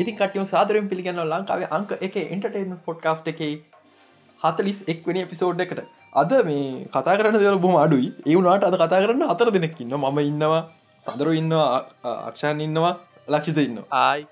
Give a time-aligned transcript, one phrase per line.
[0.00, 3.40] ඉතින් කටියම සාදරෙන් පිළිගන්න ලංකාවේ අංක එක එන්ටර්ටේන් පොඩ්කාස්ට් එක
[4.40, 5.80] හතලිස් එක්වනි එපිසෝඩ් එකට.
[6.20, 6.64] අද මේ
[6.94, 8.08] කතා කරන්න දෙවල බොම අඩුයි.
[8.30, 10.62] ඒවුනාට අද කතා කරන්න අතර දෙනෙක්කින්න මම ඉන්නවා
[11.04, 11.68] සඳරු ඉන්නවා
[12.28, 12.94] අක්ෂාන් ඉන්නවා
[13.32, 14.22] ලක්ෂිත ඉන්න ආයි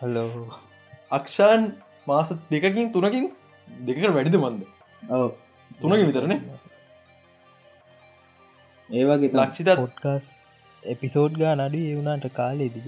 [0.00, 0.44] හලෝ
[1.18, 1.62] අක්ෂාන්
[2.06, 3.26] මාස දෙකකින් තුනකින්
[3.68, 4.62] දෙකට වැඩිද මන්ද?
[5.16, 5.30] ඔව.
[5.80, 6.40] තුනකින් විතරනේ?
[8.90, 10.26] ඒවගේ ලක්ෂිතත් පොට්කාස්
[10.86, 12.86] එපිසෝඩ් ගා නඩු ඒවුනාට කාලේ දිග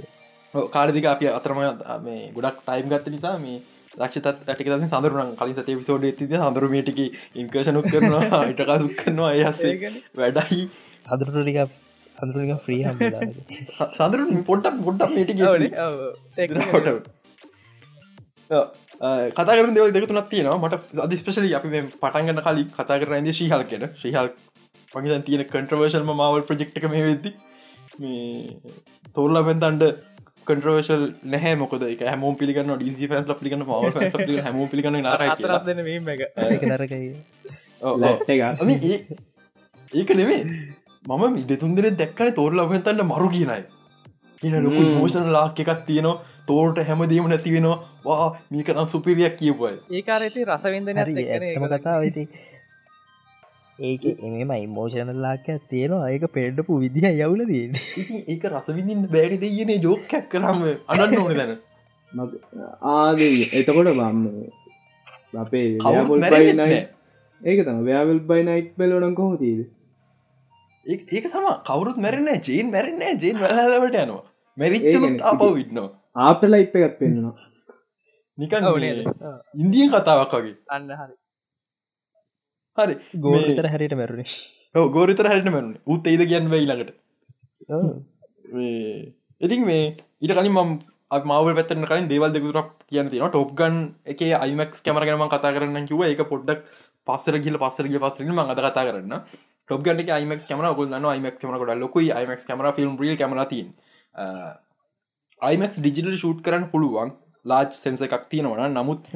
[0.70, 1.58] කාලදික අප අතරම
[2.04, 3.58] මේ ගොඩක් ටයිම් ගත්ත නිසා මේ
[3.94, 7.00] ලක්ෂතත් ඇටික දස සඳරුන කලින් සතේ පිසෝඩ් ඇතිද සඳරුමටක
[7.34, 9.74] ඉන්කර්ෂණුක් කරනවා ඉටකාසුක් කරනවා අයස්සේ
[10.14, 10.62] වැඩයි.
[11.02, 11.58] සදරටික
[12.16, 12.98] සඳරුනික ්‍රී හම
[13.98, 15.34] සඳරුන් පොට්ටක් පොට්ටක් මේටි
[19.36, 20.58] කතාකර දෙව දෙකතුනක් තියෙනවා.
[20.60, 24.28] මට අධිස්පේශලි අපි මේ පටන්ගන්න කලින් කතා කරන්න ශීහල් කියෙන ශීහල්
[24.92, 27.30] පකිතන් තියෙන කන්ට්‍රවර්ශල්ම මවල් ප්‍රජෙක්්ක මේ වෙද්දි
[27.98, 28.60] මේ
[29.14, 29.84] තෝරලබෙන්තන්ට
[30.46, 31.82] කන්ට්‍රවර්ශල් නැහැ මොකද?
[31.84, 33.72] එක හැමෝම් පිළිගන්න ඩීසි පැස් පිළිගන්න ම
[35.86, 36.22] හැම එක.
[36.64, 37.00] නරකයි
[39.92, 40.42] ඒක නෙවේ
[41.04, 43.60] මම දෙතුන් දෙන දැක්කන තෝර ලබෙන්තන්න මරු කියනයි
[44.42, 46.16] කියන ලොකු මෝෂණ ලාක් එකක් තියනවා.
[46.48, 47.78] තෝරට හැමදීම නැති වෙනවා.
[48.04, 52.24] වා මේකනම් සුපිරියක් කියපුයි ඒකාරති රසවින්දන ඇම කතා වෙති
[53.78, 56.10] ඒක එමම ඉමෝෂණල්ලාක තියෙනවා.
[56.12, 57.74] ඒක පෙඩ්ඩපු විදිහ යවුල දන්න
[58.32, 61.52] ඒක රසවිඳින් බෑරි දෙයනේ ජෝකැක් කරම අඩන්න ඕන දැන.
[62.92, 63.20] ආද
[63.60, 64.20] එතකොට බම්
[65.42, 65.66] අපේ
[67.40, 69.60] ඒක තම ව්‍යාවල් බයි නයිට් බැලෝනම් කොහොතිීද
[70.86, 74.24] ඒක තම කවරුත් මැරෙන ජීන් මැරෙන්නේ ජීන් වැලට යනවා.
[74.56, 75.92] මැරිච්චලුත් අපව විටනවා
[76.24, 77.36] ආපල ඉප් එකත් පෙන්න්නවා.
[78.38, 78.64] නිකන්
[79.62, 80.56] ඉන්දියන් කතාවක් වගේ.
[80.74, 81.14] අන්න හරි
[82.78, 82.94] හරි.
[83.24, 84.28] ගෝතර හැරිට මැරුණේ.
[84.96, 85.78] ගෝරිතර හැට මැරුණ.
[85.94, 86.92] උත් එයිද කියන්න වෙයි ළඟට
[89.46, 89.86] ඉතින් මේ
[90.22, 90.70] ඊට කලින් මම්
[91.30, 93.76] මාව පැත්තන කලින් දේවල් දෙකුරක් කියන්න තියෙන ටොප් ගන්
[94.12, 96.62] එක අයිමක් කැමරගම කතා කරන්න කිව එක පොඩ්ඩක්
[97.06, 99.14] පස්සර ගිල පස්සරගේ පස්සරන ම අද කතා කරන්න.
[99.68, 102.08] ටොප් ගන්ට අයිමක් කමර ගොල්න්න අයිමක් කමරකට ලොකුයි.
[102.18, 103.68] අයිමක් කමර ෆිල්ම් ්‍රිය කමරතින්
[105.42, 107.10] අයිමක් ඩිජිටල් ෂූට් කරන්න පුළුවන්
[107.46, 109.06] ලාජ් සෙන්ස එකක් තියෙනවන නමුත්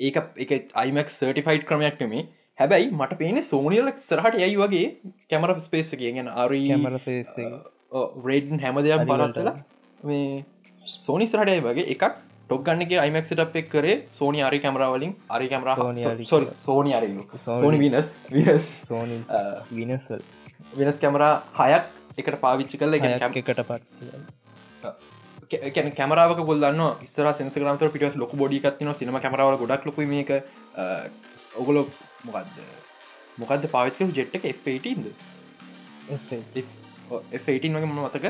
[0.00, 2.24] ඒක එක අයිමක් සර්ටිෆයිට් ක්‍රමයක් නෙමේ
[2.58, 4.88] හැබැයි මට පේන සෝනිියලක් සරහට යයි වගේ
[5.30, 6.98] කැමර ස්පේස කියෙන් අරමර
[8.24, 9.50] රේඩන් හැම දෙයක් බරත්තල
[10.02, 10.44] මේ
[10.82, 12.04] සෝනි සරටයි වගේ එකක්
[12.44, 15.74] ටොක්ගන්නගේ අයිමක් සිටප් එක් කරේ සෝනි අරි කැමරවලින් අරි කැමර
[16.60, 19.18] සෝනි අරලු සෝනි විනස් විනස් සෝනි
[19.72, 20.22] විනස්වල්
[20.76, 23.82] වෙනස් කැමරා හයක් එකට පාවිච්චි කල එකට පත්
[25.50, 30.30] කැන කැමරාවක ගොල්න්න ස්ර සෙන්ස්ග්‍රන්ත පිටස් ලොක බොඩිකත්තින සිනම කැමරාව ගොඩක් ලොක මේක.
[31.60, 31.86] ඔගොලො
[32.26, 32.56] මොකක්ද
[33.38, 35.06] මොකක්ද පාවිච්ක ජෙට්ක F18ද
[37.40, 38.26] F18 වගේ මොන මතක?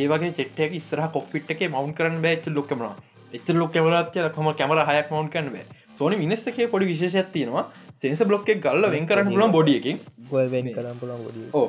[0.00, 2.88] ඒවගේ චෙට්ටක ස්ර කොපිට් එක මවන්් කරන්න බෑච් ලොක්කමන
[3.36, 5.66] එච්ච ලොක් කැමරත් කොම කැමර හයක් මවන්් කරන්න බෑ.
[5.98, 7.66] සෝනි මිනිස්සක පොඩි විශේෂයක් තියෙනවා.
[8.00, 9.96] සෙන්ස බ්ලොක්ක ගල්ල වෙන් කරන්න පුලන් බොඩියකින්
[11.24, 11.68] බොඩිය ඕ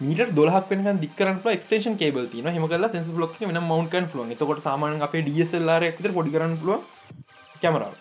[0.00, 4.62] මීට දොලහක් වෙන දිකරන ක්ටේෂන් කේබල් තින හම කල සෙන්ස බ්ලොක් වෙන මවන්කන් පුලුවන් එතකොට
[4.62, 6.80] සාමාන අපේ ඩියසල්ලාර එකට පොඩි කරන්න පුළුව
[7.62, 7.94] කැමරාව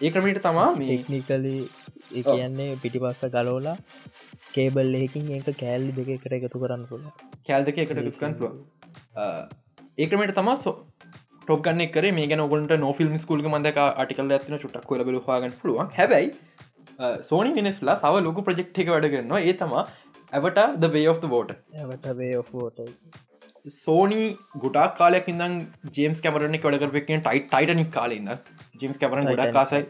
[0.00, 1.56] ඒකමට තමා මේ ඒක්නිකලි
[2.12, 3.76] ඒ කියන්නේ පිටි පස්ස ගලෝලා
[4.54, 7.04] කේබල් එකින් ඒක කෑල්ලි දෙක එකට එකතු කරන්න පුළ
[7.48, 8.56] කෑල් දෙක එකට ඩිස්කන් පුළුව
[9.98, 10.76] ඒකමට තමා සෝ
[11.42, 12.06] ටොක්ගන්න කර.
[12.12, 15.90] මේ ඔගොට නොෆිල්ම් ස්කූල්ග මන්දක අටිකල් ඇතින චුටක් කොල බලවාගන්න පුළුවන්.
[15.98, 16.30] හැබයි
[17.22, 19.84] සෝනි මිනිස්ලා තව ලොකු ප්‍රජෙක්් එක වැඩගන්නවා ඒ තමා
[20.34, 21.52] ඇවට ද වේ of බෝට
[23.74, 24.26] සෝනී
[24.62, 25.54] ගොඩක් කාලයක් ඉදන්
[25.98, 28.32] ජේම්ස් කැමරන කොඩකරපෙන් ටයිට ටයිටනික් කාලෙන්න
[28.82, 29.84] ජේම්ස් කැමරන ගොඩක් කාසයි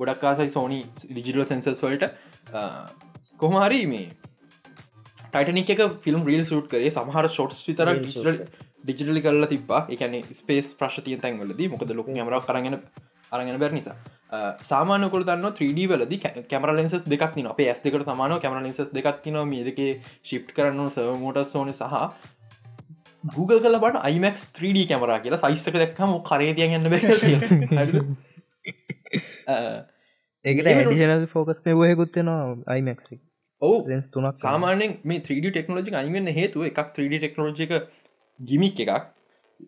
[0.00, 0.78] ගොඩක් කාසයි සෝනි
[1.16, 2.08] ලිජිටල් සෙන්සස් වලට.
[3.42, 4.06] කොහමහරි මේ
[5.24, 6.94] ටයිටනික එක ෆිල්ම් රිල් සුට් කරේ.
[6.98, 7.92] සමහර ෂොට්ස් විතර
[8.84, 11.62] ඩිජිටලි කල්ල තිබා එකන ස්පේස් ප්‍රශ්තිය තැන්වලද.
[11.74, 12.78] මොකද ලොක මර කරගෙන
[13.32, 13.96] අරගෙන බැර නිසා.
[14.70, 16.18] සාමානකොල දන්න 3D වලද
[16.52, 19.80] කැමර ලෙන්සස් දෙකක් න අපේ ඇස් දෙකට සමාන කැමර ලෙන්සස් දෙකක් න මේදක
[20.22, 21.84] ශිප් කරන්න සර්මෝට සෝන සහ
[23.34, 27.00] Google කල බට iMax 3D කැමරා කියලා සයිස්සක දැක්කම කරේතිය ගන්න බැ
[30.44, 32.42] ඒකට ඇඩිනල් ෆෝකස් පෙවයකුත්වෙනවා
[32.74, 33.00] අයිමක්
[33.62, 37.72] ඕ ලෙන්ස් තුනක් සාමානෙන් මේ 3D ටෙක්නෝජි අයිමන්න හේතුව එකක් 3D ටෙක්නෝජික
[38.40, 39.08] ගිමික් එකක්.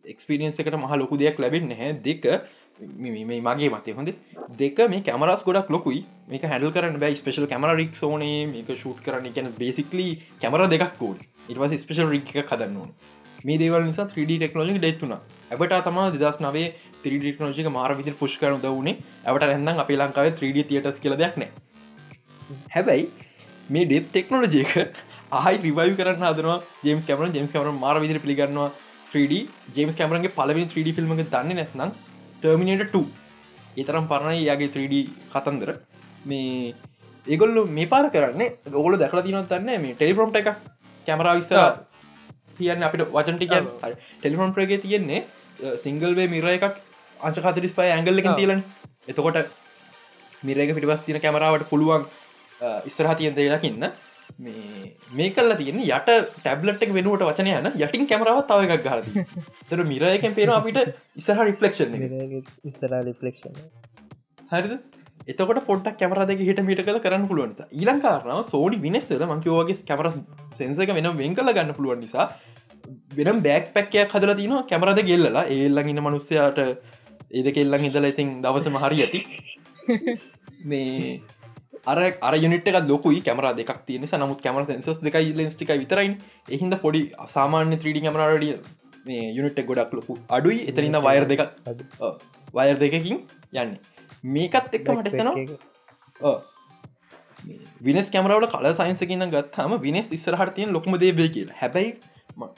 [0.06, 1.94] එක්ස්පිරියන්ස එකට මහ ලොකු දෙයක් ලැබෙන් නැහැ.
[2.04, 2.22] දෙක
[2.80, 3.94] මේ මගේ මතය.
[3.98, 4.10] හොඳ?
[4.58, 6.04] දෙක මේ කැමරස් ගොඩක් ලොකුයි.
[6.28, 7.14] මේක හැඩල් කරන්න බෑ.
[7.22, 8.46] ස්පේශල් කැමර රික් ඕනේ.
[8.52, 9.32] මේක ෂූට් කරන්න.
[9.36, 10.08] කියන බේසිකලි
[10.42, 11.16] කැමර දෙකක් ෝල්
[11.48, 12.92] ඉටවස් ස්පේශල් රික් එක කදන්න ඕන.
[13.44, 16.66] මේ දේවල් නිසා 3D ටෙක්නෝජි ඩෙත්තුන ඇබට තම දෙදස් නවේ
[17.04, 21.38] 3D ටෙක්නෝජික මාර විදිර පුෂ් කරන දවුණේ ඇවට ඇඳන් අපේ ලංකාවේ 3D තියටස් කියල දෙයක්
[21.40, 21.50] නෑ.
[22.74, 23.08] හැබැයි
[23.70, 24.76] මේ ඩෙත් ටෙක්නෝලජයක
[25.38, 28.68] ආයි රිවයි කරන්න හදනවා ජේම්ස් කැමරන් ජේම්ස් කමර මාර විදිර පිළිගන්නවා
[29.12, 29.42] 3D
[29.76, 31.96] ජේම්ස් කැමරන්ගේ පලවි 3D ෆිල්ම් දන්න නැත්නම්
[32.42, 33.04] ටර්මිනට 2
[33.80, 34.94] ඒතරම් පරණ යාගේ 3D
[35.32, 35.70] කතන්දර.
[36.30, 36.74] මේ
[37.26, 38.42] ඒගොල්ලු මේ පාර කරන්න
[38.76, 40.48] ගොල දැකල තිනත් තන්න මේ ටෙලිපොම්ට එක
[41.06, 41.60] කැමරා විස්තර
[42.58, 43.66] තියන්න අපිට වචන්ටිකන්
[44.20, 45.20] ටෙලිෆොන් ප්‍රගේ තියෙන්නේ
[45.84, 46.76] සිංගල්වේ මිර එකක්
[47.20, 48.62] අංශකාතරිස් පයි ඇංගල්ල එක තියලන්.
[49.10, 49.38] එතකොට
[50.42, 52.04] මිරක පිටිපස් තින කැමරාවට පුළුවන්
[52.88, 53.84] ඉස්සරහ තියෙන් දෙලකින්න
[54.38, 59.24] මේ මේ කල්ල තියෙන යට ටැබ්ලට් එක වෙනුවට වචනය යන යටින් කැමරාව තව එකක් ගහරති
[59.68, 60.80] තර මිරයකෙන් පේන අපිට
[61.16, 61.98] ඉස්සහ රිෆලෙක්ෂන්
[62.64, 63.60] ඉස්සර ලිපලෙක්ෂන්
[64.50, 64.72] හරිද?
[65.26, 70.10] එතකොට පොට්ටක් කැමර දෙක හිට මිට කල කරන්න පුළුවන් ඊලංකාරනාව සෝඩි විනෙස්සල මංකවගේ කැමර
[70.54, 72.28] සෙන්සක වෙනම් වෙන් කල ගන්න පුළුවන් නිසා
[73.16, 76.60] වෙනම් බෑක් පැක්කයක් හදල තින කැමරද ගෙල්ලලා ඒල්ලඟ ඉන්න මනුස්සයාට
[77.30, 79.20] ඒද කෙල්ලං හිදල ඉතින් දවසම හරි ඇති
[80.70, 81.20] මේ
[81.84, 86.16] අර අර යුනිට එක ලොකුයි කැමර දෙක් තියන නමුත් කැමර සෙන්සස් දෙකයි ලෙන්ස්ටික විතරයි
[86.48, 88.54] එහින්ද පොඩි සාමාන්‍ය 3D කැමරඩිය
[89.06, 90.68] මේ යුනිට් ගොඩක් ලොකු අඩුයි.
[90.68, 91.40] එතරින්ද වයර් දෙක
[92.54, 93.20] වයර් දෙකකින්
[93.54, 93.76] යන්න.
[94.36, 96.34] මේකත් එක්ක මට එතනවා
[97.80, 101.52] විනස් කැමරවල කල සයින්සකින්න ගත්හම විනස් ඉස්සරහට තියෙන් ලොකම දේබේ කියල.
[101.60, 101.96] හැබැයි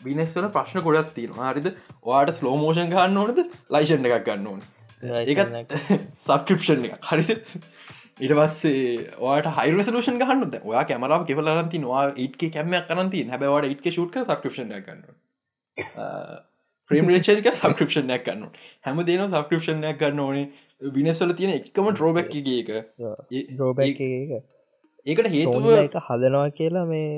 [0.04, 1.72] විනස්වල ප්‍රශ්න ගොඩත් තියෙන හරිද?
[2.04, 3.42] වාට ස්ලෝමෝෂන් ගන්න ඕනද?
[3.70, 4.62] ලයිෂන් එකක් ගන්න ඕන.
[5.02, 5.76] ඒකත්
[6.16, 7.38] සබස්ක්‍රපෂන් එක හරි
[8.22, 8.84] ඉට පස්සේ
[9.20, 15.04] වාට හයිරසලූෂන් ගහන්න ඔයා කැමරාව කෙවලරන්ති වා ඒටක කැමයක් කරන්ති හැබවට ඒටක ෂුට් සක්‍රපෂන් ගන්න
[16.90, 18.48] ප්‍රේම් රේචක සක්‍රපෂණයක් ගන්න
[18.84, 20.46] හැම දේන සක්‍රපෂණයක් ගන්න ඕනේ.
[20.96, 22.70] විනස්වල තියෙන එකම ට්‍රෝබැක්ගේ එක
[23.58, 24.02] රෝබැ එක
[25.06, 27.08] ඒකට හේතුව එක හදනවා කියලා මේ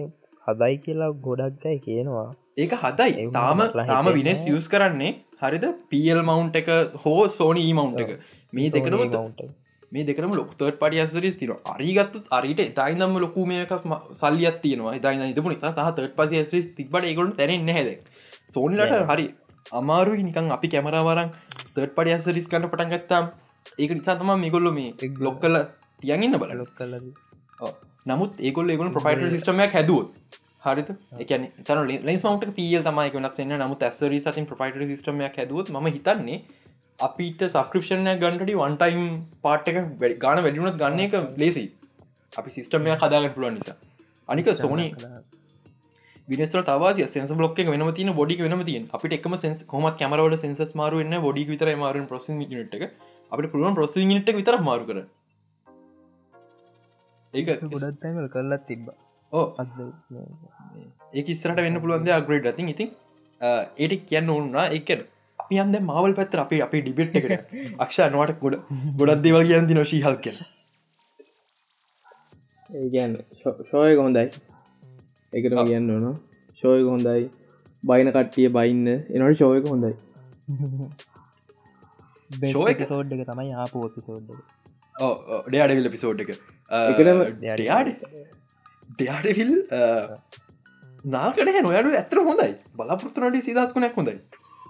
[0.47, 2.29] හදයි කියලා ගොඩක් ගයි කියනවා.
[2.59, 3.27] ඒක හදයි.
[3.33, 5.13] තාම තාම විනස් යස් කරන්නේ
[5.43, 5.69] හරිද?
[5.91, 6.73] පියල් මවන්් එක
[7.05, 8.17] හෝ සෝනී මවන්් එක.
[8.53, 9.55] මේ දෙකනම
[9.95, 13.73] මේ දෙකම ලොක්තට පඩි ඇසරිස් තින අරිගත්තු අරිට ඉතායිදම ලොකු මේකක්
[14.21, 14.95] සල්ලියත් තියනවා.
[14.99, 17.91] ඉතායි ඉදපු නිසා සහ තට පසි ඇස්රිස් තිබට ඒගොට තැරෙන්න හැද
[18.55, 19.27] සෝනිලට හරි
[19.81, 20.23] අමාරුයි.
[20.29, 21.31] නිකන් අපි කැමරවරන්
[21.75, 23.31] තට පඩි ඇසරිස් කන්න පටන් ගත්තාම්
[23.79, 25.61] ඒක නිසා තම මේගොල්ල මේ බ්ලොක් කල
[26.03, 26.99] තියන්ගන්න බල ලොක් කල
[28.07, 30.11] නමුත් ඒගොල් ඒගොල ප්‍රපයිට සිස්ටමයක් හැදුවත්.
[30.67, 30.91] හරිත
[31.23, 33.57] එකන තන ලෙස් මට පියල් තමයි වෙනස් වෙන්න.
[33.63, 36.39] නමුත් ඇස්සරි සතින් ප්‍රපයිට සිස්ටමයක් හැදුවත් ම හිතන්නේ
[36.99, 39.07] අපිට සක්‍රපෂණය ගන්නට වන්ටයිම්
[39.43, 39.79] පාට් එක
[40.19, 41.65] ගාන වැඩිුණත් ගන්න එක ලේසි
[42.33, 43.77] අපි සිස්ටමය හදාගට පුළුවන් නිසා.
[44.29, 44.87] අනික සෝනි
[46.29, 50.75] විනස්ට තවාස සෙන්ස බ්ලොක් වෙන තින බොඩි වෙන තිය අපිට එකම සෙන්ස් කොම කමරවල සෙන්සස්
[50.75, 52.85] මාරුවන්න බොඩි විතර මාරුන් ප්‍රසි ට එක.
[53.33, 54.99] අපට පුළුවන් ප්‍රසි ට විතර මාරු කර
[57.35, 58.05] ඒක ගොඩත්
[58.35, 58.87] කරලත් තිබ්බ.
[59.33, 59.47] ඕ
[61.13, 62.95] ඒක ස්රට වෙන්න පුළුවන්ද අග්‍රේඩ් ඇති ඉතින්
[63.41, 64.91] ඒට කියන්න ඕන්නා එක
[65.45, 68.61] අපි අන්ද මවල් පැත්තර අපි අපි ඩිබෙට් එකට අක්ෂ නොවට ගොඩ
[68.99, 70.37] ගොඩක් දේවල් කියන්න ති නොශී හල් කිය
[72.75, 73.17] ඒගැන්
[73.71, 74.27] ශෝය හොඳයි.
[75.33, 76.07] එකට කියන්න ඕන.
[76.63, 77.31] ශෝයක හොඳයි.
[77.85, 78.87] බයින කට්ටිය බයින්න.
[78.89, 79.93] එනට ශෝයක හොඳයි.
[82.41, 83.25] බේක සෝඩ් එක?
[83.25, 84.33] තමයි ආපු පිසෝඩ්
[85.49, 86.33] ඩයාඩවිල් පිසෝඩ් එක.
[87.43, 87.93] ඩයාඩ
[88.95, 89.53] ඩයාඩවිල්
[91.11, 92.51] නාකට නොයඩු ඇතර හොඳයි.
[92.75, 94.19] බලාපොරත්තුනට සිදස්කුණක් හොඳයි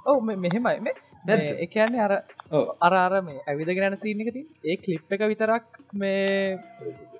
[0.06, 0.94] ඔව මෙහෙමයි.
[1.24, 2.12] මේ එකන්නේ අර
[2.80, 6.58] අර අර මේ ඇවිදගෙනන සීනකති ඒ කලිප් එක විතරක් මේ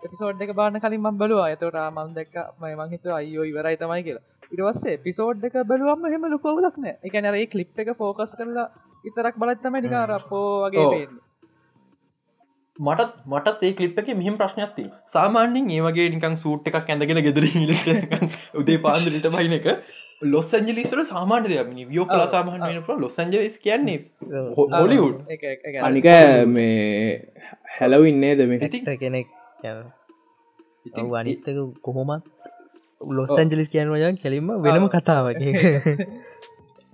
[0.02, 1.48] එපිසෝඩ් එක බාන කලින් ම බලවා.
[1.48, 4.24] ඇතවට මන් දැක්ක මංහිත අයෝ ඉවරයි තමයි කියලා.
[4.52, 8.68] ඉටවස්සේ පිසෝඩ් එක බලුවම හෙම ලොකවලක් නෑ එකන අර ඒ කලිප් එක ෆෝකස් කරලා
[9.04, 11.23] ඉතරක් බලත්තම නිකාරපෝ වගේ පේන්නේ
[12.78, 17.44] මටත් මටත් ඒ කලිප් එක මෙහම ප්‍රශ්නයක්ති සාමාන්‍යෙන් ඒවගේ නිකං සූට් එකක් ඇඳගෙන ගෙදර
[18.54, 19.68] උදේ පාන්දරට බයින එක.
[20.24, 21.70] ලොස් ඇන්ජලිස්ට සාමාන්‍ය දෙයක්.
[21.88, 23.98] වියෝ කලා සාමාන්‍ය වෙන ලොස් ඇන්ජලිස් කියන්නේ
[24.74, 25.16] හොලිවුඩ්
[25.82, 26.10] අනික
[26.48, 27.22] මේ
[27.78, 28.60] හැලවින්නේද මේ?
[28.60, 29.28] ඇති කෙනෙක්
[31.14, 32.24] අනිත්තක කොහොමත්
[33.00, 35.52] ලොස් ඇන්ජලිස් කියන්න වයන් කෙලින්ම වෙනම කතාවගේ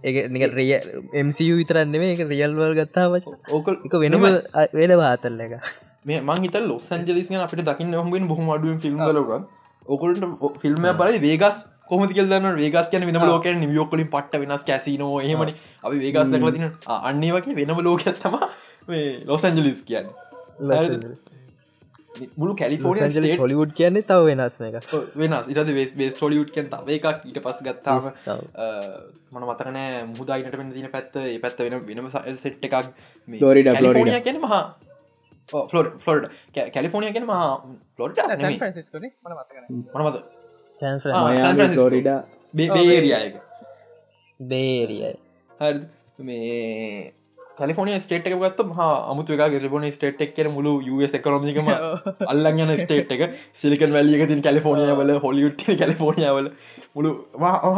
[0.03, 0.73] නික රිය
[1.15, 3.17] එම්සියු විතරන්න මේ රියල්වල් ගත්තාව
[3.51, 4.29] ඕකල් එක වෙනම
[4.75, 5.57] වෙන වාතල්ල එක
[6.05, 9.43] මේ මංහිත ලොස් ඇන්ජලිස් අපිට දකින්න හොම බොහම අඩුවෙන් ෆිල්ම් ලක
[9.87, 10.25] ඔකුලට
[10.63, 15.55] ෆිල්ම් බලයි වේගස් කොමති කියලන්න වේගස් කියන වෙනම ලෝක නිියෝකලින් පට්ට වෙනස් කැසිනෝ එහෙමනි.
[15.85, 16.67] අපි වේගස් දකලතින
[17.01, 18.37] අන්නේ වගේ වෙනම ලෝකත්තම
[19.27, 20.09] ලොස් ඇන්ජලිස් කියන්න
[22.41, 24.77] මුළු කැලිෆෝනිය හොලිවුඩ් කියන්නේ තව වෙනස් එක
[25.23, 25.49] වෙනස්.
[25.53, 27.25] ඉට වෙස් බේස් ටොලියුට් කන් තව එකක්.
[27.31, 28.03] ඊට පස් ගත්තාම
[29.33, 31.17] මන මතකනෑ මුදායිනට පෙන දින පැත්ත.
[31.25, 32.09] ඒ පැත්ත වෙන වෙනම
[32.45, 32.77] සෙට් එකක්.
[33.29, 34.63] ෆ්ලොරිඩා ෆලෝඩිය කියන මහා
[35.49, 36.27] ෆලෝඩ ෆලෝඩ
[36.75, 37.47] කැලිෆෝනිය කියන මහා
[37.97, 38.19] ෆලෝඩ
[39.95, 40.19] මනමත
[41.77, 42.19] ෆ්ලොරිඩා
[42.55, 43.41] බේරියයක
[44.41, 45.15] බේරියයි
[45.61, 45.81] හරි
[46.27, 47.15] මේ
[47.61, 51.71] කලිෆෝනිය ස්ටේට් එක ගත්ත හ අමුතු එක ගෙලබොන ස්ටේට් එක් කියන මුළු ස් එකනොමිකම
[52.33, 53.23] අල්ලන් යන ස්ටේට් එක.
[53.55, 56.51] සිලිකන් වැලියක තින් කලිෆෝනිය වල හොලියුට් කලිෆෝනිය වල.
[56.95, 57.15] මුළු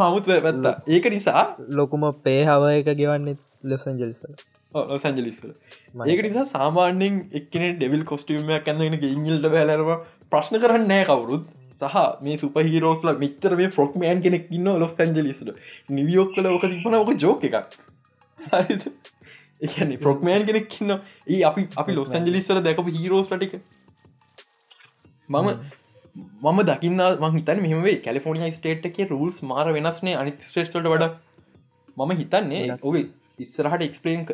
[0.01, 4.43] හමුත් වැත්ත ඒක නිසා ලොකුම පේ හව එක ගෙවන්නේ ලොසන්ජලිස
[4.97, 5.49] සැජලිස්ල
[6.05, 9.91] ඒක නිසා සාමාන්‍යෙන් එක්කන ඩෙවිල් කොස්ටියමයක් ඇන්නගෙන ඉංගිල්ට බැලරම
[10.31, 11.45] ප්‍රශ්න කරන්න නෑ කවුරුත්.
[11.73, 15.49] සහ මේ සුපහිරෝස්ල මිතර මේ ෆොක්මයන් කෙනෙක් ඉන්න ලොස් ඇන්ජලිස්ට
[15.91, 17.77] නිවියෝක් කල ඕක තිබන ඕක ජෝක එකක්.
[18.39, 18.89] එකන
[19.99, 20.91] ප්‍රොක්මයන් කෙනෙක් කින්න
[21.27, 23.53] ඒ අපි අපි ලොස් ඇන්ජලිස්වල දැකපු හිරෝස් ටික
[25.29, 25.49] මම
[26.43, 31.13] මම දකින්න මහිතන් මෙහේ කලිෆෝනිය ස්ටේට් එක රුල්ස් මාර වෙනස්නේ අනිත් ස්ටේට්ට වඩ.
[31.97, 33.05] මම හිතන්නේ ඔගේ
[33.39, 34.25] ඉස්සරහට එක්ස්පලේන්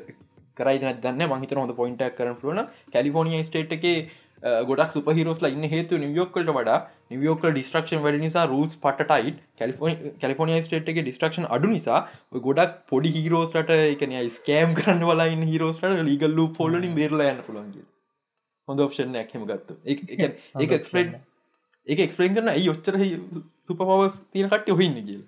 [0.57, 2.59] කරයි දන්න මහිත හොඳ පොයින්ටක් කරන පුලන
[2.91, 3.85] කලිෆෝනිය ස්ටේට් එක
[4.63, 6.79] ගොඩක් සුපහිරෝස්ල ඉන්න හේතු නිවියෝක්කට වඩා
[7.11, 9.39] නිවියෝක ඩිස්ට්‍රක්ෂන් වැඩ නිසා රූස් පටයිට්
[10.21, 12.01] කලිෆෝනිය ස්ටේට් එක ඩිස්ට්‍රක්ෂන් අඩු නිසා
[12.41, 17.87] ගොඩක් පොඩි හිරෝස්ට එකන ස්කෑම් කරන්න වලා හිරෝස්ට ලීගල්ලු පොල්ලින් බේරලයන්න පුළන්ගේ
[18.67, 21.15] හොඳ ඔප්ෂන් ඇහෙම ගත්ත ඒ එක්ස්පලේන්
[21.87, 22.99] ඒ එක්ස්පලේන් කරන ඒ ඔච්චර
[23.67, 25.23] සුප පවස් තියෙන කට්ටය හොන්න කියල.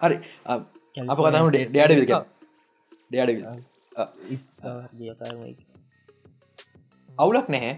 [0.00, 0.16] හරි.
[0.46, 0.64] අප
[1.18, 1.94] කතම ඩයාඩ
[3.10, 3.34] ඩයාඩ
[7.18, 7.74] අවුලක් නැහැ.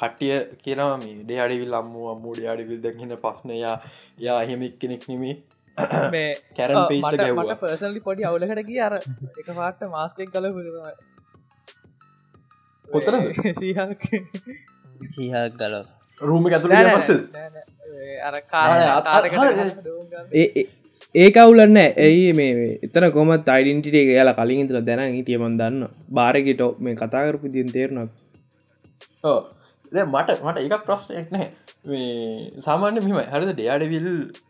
[0.00, 3.76] කට්ටිය කියනවා මේ ඩයාඩිවිල් අම්මු අම්මූ ඩයාඩිවිල් දැකින පස්නයා
[4.26, 5.34] යා එහෙමක් කෙනෙක් නෙමේ.
[6.56, 10.46] කැරන් පේට ගැවට පර්සලි පොඩි අවුලකට කිය අර එක පාට මාස්කෙක් කල
[12.88, 13.14] පොතර
[13.60, 14.08] සීහක්.
[15.60, 15.74] ගල
[16.20, 17.10] රූම ඇතුළ පස
[18.28, 19.32] අර කාරක
[20.42, 20.66] ඒ
[21.42, 25.84] අවුලන්න ඇයි මේ එතන කොමත් අයිඩන්ටිට යාලා කලින් ඉතල දැන හිටියමන් දන්න.
[26.16, 27.70] බාරගෙට මේ කතාකරපු දින්
[29.24, 29.38] ඕ
[29.92, 31.48] මට මට එකක් ප්‍රශ්නයක් නෑ.
[31.90, 33.50] මේ සාමාන්‍ය මෙම හරිද?
[33.58, 34.08] ඩයාඩවිල්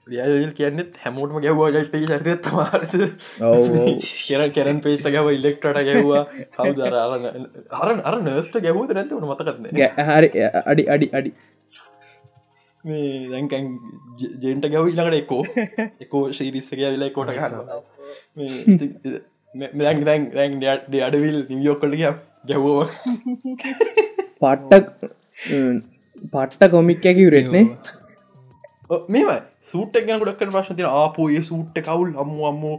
[0.09, 2.95] ඩියල් කියන්නෙත් හැමෝටම ගැව්වා ගයි පේ චරිත තමාරත
[4.27, 6.23] කියර කෙරන් පේස්ට ගැව ඉල්ලෙක්ටට ගැව්වා
[6.57, 6.97] කවුදර
[7.81, 9.65] අර අර නර්ස්ට ගැවූද නැතිවන මතකත්න
[10.11, 10.31] හරි
[10.73, 11.33] අඩි අඩි අඩි
[12.87, 13.67] මේ දැන්කැන්
[14.43, 15.43] ජෙන්ට ගැව ඉලකට එකෝ
[16.01, 17.55] එකෝ ශීරිස්සක වෙලා කොට ගන්න
[19.81, 20.57] දැන් දැන්
[21.03, 21.95] අඩවිල් නිවියෝක්කොට
[22.45, 22.83] ගැව්වෝ
[24.41, 24.87] පට්ටක්
[26.33, 27.65] පට්ට කොමික් ඇකිවරෙන්නේ
[29.09, 29.31] මේම
[29.65, 32.73] සූට් ගැන ගොඩක්කට ප්‍රශ්න තින ආපෝ ඒ සූට්ට කවුල් අම්මු අම්මු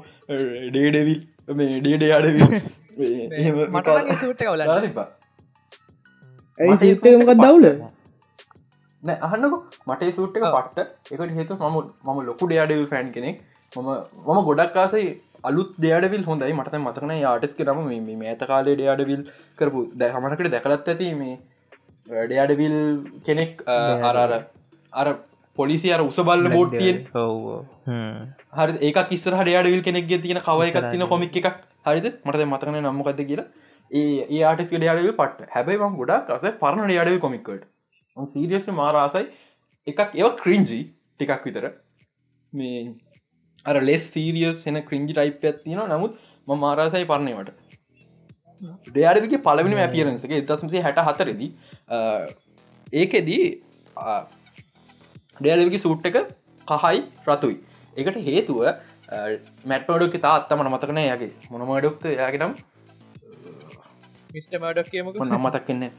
[0.70, 1.22] ඩේඩවිල්
[1.56, 2.60] මේ ඩේඩේ අඩවිල්
[3.74, 4.62] මට සූට් කවල
[6.96, 7.66] සේමකත් දවුල
[9.28, 9.56] අහන්නක.
[9.90, 10.90] මට සූට්ක පට්ට.
[11.14, 13.38] එකට හේතු මම මම ලොකු ඩයාඩවිල් ෆෑන් කෙනෙක්.
[13.72, 13.90] මම
[14.28, 15.06] මම ගොඩක් කාසයි
[15.50, 16.54] අලුත් ඩයාඩවිල් හොඳයි.
[16.60, 19.24] මට මතකන යාටස් කරම මේ මේත කාලේ ඩයාඩවිල්
[19.60, 21.36] කරපු දැ හමනකට දැකලත් ඇති මේ
[22.32, 22.78] ඩයාඩවිල්
[23.28, 23.64] කෙනෙක්
[24.10, 24.34] අරර
[24.94, 25.08] අර
[25.58, 27.00] පොලිසි අර උසබල්ල බෝට්ටියෙන්
[28.60, 31.58] හරි ඒක කිස්සර ඩයාඩවිල් කෙනෙක් තියෙන කව එකක් තින කොමික් එකක්.
[31.88, 32.08] හරිද?
[32.26, 33.48] මට මතකන නම්මකද කියලා.
[33.92, 37.64] ඒ ආටිස් ඩයාඩවිල් පට හැබයි ම ගොඩක් කස පරණ ඩයාඩවිල් කොමික්කට
[38.26, 39.26] සීරියස්න මාරාසයි
[39.88, 40.84] එකක් ඒව ක්‍රීන්ජී
[41.20, 41.66] ටිකක් විතර.
[42.54, 42.82] මේ
[43.66, 47.50] අර ලෙස් සීරියස් එන ක්‍රින්ජි ටයිප් ඇත්තින නමුත් ම මාරාසයි පරණවට
[48.90, 51.50] ඩයාඩවික පලවිනි ඇපියරන්සක එදස්මසේ හැට හතරෙදී
[52.94, 53.46] ඒකෙදී
[55.42, 56.18] ඩයාඩවිකි සූට් එක
[56.68, 57.58] කහයි රතුයි.
[57.98, 58.60] එකට හේතුව
[59.72, 62.54] මැට්මඩක් තා අත්තමන මතකන යගේ මොනමඩක්ත යාගෙනම්
[64.34, 65.20] මිස්ට මඩක් කියමක.
[65.26, 65.92] නම්මතක්කන්නේ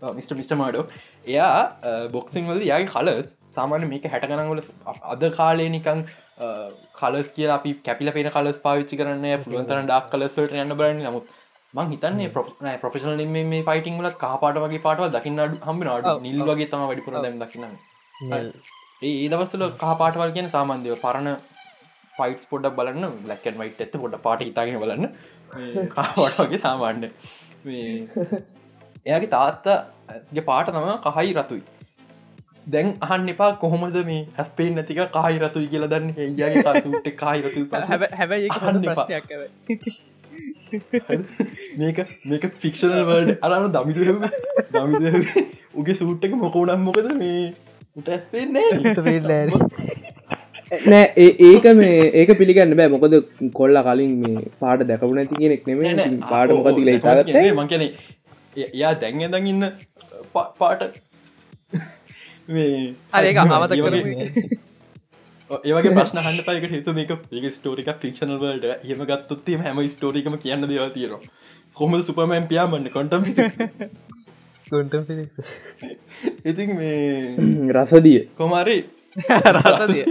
[0.00, 0.84] මිට මිට මාඩෝ.
[1.26, 4.62] එයා බොක්සිං වල යාගේ කලස් සාමාන්‍ය මේක හැටගනගල
[5.14, 6.02] අද කාලේ නිකං
[6.94, 11.04] කලස් කිය අපි කැපිල පෙන කලස් පාවිච්චි කරන්න පුළුවන්තර ඩක් කලස්වට යන්න බලන්න.
[11.04, 11.26] නමුත්
[11.74, 12.30] මං හිතන්නේ
[12.82, 17.66] ප්‍රොෆෙෂනල් මේ ෆයිටිං වල කාපාට වගේ පාටව දකින්න හම්බිනාට නිල් වගේ තම වැඩිපුර දැම් දකින්න
[19.02, 21.36] ඒ දවස්සල කාපාටවල් කියන සාමන්දය පරණ
[22.14, 23.20] ෆයිටස් පොඩක් බලන්න.
[23.26, 25.12] ලැකන් වයිට ඇත පොඩ පාට ඉතාගෙන බලන්න.
[25.94, 27.12] කාවට වගේ සාමාන්‍ය
[29.06, 31.62] එයාගේ තාත්තගේ පාට තම කහයි රතුයි.
[32.74, 36.08] දැන් අහන්න එපා කොහොමද මේ හැස්පේෙන් නැතික කාහි රතුයි කියල දන්න.
[36.24, 37.60] ඒගේ සුට් කාහි රතු
[38.18, 39.24] හැබැයි ප්‍රශ්නයක්
[41.80, 41.98] මේක
[42.30, 43.98] මේක ෆික්ෂනල් වර්ඩ අරන දමිද
[44.74, 45.04] දමිද
[45.80, 47.42] උගේ සූට්ක මොකෝනම් මොකද මේ
[47.98, 48.68] උට ඇස්පේන්නේ
[50.92, 51.06] නෑ.
[51.48, 52.90] ඒක මේ ඒක පිළිගන්න බෑ.
[52.94, 53.14] මොකද
[53.58, 57.84] කොල්ල කලින් මේ පාට දැකපු නැති කෙනෙක් නෙම පාට මොකද ලේතාගත් මංකන
[58.56, 59.72] එයා දැන් දඟ ඉන්න
[60.58, 60.82] පාට.
[62.48, 63.72] මේ අරක අමත
[65.50, 70.68] ඒවගේ ප්‍රශ්න හන්න පයක හතු මේක ඒ ස්ටෝරික ෆික්ෂනල් වල්ඩ හම ගත්තොත්තේ හැම ස්ටෝරිකම කියන්න
[70.68, 71.18] දෙව තියෙන
[71.74, 73.24] කොම සුපමෑන් පියාමන්න කොටම්
[76.44, 77.36] ඉතින් මේ
[77.74, 78.28] රසදිය.
[78.36, 78.84] කොමරි
[79.56, 80.04] රසදිය.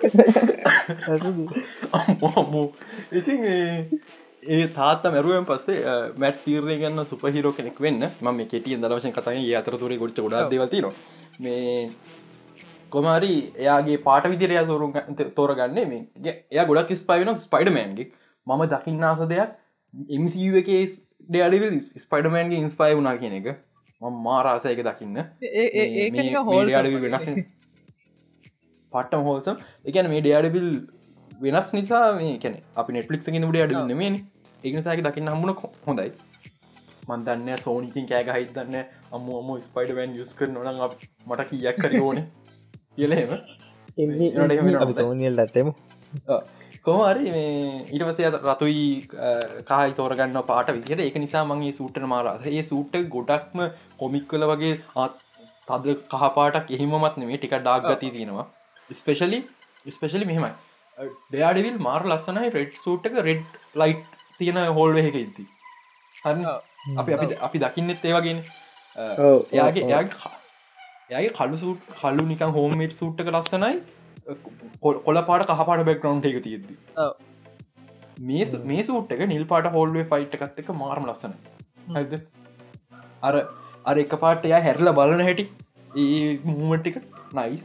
[3.12, 3.44] ඉතින්
[4.42, 8.02] ඒ තාත්ත මැරුවෙන් පස්සේ මැට් තීරණය ගන්න සුපහිරෝ කෙනෙක් වෙන්න.
[8.22, 10.86] ම කෙටිය දවශය කතයි අතරතුරේ ගොඩ්ච ගොඩා දෙවතින
[11.40, 11.90] මේ
[12.92, 14.90] කොමරි එයාගේ පාට විදිරය තෝරු
[15.36, 18.10] තෝරගන්නේ මේ එය ගොඩක් ස්පයි වෙන ස්පයිඩමෑන්ගේ
[18.46, 19.56] මම දකින්නාස දෙයක්
[20.10, 20.70] එමසිව එක
[21.28, 23.48] ඩඩවිල් ස්පයිඩමෑන්ගේ ඉන්ස්පයි වුනා කියන එක.
[24.00, 25.16] ම මාරාසයක දකින්න.
[25.54, 27.28] ඒ හෝල් වෙනස්
[28.92, 30.68] පට්ටම හෝල්සම් එකන මේ ඩයාඩබිල්
[31.44, 34.10] වෙනස් නිසා මේ කැන අපි නෙට්ලික් ගෙන ඩ අඩ නෙමේ
[34.64, 35.56] ඒනිසාක දකින්න හම්මුණ
[35.86, 36.10] හොඳයි.
[37.08, 38.76] මන්දන්න සෝනිකින් කෑග හිතන්න
[39.16, 40.68] අම්ම අම ස්පයිඩවන් යස් කර නොන
[41.28, 42.18] මට කියක් කර ඕන.
[42.96, 43.30] කියලහෙම
[45.00, 45.72] සෝනියල් ඇත්තෙමු
[46.86, 47.50] කොමරි මේ
[47.94, 48.84] ඊට පසේ රතුයි
[49.70, 53.66] කායි තෝරගන්න පාට විදිට එක නිසා මගේ සූට්ට මාරස ඒ සූට්ට ගොඩක්ම
[54.00, 54.74] කොමික් කල වගේ
[55.68, 58.46] තද කහපාටක් එහෙමත් නෙමේ ටික ඩාක් ගති තියෙනවා.
[58.90, 59.40] ස්පෙශලි
[59.96, 60.52] ස්පෙශලි මෙහෙමයි
[61.02, 63.44] ඩයාඩවිල් මාර් ලස්සනයි රෙඩ් සූට්ක රෙඩ්
[63.82, 65.46] ලයිට් තියෙන හෝල් එක ඉති
[66.24, 66.44] හන්න
[67.02, 68.42] අපි අපි අපි දකින්නෙත් ඒවගෙන
[68.98, 70.36] එයාගේ එයාගේ
[71.12, 73.72] එයාගේ කලු සූට් කල්ලු නිකන් හෝමේට් සූට්ක ලස්සනයි.
[75.06, 76.74] කොල පාට කහපාට බැක්ග්‍රවන්් එක තියෙද්දි.
[78.28, 81.34] මේ මේ සූට් එක නිල් පාට හෝල්වේ ෆයිට් එකත් එක මාර්ම ලස්සන
[82.00, 82.14] ඇද
[83.28, 83.34] අර
[83.92, 85.46] අර එක පාට එයා හැරල බලන හැටි.
[86.02, 86.96] ඒ මූමටික
[87.38, 87.62] නයිස්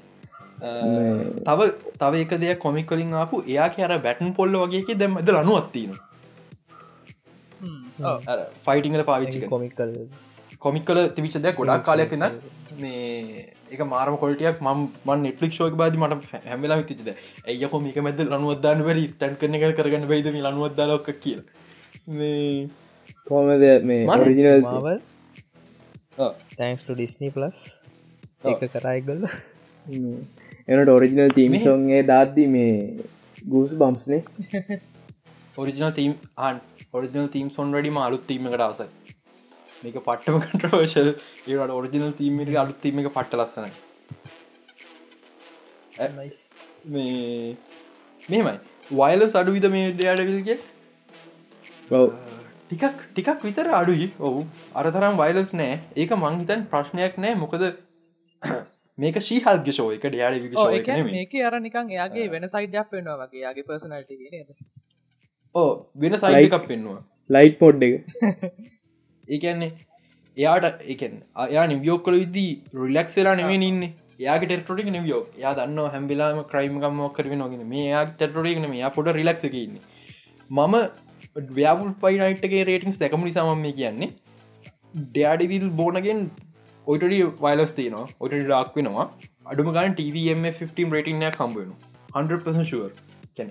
[0.57, 5.97] තව තව එක දෙයක් කොමික් කලින් ආපු එයා කියර බැටන් පොල්ල වගේ දැම්මද ලනුවත්තින
[8.61, 9.91] ෆයිටිංල පාවිච්චි කොමික් කල්
[10.59, 12.39] කොමික් කල තිවිච දෙයක් ගොඩක් කාලයක් න්න
[12.77, 18.23] මේ එක මාරම කොල්ටියක් ම මන් නෙට්ලික් ෂෝක බාද මට හැමලා විතිචද ඇය කොමික මැද
[18.25, 21.37] ලනුවදදාන්න වර ස්ටන් කරන එක කරගන්න බයිද ලනුවදදාලොක් කිය
[22.13, 22.69] මේ
[23.27, 24.97] කොමද මේ මරිජිනල් මාවල්
[26.55, 27.61] තැන්ක්ට ඩිස්නී පලස්
[28.45, 29.29] එක කරයිගල්ල
[30.67, 32.69] එනට ඔරිජිනල් තීමිෂෝන්ගේ දාද්දි මේ
[33.49, 34.21] ගූස් බම්ස්නේ
[35.57, 36.61] ඔරිජිනල් තීම් ආන්
[36.93, 38.87] ඔරිජිනල් තීම් සොන් වැඩි අලුත් තීමකට ආසයි
[39.83, 43.65] මේක පට්ටම කටවර්ශල් ඒට ඔරිජිනල් තීමට අලුත් තීම එක පට්ට ලස්සන
[46.91, 47.57] මේ
[48.29, 48.57] මෙමයි
[48.93, 50.57] වයිල සඩු විද මේ ඩයාඩවිල්ගේ
[52.67, 54.07] ටිකක් ටිකක් විතර අඩුයි.
[54.19, 54.45] ඔවු.
[54.75, 55.81] අරතරම් වයිලස් නෑ.
[55.95, 57.35] ඒක මංහිතන් ප්‍රශ්නයක් නෑ.
[57.35, 57.63] මොකද
[58.97, 60.53] මේක ශීහල්ග ෂෝයක ඩයාඩ වික
[61.09, 64.55] මේක අර නිකන් එයාගේ වෙන සයිඩයක් පෙන්වා වගේ යාගේ පර්සනල්ට නද?
[65.55, 67.93] ඕ වෙන සයිඩ එකක් පෙන්වා ලයිට් පොඩ් එක.
[69.33, 69.71] ඒකන්නේ
[70.37, 72.51] එයාට එකන් අයා නිවියෝක්කල විදී
[72.83, 73.83] රිලක්සලා නෙමේ ඉන්න.
[74.19, 79.11] යාගේ ටෙරටොටික් නිවියෝ යා දන්න හැම්බිලාම ක්‍රයිම්ගම කරව නොගෙන මේ යා ටෙරටොටික් නම යා පොඩ
[79.19, 79.75] රිලක්සකන්න
[80.49, 80.75] මම
[81.51, 84.11] ව්‍යාපුල් පයිනයිට්ගේ රේටිංස් දැකම නිසාම මේ කියන්නේ.
[85.07, 86.19] ඩයාඩිවිල් බෝනගෙන්
[86.87, 87.03] ඔයිට
[87.45, 88.05] වයිලස් තියනවා.
[88.23, 89.07] ඔට ඩක් වෙනවා.
[89.51, 91.73] අඩුම ගන්න TVM 15 රේටිංනය කම්බෙන
[92.15, 92.91] 100 ශුවර්
[93.37, 93.49] කැන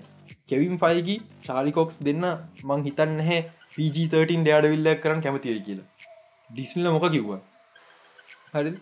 [0.49, 1.15] කෙවිම් ෆයිගි
[1.47, 2.25] චාලිකෝක්ස් දෙන්න
[2.69, 3.39] මං හිතන්න හැ
[3.75, 5.87] PG13 ඩයාඩවිල්ල කරන්න කැමතිය කියලා.
[6.49, 7.39] ඩිස්ල මොක කිව්වා?
[8.53, 8.73] හරි.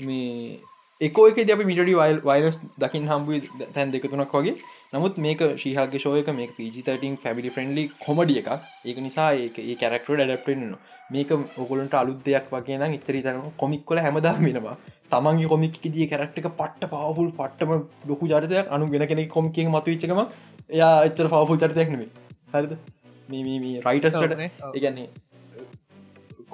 [0.00, 0.60] මේ
[1.00, 4.54] එකෝ එක අප මිටඩි වයිල් වයිලස් දකිින් හම්බුව තැන් දෙකතුනක් වගේ.
[4.92, 8.50] නමුත් මේක ශීහගේ ශෝයක මේ පිජිතටින් ෆැමිලි ෆ්‍රන්ඩලි කොමඩිය එකක්.
[8.84, 10.74] ඒක නිසා ඒ කැරක්ට ඩප්ටෙන්න්න
[11.10, 14.76] මේක ඔකොලට අලුත් දෙයක් වගේ නම් ඉතරි තන කොමික්කොල හැමදා වෙනවා.
[15.10, 17.72] තමන්ගේ කොමික් දී කරක්ටක පට්ට පවුල් පට්ටම
[18.06, 20.22] ලොකු ජරතයක් අනු වෙන කෙනෙ කොමිකෙන් මතු විච්චකම
[20.70, 22.08] එයා එතර පවුල් චරිතයක්නෙේ
[22.54, 22.72] හරිද?
[23.28, 25.08] මේ රයිටස්ට ඒගන්නේ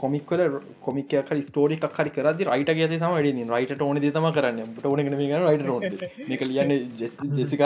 [0.01, 0.43] කොමික්වල
[0.85, 4.61] කොමික ස්ටෝරික් හරි කරදි රයිට ගත තම ඩ රයිට ඕන තම කරන්න.
[4.85, 5.01] ඕන
[5.45, 5.81] රයිට ෝ
[6.35, 7.65] එක ලියන්න ජෙසික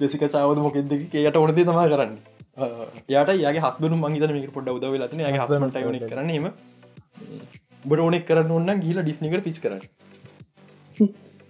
[0.00, 2.14] ජෙසික චාවද මොකෙද එයට ඕනද තම කරන්න.
[3.14, 6.48] යට යාගේ හස්බනු මංහිත මේක පොඩ උදව ලතින ගේ හස්මට න කරනීම
[7.84, 8.50] බට ඕනෙක් කරන්න.
[8.52, 9.82] ඔන්න ගීල ඩිස්නිකට පිච් කරන්න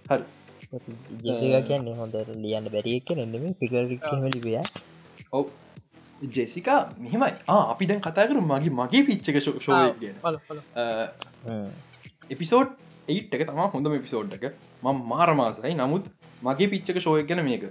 [0.07, 0.23] හරි.
[1.23, 3.83] ජෙසික කියන්නේ හොඳ ලියන්න බැරික් නෙම පිකර
[4.27, 4.59] ලිබිය
[5.31, 5.45] ඔව
[6.37, 7.33] ජෙසිකා මෙහෙමයි.
[7.73, 10.11] අපි දැන් කතා කරු මගේ මගේ පිච්චක ශෝය
[12.35, 12.69] එපිසෝඩ්
[13.15, 14.45] ඒට් එක තම හොඳම පිසෝඩ් එක.
[14.83, 16.09] ම මාරමාසයි නමුත්
[16.47, 17.65] මගේ පිච්චක ශෝය ගැන මේක.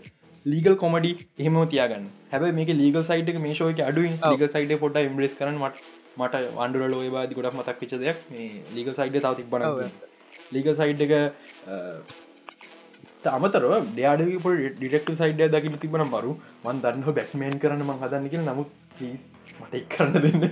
[0.53, 2.05] ලීගල් කොමඩි එහෙම තියාගන්න.
[2.33, 5.77] හැබ මේක ලීගල් සයිට මේ ශෝයක අඩු ලීග සයිට පොට ඉම්බ්‍රෙස් කරන මට
[6.21, 8.23] මට වන්ඩුල ලෝය බාදි ගොඩක් මතක් පිච දෙයක්.
[8.31, 9.65] මේ ලීග සයිඩ තව තිබන
[10.55, 11.13] ලීග සයිඩ් එක
[13.29, 16.33] අමතරව ඩයාඩප ඩිටෙක්ට සයිඩ දකිට තිබන බරු
[16.65, 19.25] මන් දන්න බැක්මේන් කරන මං හදන්නක නමුත් පිස්
[19.61, 20.45] මට එක් කරන්න දෙන්න.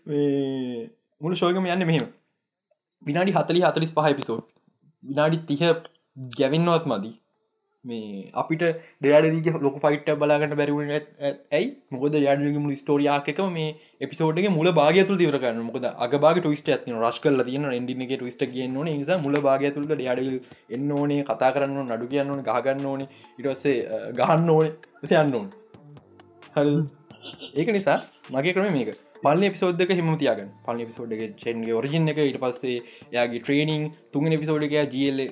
[1.20, 2.06] මුළු ශෝකම යන්න මෙහෙම.
[3.02, 4.46] විනාඩි හතලි හතලිස් පහ පිසෝට්
[5.02, 5.62] විනාඩි තිහ
[6.36, 7.14] ගැවින්නවත් මදී.
[7.84, 8.62] මේ අපිට
[9.00, 11.68] ඩයාඩදික ලොක ෆයිට බලාගට බැරිවුණ ඇයි?
[11.90, 17.42] මොකද යාඩගම ස්ටෝරියාකම මේ එපිසෝඩගේ මුල භාග තුළ තිවරගන්න මොකද අගබාග ටවිස්ට ඇති රශ් කල
[17.42, 18.90] තියන එඩිනගේ ටවිස්ට කියන්න ඕන.
[18.94, 20.30] නිසා මුල භාග තුළට යාඩල්
[20.70, 23.08] එන්න ඕනේ කතා කරන්න නඩු කියන්න ඕන ගහගන්න ඕනේ.
[23.38, 23.76] ඉටස්සේ
[24.14, 24.66] ගහන්න ඕන.
[25.12, 25.48] යන්න ඕන.
[26.54, 26.74] හරි
[27.54, 27.98] ඒක නිසා
[28.30, 28.92] මගේ කරම මේක.
[29.22, 30.52] පල පිසෝදක හිම තියාගන්න.
[30.62, 32.76] පල පිසෝඩ්ගේ චෙන්ගේ ඔරිජින් එක ඉට පස්සේ
[33.12, 35.26] යාගේ ට්‍රේනිං තුන් පිසෝඩක ජල්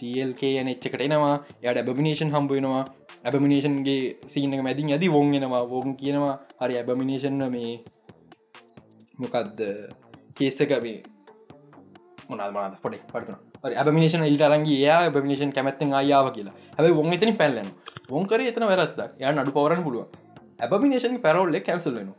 [0.00, 1.36] ජල්ක යන එච්චකට එනවා.
[1.62, 2.84] යට ඇබමිනේෂන් හම්බුවෙනවා
[3.24, 4.00] ඇබමිනේෂන්ගේ
[4.32, 7.72] සීනක මැතින් ඇති වෝන්ගෙනවා වෝන් කියනවා හරි ඇබමිනේෂන් මේ
[9.20, 9.60] මොකක්ද
[10.38, 10.98] කේස්සක මේ
[12.28, 16.54] මොනල්මන පොඩි පටන ඇබමිනේෂන් ඉල්ට අරන්ගේ යා ඇබමිනේෂන් කැමැත්තෙන් ආයාව කියලා.
[16.76, 17.72] හැබයි වොන් එතන පැල්ලන
[18.12, 20.04] වොන්කර එතන වැරත්ද ය අඩු පවරන්න පුළුව
[20.66, 22.12] ඇබමිනේෂන් පැරවල්ල කැන්සල්ලන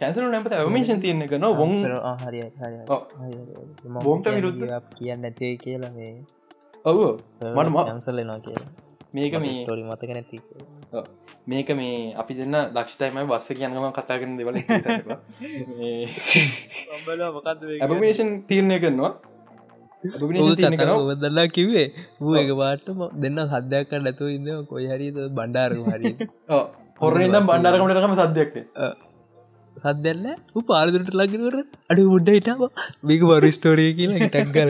[0.00, 1.74] කැන්සල නැපත ඇමේෂන් තියන්න එක නො වොන්
[2.22, 2.40] හරි
[4.04, 4.64] බෝම්ට විරුද්ධ?
[4.98, 6.14] කියන්න ඇතේ කියලා මේ
[6.84, 6.98] ඔව.
[7.48, 8.70] මට ඇන්සල්ලනවා කියලා.
[9.14, 10.38] මේක මේ ටොරි මතක නැති.
[11.46, 14.56] මේක මේ අපි දෙන්න ලක්ෂතයිමයි බස්ස කියන්නම කතා කරන දෙවල
[17.80, 19.12] ඇපමේෂන් තීරණය කරනවා.
[21.22, 21.86] දල්ලා කිවේ
[22.20, 26.12] වූ එක පාටම දෙන්න සද්‍යයක් නැතුව ඉන්න කොයි හරිද බණ්ඩාරක හරි
[27.00, 28.64] හොරනිදම් බණ්ඩාරකමටකම සද්‍යයක්න
[29.76, 30.26] සද්‍යල්ල
[30.68, 31.56] පාරදුරට ලගිනවර
[31.90, 32.62] අඩු උඩ්ඩ හිටාව
[33.08, 34.68] මේක බරු ස්ටෝරිය කියලා ටක් කර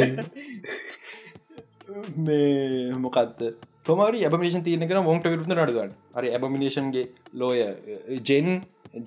[2.18, 3.42] මේ මොකක්ද
[3.84, 7.60] තොමරි ඇබමිනේෂන් තියන කන ොන්ට විරුද්ධ නඩුවන් හරි ඇබමිනේෂන්ගේ ලෝය
[8.28, 8.48] ජෙන්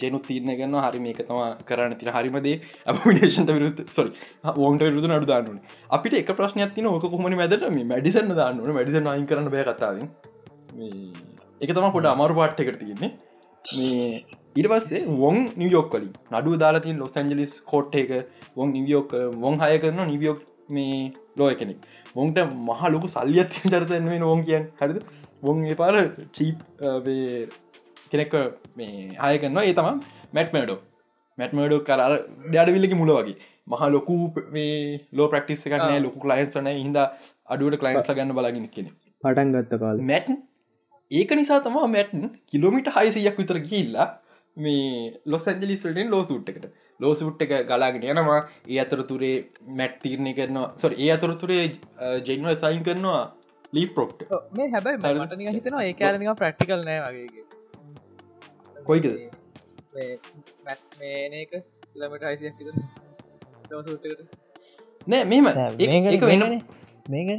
[0.02, 2.56] ජෙනු තිීරන ගන්න හරි eh, මේක තම කරන්න තින හරිමදේ
[2.86, 4.10] ඇබමිනේෂන්ට විරුත් සොරි
[4.58, 7.68] ෝන්ට විරුද නඩු දාන්නන අපිට එක ප්‍රශ්නයක් තින ඕක කොහමනි මැදට?
[7.70, 10.10] මේ මැඩිසන්න දාන්නන මැඩිස නයින් කරන්න බෑ කතාවෙන්.
[11.62, 13.12] එක තම පොඩ අමාරු පාට්ට එකට තියන්නේ.
[13.78, 14.10] මේ
[14.56, 18.12] ඉට පස්සේ වොන් නිවියෝක් කලින් නඩු දාලාතින් ලොස් ඇන්ජලිස් කෝට් එක.
[18.58, 21.78] වොන් නිවියෝක් වොන් හය කරන නිවියෝක් මේ ලෝය කෙනෙක්.
[22.16, 25.00] මොන්ට මහ ලොකු සල්ලියත් චරිතයෙන් වෙන ඕන් කියන් හරිද?
[25.44, 25.96] වොන් පාර
[26.38, 26.58] චීප්
[28.12, 28.34] කෙනෙක්
[28.78, 30.00] මේ හය කරන්නවා ඒ තම
[30.36, 30.80] මැට්මඩෝ
[31.38, 32.02] මැට්මඩෝ කර
[32.52, 33.38] ඩඩවිල්ලි මුල වගේ.
[33.72, 34.16] මහ ලොකු
[34.56, 34.74] මේ
[35.18, 37.00] ලෝ ප්‍රක්ටිස් කරන්න ලොකු ලයින්සන හිද
[37.54, 38.92] අඩුවට කලයින්ස් ගන්න බලාගෙන කෙනෙ
[39.24, 40.04] පටන් ගත්ත කාල.
[40.12, 40.30] මැට්
[41.12, 44.08] ඒක නිසා තම මැට්න් කිලෝමිට හයිසියක් විතර ගිල්ලා
[44.58, 46.68] මේ ලොස් ඇජලිස්වලින් ලෝසුට් එකට.
[47.00, 48.42] ලෝසුට් එක ගලාගෙන යනවා.
[48.70, 49.34] ඒ අතරතුරේ
[49.80, 50.68] මැට් තීරණය කරනවා.
[50.78, 51.64] සො ඒ අතරතුරේ
[52.28, 53.24] ජෙන්ව සයින් කරනවා
[53.74, 54.20] ලී පොක්්ට
[54.58, 57.44] මේ හැබයි මට නික හිතනවා ඒ කාලනික ප්‍රක්ටිකල් නෑ වගේ
[58.84, 59.08] කොයිකද?
[61.02, 61.52] මේක
[61.94, 62.64] කිලමට අයිසියක්
[63.72, 64.20] ලෝසුට්කට
[65.08, 66.58] නෑ මෙම ඒක වෙන්න
[67.12, 67.30] මේක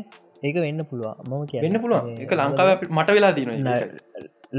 [0.43, 1.17] ඒක වෙන්න පුළුවන්.
[1.29, 2.15] මම කිය වෙන්න පුළුවන්.
[2.25, 3.51] එක ලංකාව මට වෙලා තින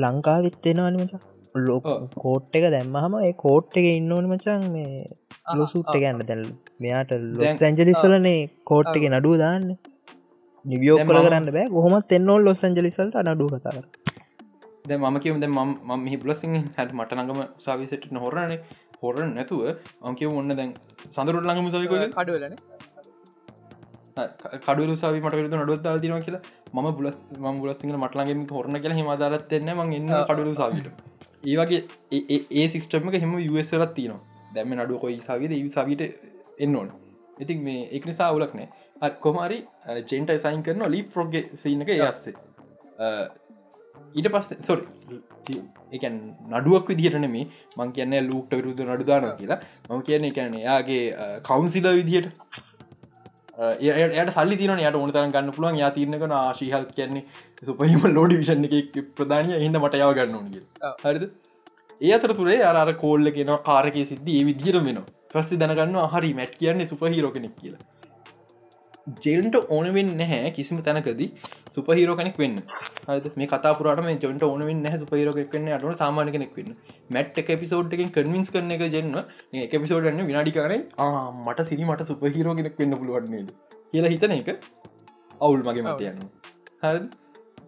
[0.04, 1.22] ලංකාවිත්තෙනවා නිමචා
[1.56, 1.78] ලො
[2.16, 5.06] කෝට් එක දැම්මහම ඒ කෝට් එක ඉන්න ඕනි මචන් මේ
[5.56, 6.44] ලොසුට්ට ගන්න දැල්
[6.80, 9.68] මෙයාට ලොස් ඇන්ජලිස්වලනේ කෝට් එක නඩුව දාන්න.
[10.66, 11.68] නිවියෝ කල කරන්න බෑ.
[11.70, 13.86] කොහොමත් එන්නෝල් ලොස් ඇන්ජලිසල්ට අනඩු කතාර
[14.86, 18.60] ද මම කිවද ම මෙහි බලසින් හැට මට ළඟම සවිසට හොරණනේ.
[19.02, 19.62] හොරන් නැතුව
[20.04, 20.72] අංකිව ඔන්න දැන්
[21.10, 22.56] සඳරුට ළඟම සවික කඩුවලන
[24.66, 26.42] කඩු සවි මට විරුතු නඩුවත්දා තිනවා කියලා.
[26.74, 30.88] ම බුලස් ම බුලස්සිංහ මටලගේ හොරන කියලා හිමදාරත් එන්න ම එන්න කඩුරු සවිට
[31.52, 31.82] ඒවගේ
[32.62, 34.22] ඒ සිස්ටම හෙම යසරත් තියනවා.
[34.56, 36.04] දැම නඩුව කොයි සවිද ඒ සවිට
[36.66, 36.92] එන්න ඕන.
[37.44, 38.70] ඉතින් මේ එක නිසා අවුලක් නෑ.
[39.24, 39.58] කොමරි
[40.12, 42.34] චෙන්ට සයින් කරන ලී ප්‍රෝග්ග සිනක යස්සේ
[44.18, 44.86] ඊට පස්ස සොරි
[45.98, 46.16] එකන්
[46.54, 47.46] නඩුවක් විදිහටන මේ
[47.78, 49.60] මං කියන්න ලූක්ට විරුද්ධ නඩුදාන කියලා.
[49.90, 51.04] මම කියන්නේ එකන්නේ යාගේ
[51.50, 52.28] කවන්සිල විදිහට
[53.58, 55.78] එයට සල්ලි තින යට ඕනතරන් ගන්න පුළුවන්.
[55.84, 57.24] යා තිරනක ආශීහල් කියන්නේ
[57.70, 59.54] සුපහිම ලෝඩි විෂණ එක ප්‍රධානය.
[59.66, 60.50] හිද මට යව ගන්න ඕනග
[61.06, 61.28] හරිද?
[62.02, 64.34] ඒ අතර තුරේ අර කෝල්ල කියෙන කාරක සිද්ධ.
[64.38, 65.00] ඒ විදිහර වෙන
[65.34, 67.97] ප්‍රස්ති දැනගන්න හරි මැට් කියන්නේ සුපහිරෝ කෙනෙක් කියලා
[69.26, 71.30] ජෙල්ට ඕනවෙන් නැහැ කිසිම තැනකදී
[71.76, 72.58] සුපහිරෝ කෙනෙක් වෙන්න.
[73.36, 75.70] මේ කතාපුරට මේ ජොන්ට ඕනවෙන් නැහැ සුපහිරෝක වෙන්න.
[75.78, 76.74] අට සාමාන කෙනෙක් වෙන්න.
[77.10, 79.16] මැට් එක පිසෝඩ් එකෙන් කන්වින්ස් කරන එක ජෙන්න්න
[79.66, 80.82] එක පිසෝඩ්න්න විනාඩිකාරයි
[81.46, 83.56] මට සිරි මට සුපහිරෝ කෙනෙක් වෙන්න පුළුවන්න්නේද
[83.92, 84.52] කියලා හිතන එක
[85.42, 86.28] අවුල් මගේ මතයන්න
[86.84, 87.00] හරි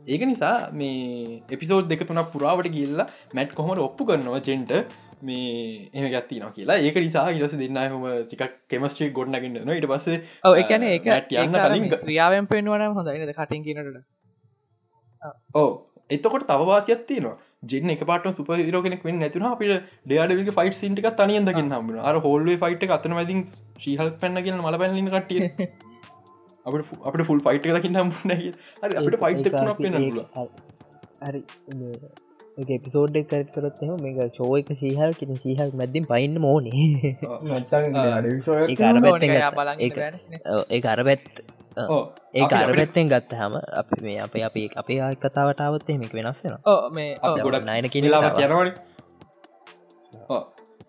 [0.08, 4.74] ඒක නිසා මේ එපිසෝඩ් දෙක තුනක් පුරාවට කියල්ලා මැට් කොහොම ඔප්පු කරනවා ජෙන්ට
[5.22, 6.78] මේ එම ගත්තින කියලා.
[6.80, 9.70] ඒක නිසා ඉරස දෙන්න හම ටික කෙමස්ට්‍රී ගොඩ්නගන්න.
[9.70, 10.18] ඊට පස්සේ
[10.62, 14.02] එකන එක යන්න කලින් ක්‍රියාවෙන් පෙන්වන හොඳයින කටින් කියනට
[15.56, 15.70] ඕ
[16.10, 17.38] එතකොට තවවාසියක් තියෙනවා.
[17.66, 22.58] ජෙන් එක පාට සුප රෝගෙනෙක් වෙන්න නැතුන අපිට ඩයාඩවික ෆයිට් සිටික තනියදකින්න හම අර හෝල්ේ
[22.62, 23.42] ෆයිට් එකතන මැදින්
[23.80, 25.50] ශීහල් පැන්නගෙන මල පැල්ලින කටිය
[26.66, 28.50] අපට අපට ෆුල් ෆයිට් දකින්න හම්බුන හරි
[28.96, 29.52] අපට ෆයිට්
[31.22, 31.44] හරි
[32.60, 37.16] එපිසෝඩ් කරත් කරත් එම මේ ශෝ එක සීහල් කියෙන සීහල් මැදින් පයින්න මෝනේ
[40.70, 41.24] ඒ අරබැත්
[41.78, 43.32] ඒ අරපැත්තෙන් ගත්ත.
[43.34, 47.10] හම අප මේ අප අපේ අපේ ආය කතාවටාවත් එහෙමික වෙනස් වෙන ඕ මේ
[47.44, 48.72] ගොඩක් නයන කියලාවක් යනවන.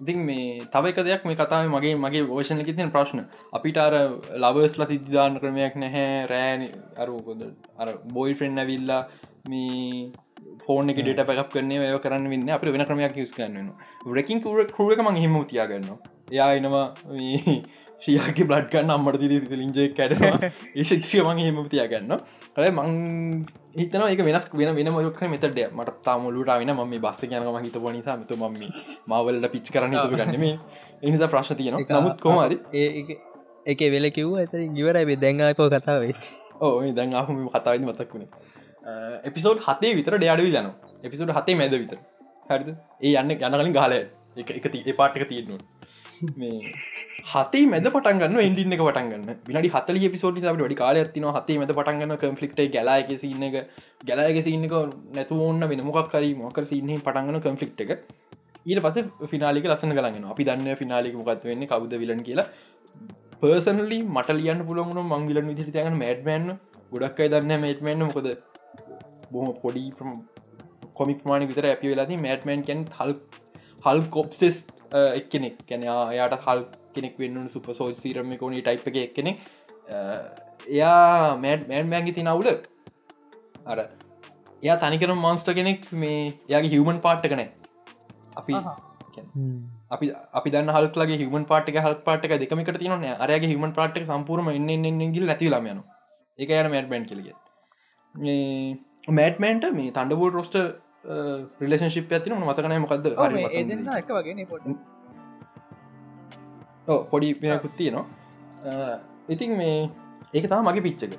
[0.01, 3.21] ඉතින් මේ තවක දෙයක් මේ කතාව මගේ මගේ ෝෂණ තින ප්‍රශ්න.
[3.53, 3.95] අපිට අර
[4.43, 7.47] ලබස්ල සිද්ධාන ක්‍රමයක් නැහැ රෑන අරුකොද
[7.79, 9.03] අර බොයි ෆ්‍රෙන්න්න ඇවිල්ලා
[9.49, 10.13] මේ
[10.65, 13.71] ෆෝන එක ඩට පැක් කරන්නේ ඔය කරන්න වන්න අප වෙන ක්‍රමයක් යස් කරන්න
[14.13, 15.93] රකින් කරුව එක මං හිම තියාගන්න
[16.31, 16.87] එයා එනවා
[18.01, 22.15] ශ්‍රියගේ බ්ලඩ් ගන්න අම්මට දිරි ලින්ජය කැටනවා ඒ ශික්ෂය මගේ හෙම තියාගන්න
[22.57, 22.95] කය මං
[23.77, 28.17] හිතන එක වෙනස් වෙන වෙන මොයක මෙතට මට තාමුලට වෙන ම බස්ස යනම හිත නිසා
[28.17, 28.57] මතු ම
[29.09, 30.47] මවල්ල පිච් කරන්න තු ගන්නම
[31.03, 32.61] එනිසා ප්‍රශ්න තියන නමුත් කොමරි
[33.67, 38.60] ඒක වෙල කිව් ඇත ගිවරයි දැංගාකෝ කතාවට ඕ දැන් ආහම කතාවද මතක් වුණේ
[39.25, 40.73] එපිසෝඩ් හතේ විතර ඩයාඩවි යන
[41.03, 42.01] එපිසෝඩ් හතේ මැද විතර.
[42.49, 42.75] හරිද?
[43.01, 45.81] ඒ යන්න යනකලින් ගාල එක එක ඒ පාට්ක තියෙන්නවා
[46.37, 46.73] මේ
[47.27, 51.73] හතේ මැද පටන්ගන්න ඉන්ඩින්න එක පටන්ගන්න විනි හතල පිසෝඩි සට වැඩි කාල ඇතින හතේ මැද
[51.73, 53.57] පටන්ගන්න කම්ෆලික්ට ගලායක සින්න එක
[54.05, 54.75] ගලායක සින්නක
[55.17, 58.05] නැතු ඕන්න වෙන මොක්කරී මොකර සින්නේ පටන්ගන්න කම්ෆලික්් එක.
[58.63, 62.47] ඊට පස ෆිනාලික ලසන කලන්න අපි දන්න ෆිනාලික මොකත් වෙන්න කවද විලන් කියලා.
[63.43, 66.47] පර්සනලි මට ලියන්න පුළොගුණ මංගිලන් විදිරි යන මෑඩ්මෑන්
[66.93, 68.29] ගොඩක්යි දන්න මේටමන්න මොකද
[69.33, 69.85] බොහම පොඩි
[70.99, 73.15] කොමික් මාන විතර ඇපි වෙලාති මෑටමන් කැන් හල්
[73.87, 74.59] හල් කොප්සෙස්
[75.21, 75.57] එක්කෙනෙක්.
[75.69, 75.87] කැන
[76.19, 76.63] යායට හල්
[76.95, 79.41] කෙනෙක් වෙන්න සුප සෝල් සීරම කොනි ටයිප් එක එක්කෙනෙක්.
[80.69, 82.49] එයා මෑඩ් මෑන් මෑන්ගි තිනවුල
[83.67, 83.79] අර
[84.63, 86.23] එයා තනිකරම මන්ස්ට කෙනෙක් මේ
[86.55, 87.49] යාගේ හිවමන් පාට්ට කනෑ
[88.37, 88.63] අපි
[89.91, 94.51] අපි අපි දන්න හල්ලගේ හිමන් පාටක හල් පාටක දෙකමිට තියන අරගේ හිමන් පාටක සම්පූර්ම
[95.17, 95.83] ගිල් නැතිලම යන
[96.39, 97.35] එක යන මැට් බැන්් කලිය
[99.11, 100.57] මෑට්මන්ට මේ තන්ඩබෝල් රොස්ට
[101.63, 103.07] රිලේශිප් ඇතින මතකනය මොකක්ද
[107.11, 107.29] පොඩි.
[107.35, 108.99] පියකුත්තිය නවා
[109.29, 109.77] ඉතින් මේ
[110.35, 111.15] ඒක තම මගේ පිච්චක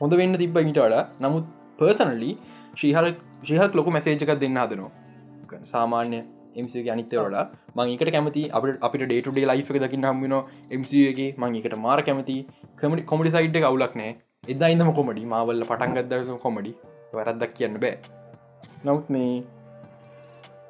[0.00, 1.04] හොඳ වෙන්න තිබ්බ ඉට වඩා.
[1.20, 1.44] නමුත්
[1.78, 2.30] පර්සනලි
[2.76, 3.08] ශීහල්
[3.48, 4.90] ශිහල් ලොක මැසේජක දෙන්න හදනවා.
[5.72, 6.20] සාමාන්‍ය
[6.60, 7.44] එමගේ අනිත වඩා
[7.76, 8.42] මංකට කැමති.
[8.56, 10.34] අපට අපිට ඩේටුඩේ ලයි් එක දකින්න හම්බෙන
[10.76, 12.36] එමගේ මංකට මාර කැමති.
[12.80, 14.12] කමටි කොමඩි සයිට් අවුලක් නෑ.
[14.52, 16.72] එදා ඉඳම කොමඩි මවල්ල පටන්ගත්දර කොමඩි
[17.16, 17.96] වැරද්දක් කියන්න බෑ.
[18.86, 19.34] නවත් මේ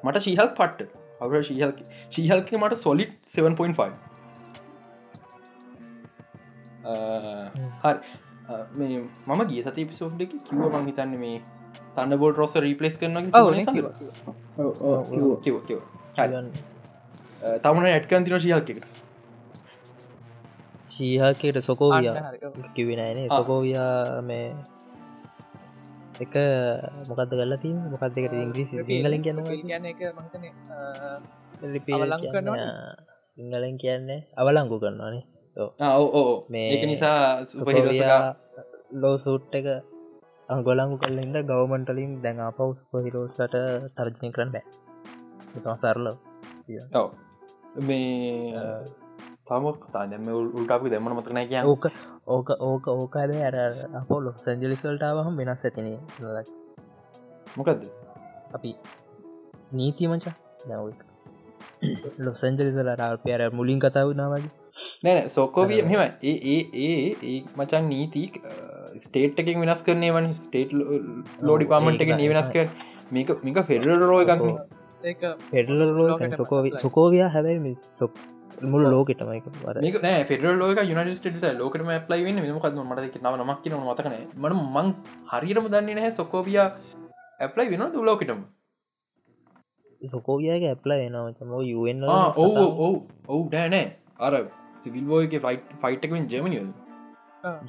[0.05, 0.89] මට ශීහල් පට්ට
[1.21, 1.71] අවර ශීහල්
[2.15, 3.93] ශීහල්ක මට සොලිට් 7.5
[7.83, 7.99] හරි
[8.73, 11.37] මේ මම ගිය සති පිසෝඩ් එක කිව මං හිතන්න මේ
[11.95, 13.15] තන්න බෝල් රොස රීපලස් කරන
[17.61, 18.85] තමන ඇට්කන් තින ශියල්කට
[20.89, 22.09] ශීහකයට සොකෝවිය
[22.75, 24.47] කිවෙනනේ සොකෝවියා මේ
[26.19, 26.35] එක
[27.09, 29.39] මොකක්ද කල්ලා තිීම මොකක්දකට ඉංග්‍රීසි සිංහලෙන් කියන්න
[33.29, 35.23] සිංහලෙන් කියන්නේ අවලංගු කරන්නවානේ
[35.55, 38.21] ඕ මේ ඒක නිසා සුපහිරයා
[38.95, 39.67] ලෝ සූට් එක
[40.49, 43.55] අංගොලංගු කල්ලින්ද ගවමන්ටලින් දැන් අපවස් පහිරෝස්ට
[43.95, 44.65] තර්ජනය කරන්න බෑ.
[45.75, 46.07] සරල
[47.81, 48.63] මේ
[49.45, 51.85] තමක් තාදම උල්ටාපි දෙමන මතකන කිය ඕක
[52.27, 53.57] ඕක ඕක ඕකාද අර
[53.93, 55.87] අපෝ ලො සැජලිස්වල්ටාවහම වෙනස් ඇතින
[57.57, 57.81] මොකක්ද
[58.53, 58.71] අපි
[59.73, 60.35] නීතිමචා
[60.67, 60.85] නැව
[62.19, 64.62] ලොසන්ජලිසල රාල්පයර මුලින් කතාව නාවගේ
[65.03, 68.39] නෑන සොකෝවිය මෙම ඒ ඒ ඒ ඒ මචන් නීතික්
[68.97, 70.29] ස්ටේට් එකින් වෙනස් කරන්නේ වන්.
[70.45, 70.71] ස්ටේට්
[71.41, 72.67] ලෝඩි පාමන්ට එක ඒ වෙනස් කර
[73.11, 74.53] මේක මේක ෆෙඩරල් රෝ එකක්න
[75.51, 78.17] ෆෙඩල් රෝ සොකෝවි සොකෝවයා හැබයි සොක්
[78.63, 79.45] මුල් ලෝකෙටමයික
[80.03, 82.39] නෑ ෆෙඩරල් ලෝක යුනට ලෝකටම ප්ලයි වන්න.
[82.49, 83.75] මකත් මට නමක් න.
[83.83, 84.91] මතකන මන මං
[85.31, 88.43] හරිරම දන්නේ නැහැ සොකෝවිය ඇප්ලයි වෙන තු ලෝකටම?
[90.01, 92.95] සොකෝවියගේ ඇප්ල වෙනම යුවෙන් ඔව ඔව්
[93.27, 93.85] ඔව් නෑනෑ
[94.19, 94.33] අර
[94.83, 96.67] සිවිල්බෝයක ෆයිට් ෆයිට්කෙන් ජමනිියල්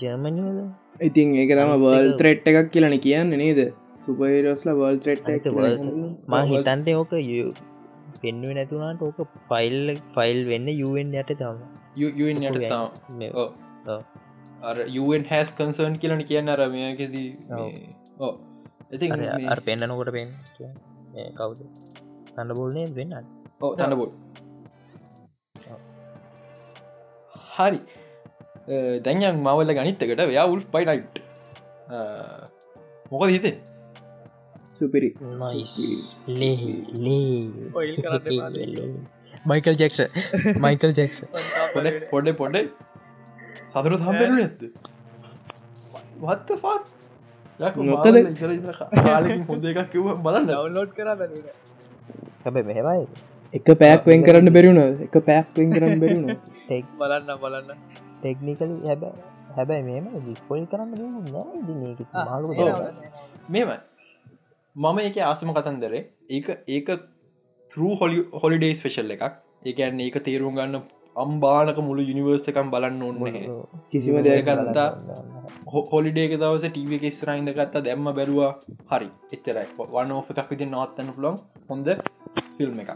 [0.01, 0.59] ජර්මනියල
[1.01, 3.61] ඉතින් ඒක තම වල් ත්‍රෙට් එකක් කියලන කියන්න නේද?
[4.05, 5.47] සුපහිරස්ල වල් ත්‍රෙට්
[6.29, 7.15] මා හිතන්ට ඕක
[8.23, 9.19] පෙන්ුව නැතුනාට ඕක
[9.51, 11.57] ෆයිල් ෆයිල් වෙන්න යුවෙන් යට තම.
[14.63, 17.31] අර යුවෙන් හැස් කන්සර්න් කියලන කියන්න අරමයකෙදී
[18.21, 18.33] ඕ
[18.93, 19.11] ඉති
[19.53, 20.31] අර පෙන්න්නනකොට පෙන්
[21.35, 21.59] කවුද?
[22.31, 23.13] තන්න බොල්නේ වෙන්න?
[23.61, 23.99] ඕ තන්න
[27.57, 27.79] හරි.
[29.07, 31.15] දැන්යන් මවල්ල ගනිත්තකට වයා උල් පයිනයිට්
[33.13, 33.55] මොකද හිතේ
[34.79, 35.09] සුපිරි.
[39.51, 39.99] මයිකල් ජෙක්ස
[40.67, 41.17] මයිකල් ජෙක්ස
[42.13, 42.57] පොඩ පොඩ
[43.73, 44.61] සතුරු සම්බෙරු ඇත්ත
[46.25, 46.85] වත්ත පාත්
[47.91, 48.07] මොකද?
[49.51, 50.47] හොඳ එකක් කිව බලන්න.
[50.49, 51.09] ඩවන්ලෝඩ් කර
[52.45, 53.05] හැබ මෙහෙමයි
[53.57, 57.79] එක පැයක් වෙන් කරන්න බැරිුණ එක පැයක් වෙන් කරන්න බැරිුණ ටෙක් බලන්න බලන්න.
[58.21, 59.03] ටෙක්නිකල හැබ
[59.57, 60.91] හැබැයි මෙම දිස්පොල් කරන්න
[63.57, 63.71] මෙම
[64.77, 66.89] මම එක ආසම කතන්දරේ ඒක ඒක
[67.73, 69.25] තරු හොලි හොලිඩේ ස්පේෂල් එකක්.
[69.69, 70.85] ඒකැන්න ඒක තේරුම් ගන්න
[71.17, 73.19] අම්බානක මුළු යුනිවර්සකම් බලන්න ඕන්න
[73.93, 74.89] කිසිම දෙයක් ගත්තා
[75.93, 78.51] හොලිඩේක දවස ටීව එක ස්රයින්ද ගත්තා දැම්ම බැලවා.
[78.93, 79.09] හරි.
[79.35, 79.69] එච්චරයි.
[79.95, 81.39] වන ඕ එකක් විදි නවත්තන්න පුලොන්
[81.71, 81.95] හොඳ
[82.57, 82.91] ෆිල්ම් එක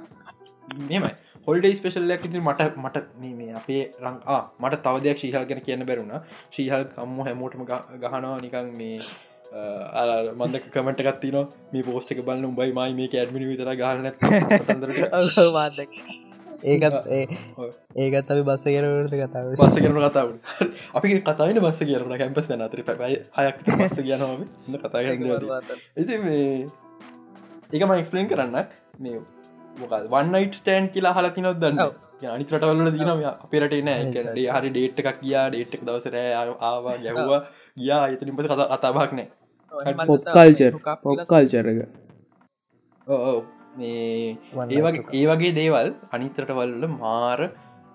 [0.75, 1.13] මෙමයි
[1.47, 2.97] හොල්ඩේ ස්පේෂල්ලයක් ඉතින් මට මට
[3.33, 6.15] මේ අපේ රංආ මට තවදයක් ශීහල් ගැන කියන්න බැරුණ
[6.53, 8.37] ශීහල් කම්ම හැමෝටම ගහනවා.
[8.39, 8.97] නිකන් මේ
[10.35, 11.37] මන්ද කමට ගත්තින
[11.73, 13.71] මේ පෝස්ට එක බලන්න උබයි මයි මේ ඇඩමිනි විතර
[15.53, 15.95] වාදක
[16.65, 17.07] ඒකත්
[17.97, 20.29] ඒකත් අපි බස්ස කරට කතාව බස්ස කරන කතාව
[20.95, 25.01] අපි කතාවන බස්ස කියරන කැම්පස් නතර පැයි හයක් බස්ස කියනම කතා
[25.97, 26.67] ඉති මේ
[27.73, 28.57] ඒකම එක්ස්පලන් කරන්න
[29.01, 29.21] මේ
[30.11, 31.97] වන්නයිට ස්ටෑන් කියලා හල තිනොත් දන්න?
[32.27, 34.01] අනි රටවල්ල දින අපිරට නෑ.
[34.53, 34.71] හරි.
[34.71, 37.43] ඩේට් එකක් කියා ඩේට්ක් දවසරෑ ආවා ගැව්වා
[37.77, 38.01] ගියා.
[38.07, 39.29] අතනින් පස කතා අතාබක් නෑ.
[40.07, 41.81] පොක්කල්චර් පොක්කල්චරක
[43.77, 44.37] මේ
[44.71, 47.41] ඒ වගේ ඒ වගේ දේවල් අනිතරටවල්ල මාර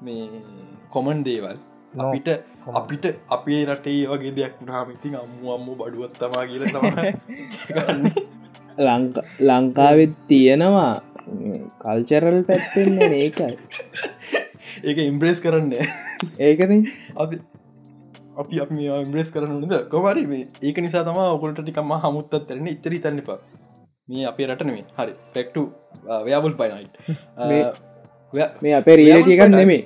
[0.02, 0.41] මේ
[0.89, 1.58] කොමන් දේවල්.
[1.96, 2.30] අපිට
[2.74, 6.86] අපිට අපේ රටේ වගේ දෙයක් නාමිතින් අම්මු අම්මු බඩුවත්තමා කියල තම
[8.78, 11.02] ලංක ලංකාවෙත් තියෙනවා.
[11.80, 13.58] කල්චරල් පැත්තෙන්න ඒකයි.
[14.88, 15.74] ඒක ඉම්බ්‍රේස් කරන්න.
[16.40, 16.88] ඒකන.
[17.16, 17.40] අපි
[18.38, 23.40] අපි අප ඉම්බ්‍රේස් කරන්නද කොමරි මේ ඒක නිසා තම ඔකොලට ටිකම හමුත්තත් තරන ඉතරි තන්නපා
[24.10, 25.14] මේ අපේ රටනේ හරි.
[25.34, 25.62] පෙක්ටු
[26.26, 26.94] ව්‍යාබුල් පයිනයිට්
[28.64, 29.82] මේ අපේ රියටියකක් නෙමේ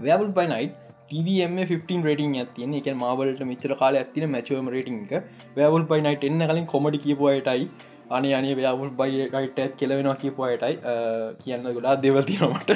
[0.00, 5.12] ව්‍යාබුල් පයිනයිට් TVM 15 රටින් ඇතින එක මාවලට මිචර කාල ඇතින මැචවම රටිං එක.
[5.56, 7.68] වැෑවුල් පයිනයිට එන්න කලින් කොමඩි කියපුයටයි
[8.10, 10.74] අනේ අනේ ව්‍යාවුල් බයිට ඇත් කෙලවෙනවා කියපුයටයි
[11.42, 12.70] කියන්න ගොඩා දෙවතිනමට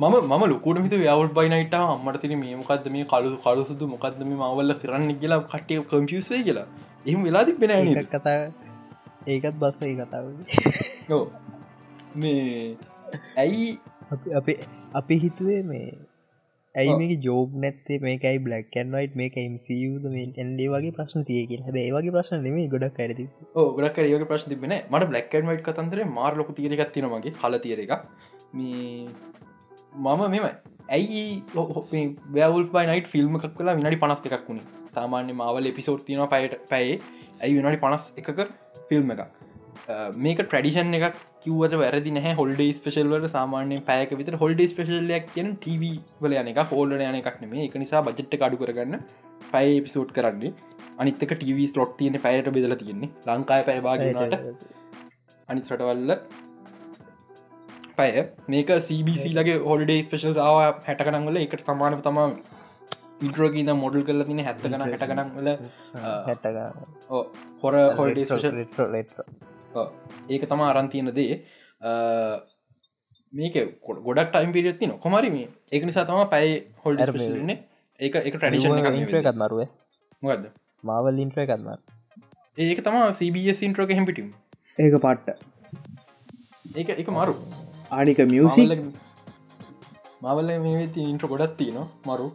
[0.00, 4.40] මම ම ලොකුට හිත ව්‍යවල් බයිනයිට අම්මට තින මේ මොකක්ද මේ කලු කලුසුදු මොකක්ද මේ
[4.42, 6.66] මවල්ල කරන්න කියලා කට්ටය කම්පියස්වේ කියලා.
[7.06, 8.36] එහම වෙලා තිබෙන කතා
[9.26, 10.26] ඒකත් බස්ස කතාව
[12.16, 12.76] මේ
[13.36, 13.66] ඇයි
[14.38, 14.58] අපේ
[14.94, 15.88] අපි හිතුවේ මේ
[16.74, 17.98] ඇයි මේ ජෝබ් නැත්තේ?
[18.06, 23.26] මේකයි බ්ලක්කන්වයිට මේක MCUද මේ ඇන්ඩේ වගේ ප්‍රශ්න තියක හැබ ඒවගේ ප්‍රශ්න නෙමේ ගොඩක් ඇරති
[23.78, 27.34] ගොඩක් ඒවගේ ප්‍රශ්න තිබෙන මට බ්ලක්කන්වයිට කතන්දර මාර ලොක තීරගත්තින මගේ.
[27.42, 27.94] හල තීර එක
[28.58, 29.08] මේ
[30.06, 30.46] මම මෙම
[30.96, 31.24] ඇයි
[32.36, 34.66] වැවල් පයිනයිට ෆිල්ම් එකක් කලා විනාඩි පනස් එකක් වුණේ?
[34.96, 37.00] සාමාන්‍ය මාවල එපිසෝට් තින පයට පැයේ.
[37.42, 38.46] ඇයි විනාඩි පනස් එකක
[38.88, 39.26] ෆිල්ම් එකක්?
[40.24, 45.92] මේක ට්‍රඩිෂන් එකක් කිවට වැරදි නෑ හොල්ඩ ස්පේෂල්වට සාමාන්‍ය පැයක විතර හොල්ඩ ස්පේෂල්ලයක් කියන TV
[46.24, 49.00] වල යන එක හෝල්ඩ යන එකක් නෙමේ එක නිසා බජට්ට අඩු කරගන්න
[49.52, 50.52] පැය පිසෝට් කරන්නේ.
[51.02, 53.10] අනිත්තක TV ස්ලොට් තියෙන පැයට බෙදල තියෙන්නේ.
[53.28, 54.36] ලංකාය පැයබාගනට
[55.48, 56.12] අනිත් රටවල්ල
[57.98, 58.24] පැය.
[58.54, 62.28] මේක CBC ලගේ හොල්ඩේ ස්පේෂල් ආව හැටකනංවල එකට සමාන තමා
[63.26, 65.48] ඉන්ට්‍රෝගීද මොඩල් කරල තින හැත්තකන හැටකනංවල
[66.26, 66.60] හැටක
[67.62, 69.49] හොර හොල්ඩේ ස්පේෂල්
[70.28, 71.40] ඒක තම අරන්තියන දේ.
[73.32, 73.54] මේක
[74.06, 75.48] ගොඩක් ටයිම් පිරිත් තින කොමරි මේ.
[75.72, 77.58] ඒක නිසා තම පැයි හොල්ඩ න්නේ
[78.00, 79.60] ඒක එක ට්‍රඩිෂන් එකත් මරුව.
[80.22, 80.44] මොකද
[80.84, 81.68] මාවල් ඉන්ට්‍ර එකත්ම
[82.58, 84.28] ඒක තම CBS ඉන්ට්‍රෝක හෙමිටිම්
[84.78, 85.38] ඒක පට්ට.
[86.76, 87.34] ඒක එක මරු.
[87.90, 88.70] ආනික මියසික්
[90.24, 91.78] මවල මේ ඉන්ට්‍ර ගොඩත් තියන
[92.08, 92.28] මරු.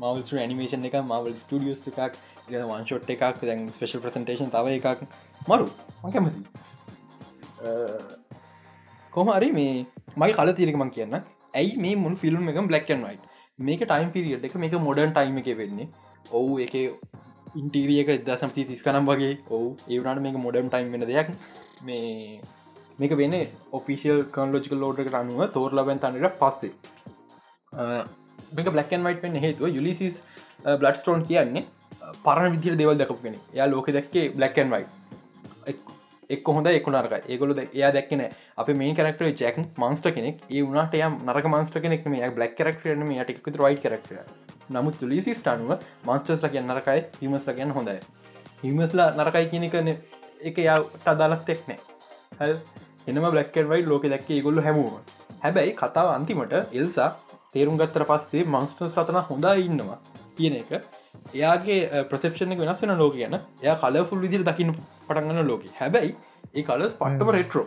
[0.00, 5.04] මවල් නිමේෂන් එක මවල් ස්ටියස් එකක් වන්ෂොට් එකක් දැන් ස්පේෂල් ප්‍රසන්ටේෂන් තව එකක්.
[5.50, 5.66] මරු
[6.04, 6.40] මකැමති
[9.12, 9.72] කොමරි මේ
[10.20, 11.14] මයි කල තීරකමක් කියන්න.
[11.58, 15.50] ඇයි මේ මුල් ෆිල්ම් එක බ්ලක්න් වයිට මේක ටයිම් පිරිියට එක මේක මොඩන් ටයිම එක
[15.60, 15.88] වෙන්නේ.
[16.38, 16.74] ඔවු එක
[17.60, 19.34] ඉන්ටීරියක දසම්සි තිස්කනම් වගේ.
[19.50, 21.28] ඔවු ඒවනට මේක මොඩම් ටයිම් වෙන දෙයක්.
[21.84, 22.40] මේ
[23.00, 23.36] මේක වෙන්න
[23.78, 26.72] ඔෆිසිල් කන්ලෝජිකල් ලෝඩක අනුව තෝර ලබැන් තන්නට පස්සේ.
[28.56, 30.18] මේක බ්ලක්න් වයිට වෙන්න හේතුව යුලිසිස්
[30.80, 31.64] බ්ලඩ් ස්ටෝන් කියන්නේ
[32.24, 34.86] පරණ විදිර දෙවල් දකපෙන යා ලෝක දැක්කේ බ්ලක්න් වයි
[36.34, 38.22] එක් හොඳ එකුණරක ඒගොලු එයා දැක්කන
[38.56, 40.36] අප මේ කරක්ට ජැක් මන්ස්ට කෙනෙක්.
[40.50, 44.12] ඒ වුණට ය නරක මන්ස්ට කෙනෙක් මේ බ්ලක් කරක්ටන මේ යටෙක් රයි් කරක්ට
[44.70, 45.72] නමුත් ලිසි ස්ටානුව
[46.06, 47.98] මන්ස්ටර්ස් ලගන්න නරකයි හිමස් ලගන්න හොඳයි.
[48.62, 49.90] හිමස්ලා නරකයි කියනකන
[50.42, 51.78] එක යාට අදාලත් එක්නෑ
[52.40, 52.56] හල්
[53.08, 54.96] එනම බ්ලක්කන් වයි ලෝක දැක්ක ගොල්ල හැමූම.
[55.42, 57.10] හැබැයි කතාව අන්තිමට එල්සා
[57.52, 59.98] තේරුම් ගත්තර පස්සේ මන්ස්ටර්ස් රතන හොඳා ඉන්නවා
[60.36, 60.70] කියන එක
[61.32, 64.74] එයාගේ uh, ප්‍රසප්ෂණ වෙනස් වෙන ලෝක ගැන එය කලෆුල් විදිර දකින්න
[65.06, 65.64] පටන්ගන්න ලෝක.
[65.80, 66.14] හැබැයි
[66.54, 67.66] ඒ කලස් පට්ටම රෙට්‍රෝ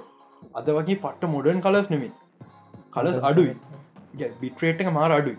[0.60, 2.10] අද වගේ පට්ට මොඩර්න් කලස් නෙමි
[2.94, 3.54] කලස් අඩුයි.
[4.42, 5.38] බිට්‍රේට් එක මාර අඩුයි.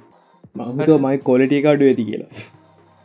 [0.74, 2.30] මහතුව මයි කොලටික අඩු ඇති කියලා.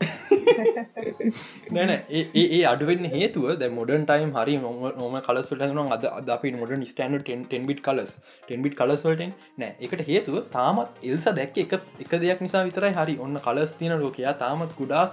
[1.76, 6.54] නැන ඒ ඒ අඩුවෙන් හේතුව ද මොඩන් ටයිම් හරි නොම කලසට න අද අද අපි
[6.62, 12.42] මොඩන් ස්ටන්ඩ ටෙන්බිට කලස් ටෙන්බිට කලස්වලටෙන් නෑ එකට හේතුව තාමත් එල්ස දැක්ක එක එක දෙයක්
[12.48, 13.16] නිසා විතරයි හරි.
[13.26, 15.06] ඔන්න කලස් තියන ලෝකයා තාමත් ගුඩා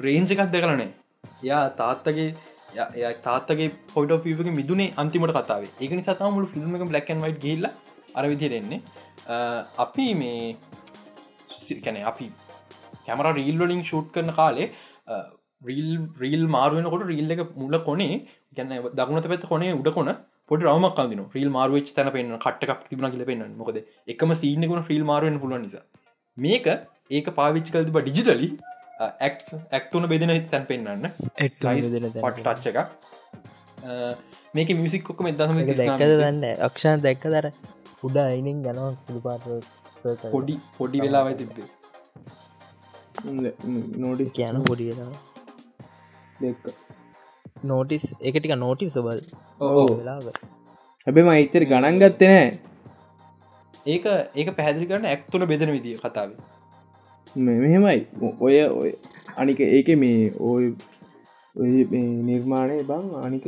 [0.00, 0.90] රේංජ එකක් දෙකරනේ
[1.42, 2.28] යා තාත්තගේ
[3.26, 5.64] තාත්තගේ පොට පික මිදුනේ අන්තිමට කතාව.
[5.82, 7.66] ඒක නිසා මුළු ෆිල්ම් එක බ්ලක්න් වයි් ගල්ල
[8.20, 8.80] අරවිදිරෙන්නේ
[9.84, 10.56] අපි මේ
[11.84, 12.26] කැන අපි
[13.06, 14.68] කැමර රීල්වලින් ෂූට් කරන කාලේ
[15.62, 15.90] රීල්
[16.22, 18.14] රීල් මාරුවනකොට රීල් එක මුල කොනේ
[18.58, 20.10] ගැන දගුණත පැත් කොනේ උඩ කොන
[20.50, 23.78] පොට රවමක් අදින ්‍රීල් මාරුවච් තැන පෙන්න්න කට්ටක් තිබන කියල පෙන්න්න මොකද
[24.14, 25.84] එකම සීනකුණ ්‍රීල් මාරුවෙන් පුල නිසා.
[26.36, 26.66] මේක
[27.10, 28.48] ඒක පාවිච්චි කල්තිබ ඩිජිටලි
[29.70, 32.78] ඇක්තුන බෙදෙන තැන් පෙන්න්න පට ටච්ච එක
[34.54, 37.48] මේක මියසික් කොක්ම එදම දන්න අක්ෂාන් දැක්ක දර
[38.02, 39.46] උඩ අයිනින් ගනවා සුළුපාට
[40.26, 41.68] පොඩි පොඩි වෙලාවයි තිබේ
[43.98, 44.90] නෝඩිස් කියන පොඩි
[46.40, 46.64] දෙක්ක
[47.64, 49.20] නෝටිස් එක ටික නෝටි සබල්
[49.60, 49.86] ඕ
[51.06, 52.46] හැබෙම ඉච්චර ගණන් ගත්ත නෑ.
[53.86, 56.30] ඒක ඒක පැදිලි කරන ඇක් තුළ බෙදෙන විදිිය කතාව
[57.36, 58.06] මෙහෙමයි.
[58.40, 58.90] ඔය ඔය
[59.36, 60.74] අනික ඒක මේ ඔය
[62.24, 63.46] නිර්මාණය බං අනික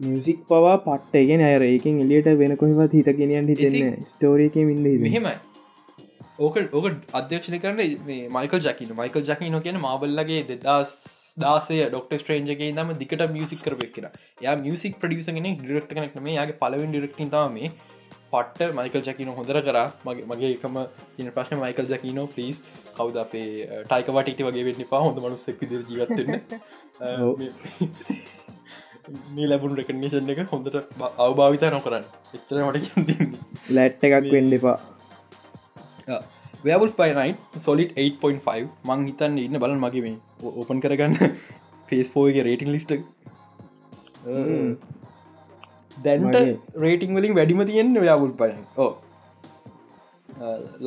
[0.00, 1.26] මියසික් පවා පට්ට.
[1.26, 5.34] ගෙන අර ඒකින් එලියට වෙන කොහෙවත් හිත ගෙනියන් හිතන්න ස්ටෝරියක ඉන්න මෙහෙමයි.
[6.38, 7.82] ඕක ඕක අධ්‍යක්ෂණ කරන
[8.30, 10.94] මයිකල් ජකින මයිකල් ජකිනෝ කියන මාබල්ලගේ දෙදස්
[11.38, 14.08] දාසය ඩොක්ට ස්ට්‍රේන්ජගේ දම දිකට මියසික් කරපක් කියෙන
[14.44, 17.60] ය මියසික් ප්‍රඩියසගෙන ඩිරක්ට කනෙක්න මේ යාගේ පලවෙන් ඩිරක්ටින් තම
[18.34, 19.78] පට්ට මයිකල් ජකින හොඳර කර.
[20.06, 20.76] මගේ මගේ එකම
[21.20, 22.56] ඉන ප්‍රශ්න මයිකල් ජකිනෝ පලිස්
[22.98, 23.48] කවද අපේ
[23.90, 26.30] ටයිකවට ඉට වගේ වෙන්න පා හොඳ මනුස්සෙක් ජීවත්න්න
[29.36, 30.76] මේ ලැබුණු රෙකනේෂන් එක හොඳට
[31.24, 32.06] අවභාවිතා නොකරන්න
[32.36, 32.86] එච්චර මට
[33.78, 34.76] ලැට් එකක් වෙන්න එපා.
[36.66, 37.32] වැවල් පයිනයි
[37.66, 40.16] සොලිට 8.5 මං හිතන්න ඉන්න බලන් මගේ මේ
[40.60, 41.14] ඕපන් කරගන්න.
[41.88, 42.92] ෆේස්පෝගේ රේටිං ලිස්ට
[46.04, 46.36] දැන්ට
[46.84, 48.92] රේටිං වලින් වැඩිම තියෙන් ව්‍යාවුල් පයන් ඕ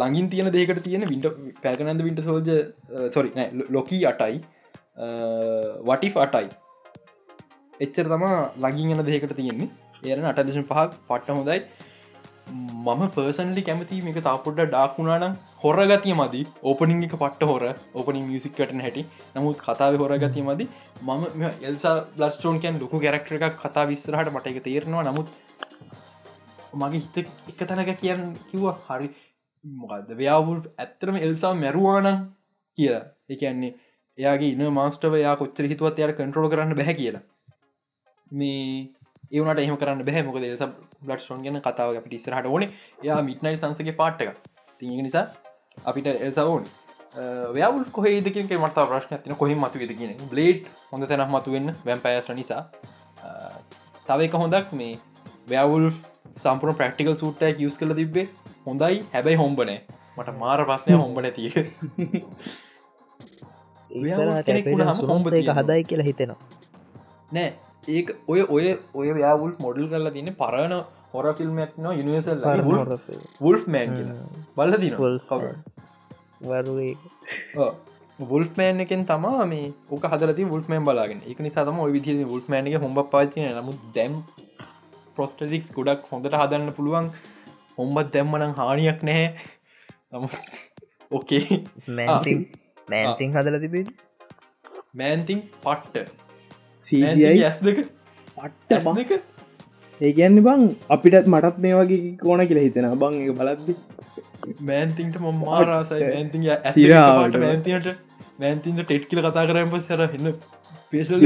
[0.01, 1.27] ලඟින් තියෙන දේකට තියෙන විට
[1.63, 2.49] පැල්කනන්ද විට සෝජ
[3.15, 3.31] සොරි
[3.69, 4.39] ලොකී අටයි.
[5.89, 6.47] වටි අටයි.
[7.85, 9.69] එච්චර තමා ලගින් යන දෙකට තියෙන්නේ.
[10.03, 11.59] ඒරන අටදශ පහක් පට්ට හොඳයි.
[12.85, 17.63] මම පර්සන්ලි කැමති මේක තාපොඩ්ඩ ඩාක්ුණානම් හොරගතිය මදි ඕපනිං එක පට්ට හොර.
[17.97, 19.03] ඕපනින් මියසික්කට හැටි.
[19.35, 20.65] නමුත් කතාව හොරගතිය මදි
[21.01, 25.03] මම එල්සා ලස්ටෝන් කැන් ලොකු ගැරක්ටර එකක් කතා විස්සරහට මට එක තේරෙනවා.
[25.09, 25.27] නමුත්
[26.81, 27.17] මගේ හිත
[27.51, 29.09] එක තැනක කියන්න කිව්ව හරි
[29.65, 32.09] මොකක්ද ව්‍යාවුල් ඇත්තරම එල්සා මැරුවානං
[32.77, 33.03] කියලා.
[33.29, 33.71] එකන්නේ
[34.17, 37.23] එයාගේ ඉන්න මාස්ටව යා කොච්චර හිතුවත් එයාට කන්ට්‍රෝල කරන්න බැහ කියලා.
[38.31, 38.93] මේ
[39.31, 40.23] ඒවනට එහම කරන්න බැහ.
[40.29, 40.63] මොකද එස
[41.07, 42.69] බ්ලට් ෝන් ගැන කතාව අපිට ඉස්සරහට ඕන.
[43.09, 44.39] යා මිට්නයි සංසගේ පාට් එක
[44.79, 45.25] තිය නිසා
[45.85, 46.63] අපිට එල්ස ඕන.
[47.53, 52.63] ව්‍යවල් කොහෙදක මට ප්‍රශ්න ඇතින කොහිම මතු ද කියන බ්ලේඩ් හොඳ තැනක් මතුවෙන්න වැැම්පයස්ට නිසා.
[54.07, 54.99] තව එක හොඳක් මේ
[55.47, 55.91] ව්‍යවුල්
[56.37, 58.27] සම්පුර ප්‍රක්ටිකල් සුට්ටක් යස් කල තිබේ
[58.65, 59.03] හොඳයි.
[59.13, 59.79] හැබැයි හොම්බනෑ
[60.17, 61.49] මට මාර ප්‍රශ්නය හොම්බන තිය
[65.11, 66.39] හොම්බ හදයි කියලා හිතෙනවා.
[67.33, 67.49] නෑ.
[67.87, 70.73] ඒක ඔය ඔය ඔය ව්‍යවුල් මොඩල් කරලා තින්න පරණ
[71.13, 72.41] හොර ෆිල්ම් න යනිවසල්
[73.45, 73.91] වුල්් මෑන්
[74.57, 74.93] බල්ල දින
[78.19, 81.19] වුල් මෑන් එකෙන් තමා මේ ඕක හදලති වුල් මෑන් බලාගෙන.
[81.31, 84.13] එක නිසාතම ඔය විදි වුල් මෑන් එක හොඹ පාචන නමු දැම්
[85.17, 87.11] ප්‍රස්ටටික්ස් ගොඩක් හොඳට හදන්න පුළුවන්.
[87.77, 89.27] හොම්බත් දැම්මනං හානියක් නැහැ.
[90.11, 90.23] නම
[91.11, 91.43] ඕකේ
[92.89, 93.85] මෑන්තිං හදල තිබේ
[95.01, 95.95] මෑන්තිං පට්ට.
[97.47, 97.83] ඇස් දෙක.
[98.37, 99.36] පට්ට දෙක
[100.05, 100.63] ඒගැන්න බං
[100.95, 103.73] අපිටත් මටත් මේ වගේ කෝන කියලා හිතෙන බං එක බලද්දි.
[104.69, 107.87] මෑන්තින්ට මොම මාරාසයි මෑන්තිට
[108.41, 110.27] මෑන්තින්ට ටෙට් කියල කතා කරම පස් හර එන්න
[110.91, 111.25] පේශල්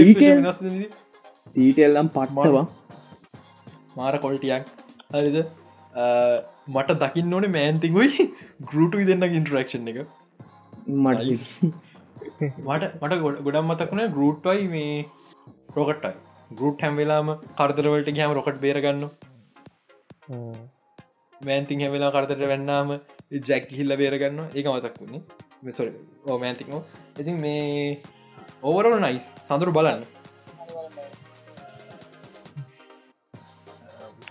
[1.65, 2.65] ඊටල්ලම් පට්මවා
[3.99, 4.63] මාර කොල්ටියක්
[5.13, 5.37] හරිද?
[6.75, 8.27] මට දකින්න ඕනේ මෑන්තිංගුයි
[8.71, 9.99] ගරුටු දෙන්න ඉන්ටරක්ෂන් එක.
[11.05, 11.21] මට
[12.67, 13.13] මට මට
[13.45, 14.93] ගොඩම් මතකුණ ගරුට්ටයි මේ
[15.77, 16.15] රොකට්ටයි
[16.51, 17.27] ගරුට් හැම්වෙලාම
[17.57, 19.03] කරදරවලට ගහම රොකට් බේරගන්න
[21.41, 22.89] මෑන්තින් හැවෙලා කරතට වෙන්නාම
[23.49, 25.21] ජැක් හිල්ල බේරගන්න ඒක මතක් වුණේ.
[25.63, 25.85] මෙසො
[26.27, 26.81] ඕමෑන්තිකෝ
[27.19, 28.01] ඉතින් මේ
[28.63, 30.05] ඕවරල් නයිස් සඳරු බලන්න.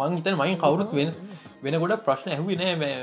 [0.01, 1.13] මං හිතන් මයින් කවුරුත් වෙන
[1.65, 2.95] වෙන ගොඩ ප්‍රශ්න ඇහුවේ නෑ.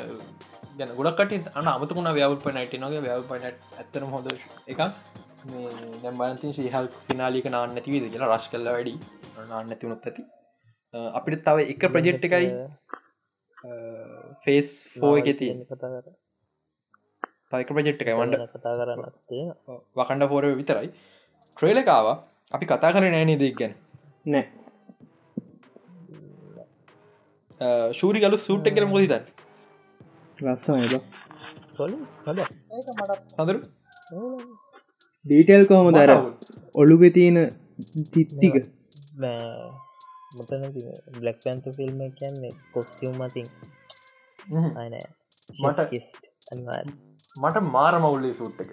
[0.77, 4.27] ගැන ගොඩක්ට අන අමතකුණ ව්‍යවල් පනට නොගේ වැවල් පනට ඇතරම හොඳ
[4.67, 4.81] එකක්
[5.45, 8.93] දැම්බන්තින් ශීහල් පිනාලික නාන්න නැතිවීද කියලා රශ් කල්ල වැඩි.
[9.51, 10.23] නාන්න ඇතිවුණොත් ඇති.
[11.17, 12.47] අපිට තව එක ප්‍රජෙට් එකයි
[14.43, 14.69] ෆේස්
[14.99, 15.51] ෆෝ එක තිය
[17.51, 18.15] තයික ප්‍රජෙට් එකයි.
[18.19, 19.01] වන්ඩ කතා කරන්න
[19.97, 20.89] වකණ්ඩ පෝරව විතරයි.
[21.57, 22.07] ට්‍රේලකාව
[22.51, 23.73] අපි කතා කර නෑනේ දෙක් ගැන?
[24.25, 24.45] නෑ.
[27.99, 28.65] ශූරි ගලු සූට්
[31.77, 31.91] හොල
[32.25, 33.59] හොඳ ඒක මටත් හඳරු
[35.27, 36.11] ඩීටෙල් කොහොම දර
[36.75, 37.37] ඔළුගෙ තියෙන
[38.13, 38.55] තිත්තික
[40.37, 40.63] මතන
[41.17, 43.47] බ්ලක් පැන්ත ෆිල්ම් කියන්නේ කොස්ටියම් මතින්.
[44.75, 45.05] අනෑ
[45.49, 45.93] මට-
[47.35, 48.71] මට මාර මවුල්ලේ සූට් එක.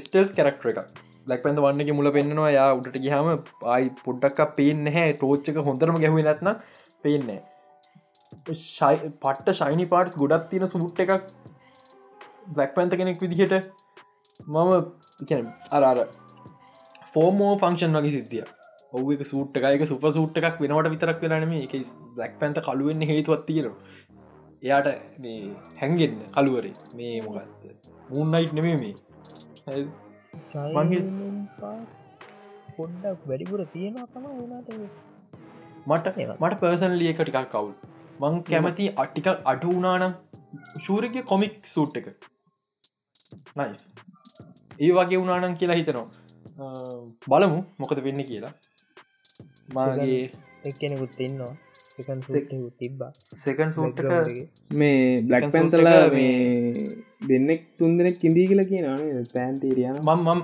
[0.00, 0.78] ස්ටෙල් කරක්ටර එක
[1.26, 3.28] ලක් පැන්ත වන්නගේ මුල පෙන්න්නවා යා උඩට ගහම
[3.68, 6.50] ආයි පොඩ්ඩක් පේෙන් හැ ටෝච්චක හොඳරම ගැහුව නැත්න
[7.04, 7.40] පේන්නේ
[9.18, 11.14] පට්ට ශයිනි පාටස් ගොඩත් තියෙන සුට් එකක්
[12.48, 13.52] බ්ලක් පැන්ත කෙනෙක් විදිහට
[14.48, 14.90] මම
[15.72, 16.06] අරාර
[17.14, 18.42] ෆෝමෝ ෆංක්ෂන් වගේ සිද්ධිය
[18.92, 21.76] ඔව එක සූට් එකක සුප සූට් එකක් වෙනවට විතරක් වෙනම එක
[22.14, 23.76] බ්ලක් පැන්ත කළුවෙන්න හේතුවත් තියෙනවා.
[24.62, 24.86] එයාට
[25.20, 25.48] මේ
[25.80, 26.72] හැන්ගෙන් කළුවරේ.
[26.94, 27.70] මේ මොකක්ද
[28.10, 28.94] මුන්නයිට් නෙමේ මේ.
[30.74, 31.30] මංගේ-
[32.76, 34.70] පොඩ්ඩක් වැඩිපුර තියෙනවා තම වුණට
[35.86, 37.72] මට මට පර්සන්ලිය එක ටිකක් කවුල්
[38.20, 40.12] මං කැමති අට්ටික අඩු වනානම්
[40.84, 42.08] ශූරක කොමික් සූට් එක.
[43.58, 43.82] නයිස්
[44.80, 46.08] ඒ වගේ වනානන් කියලා හිතනවා.
[47.30, 48.54] බලමු මොකද වෙන්න කියලා.
[49.74, 50.22] මගේ
[50.70, 51.52] එක්කෙනෙකුත් ඉන්නවා.
[52.80, 53.10] තිබ්බා.
[53.32, 54.12] සෙකන් සූට් එක
[54.80, 56.36] මේ බ්ලක් පැන්තලා මේ
[57.28, 58.86] දෙන්නෙක් තුන් දෙනෙක් ඉඳී කියලා කියන
[59.34, 60.40] පැන්තීරියන මම මම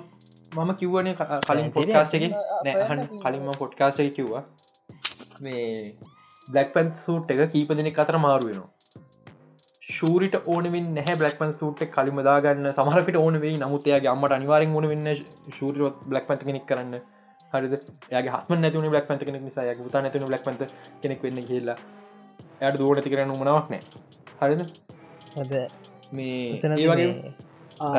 [0.52, 1.08] මම කිව්වන
[1.46, 2.26] කලින් පොඩ්කාස්ට එක.
[2.66, 4.44] නෑහන් කලින්ම පොඩ්කාස්ට එක කිව්වා.
[5.42, 5.64] මේ
[6.48, 8.76] බ්ලක් පැන් සූට් එක කීප දෙනෙක් අතර මාරුවෙනවා
[9.82, 12.70] ශූරිට ඕනමින් නැහැ බ්ලක්පන් සූට් කලිම දාගන්න.
[12.72, 13.58] සමහරකට ඕන වෙයි.
[13.58, 15.08] නමුත්තයාගේ අම්මට අනිවාරෙන් ඕන වෙන්න
[15.58, 16.96] ශූරරොත් බ්ලක් පන්ත කෙනෙක් කරන්න.
[17.52, 17.74] හරිද?
[18.14, 19.66] යාගේ හස්ම නැතිවන බ්ලක් පන්ත කෙනෙක් නිසා.
[19.70, 20.70] ය තා නැතින බ්ලක් පන්ත
[21.02, 21.78] කෙනෙක් වෙන්න කියලා
[22.60, 23.82] යට දුවට ඇති කරන්න මනාවක් නෑ
[24.40, 24.62] හරිද?
[26.12, 27.32] මේ ඒ වගේ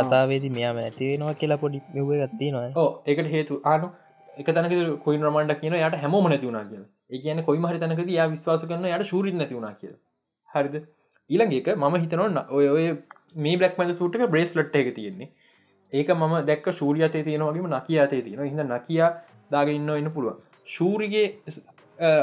[0.02, 3.90] කතාවේදි මෙයාම ඇතිවෙනවා කියලා පොඩි මෙව ගත්ති නොය ඕ ඒකට හේතු ආනු
[4.38, 8.28] එක තනක කොයි රමන්ඩක් කියන යට හැමෝම නැතිවුණා කිය ඒ කියන කොයි මහරි තනකද යා
[8.34, 9.94] විශ්වාස කරන යට ශූරිත් නැතිවුණා කිය
[10.54, 10.76] හරිද?
[11.30, 12.86] ඊළඟක මම හිතනවන්න ඔය ඔය
[13.38, 15.30] මේ බ්ලක් මද සූටක බ්‍රේස් ලට් එක තියෙන්නේ.
[15.94, 19.10] ඒක මම දැක් ශූරියතේ තියෙනවගේම නකිය අතේ තියෙන හිද නකියා
[19.52, 20.36] දාගන්න ඉන්න පුළුව
[20.68, 21.28] ශූරිගේ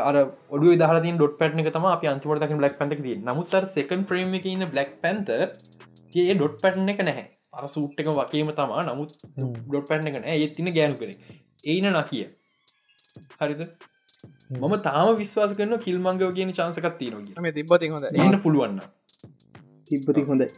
[0.09, 0.17] අර
[0.51, 4.93] ඔඩු දහතින් ඩොට් පැට්න තම අප අන්තිමටක බ්ලක් පැන්තක දී නමුත්තර සෙකන් ප්‍රේම ඉන්න බ්ලක්
[5.03, 7.27] පැන්තගේ ඩොට් පැට්න එක නැහැ.
[7.55, 9.17] අර සූට් එක වකේම තමා නමුත්
[9.65, 11.15] ඩොට් පැට්න එක නෑ ඒත්තින ගෑනු කෙනෙ
[11.65, 12.25] ඒන නකිය
[13.41, 13.63] හරිද
[14.51, 14.75] මම.
[14.83, 18.81] තාම විශ්වාස කරන කිල්මංගව කියන චාන්සකත් තියනගේ මේ තිබ්බති හොඳ එන්න පුළුවන්න
[19.91, 20.49] තිබ්බති හොඳයි.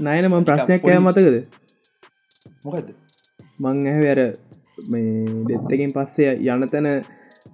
[0.00, 1.36] නයන මම ප්‍රශ්නයක් කෑ මතකද?
[2.64, 2.88] මොකද
[3.60, 4.20] මං ඇහැර
[4.88, 6.88] මේ දෙත්තකින් පස්සේ යන තැන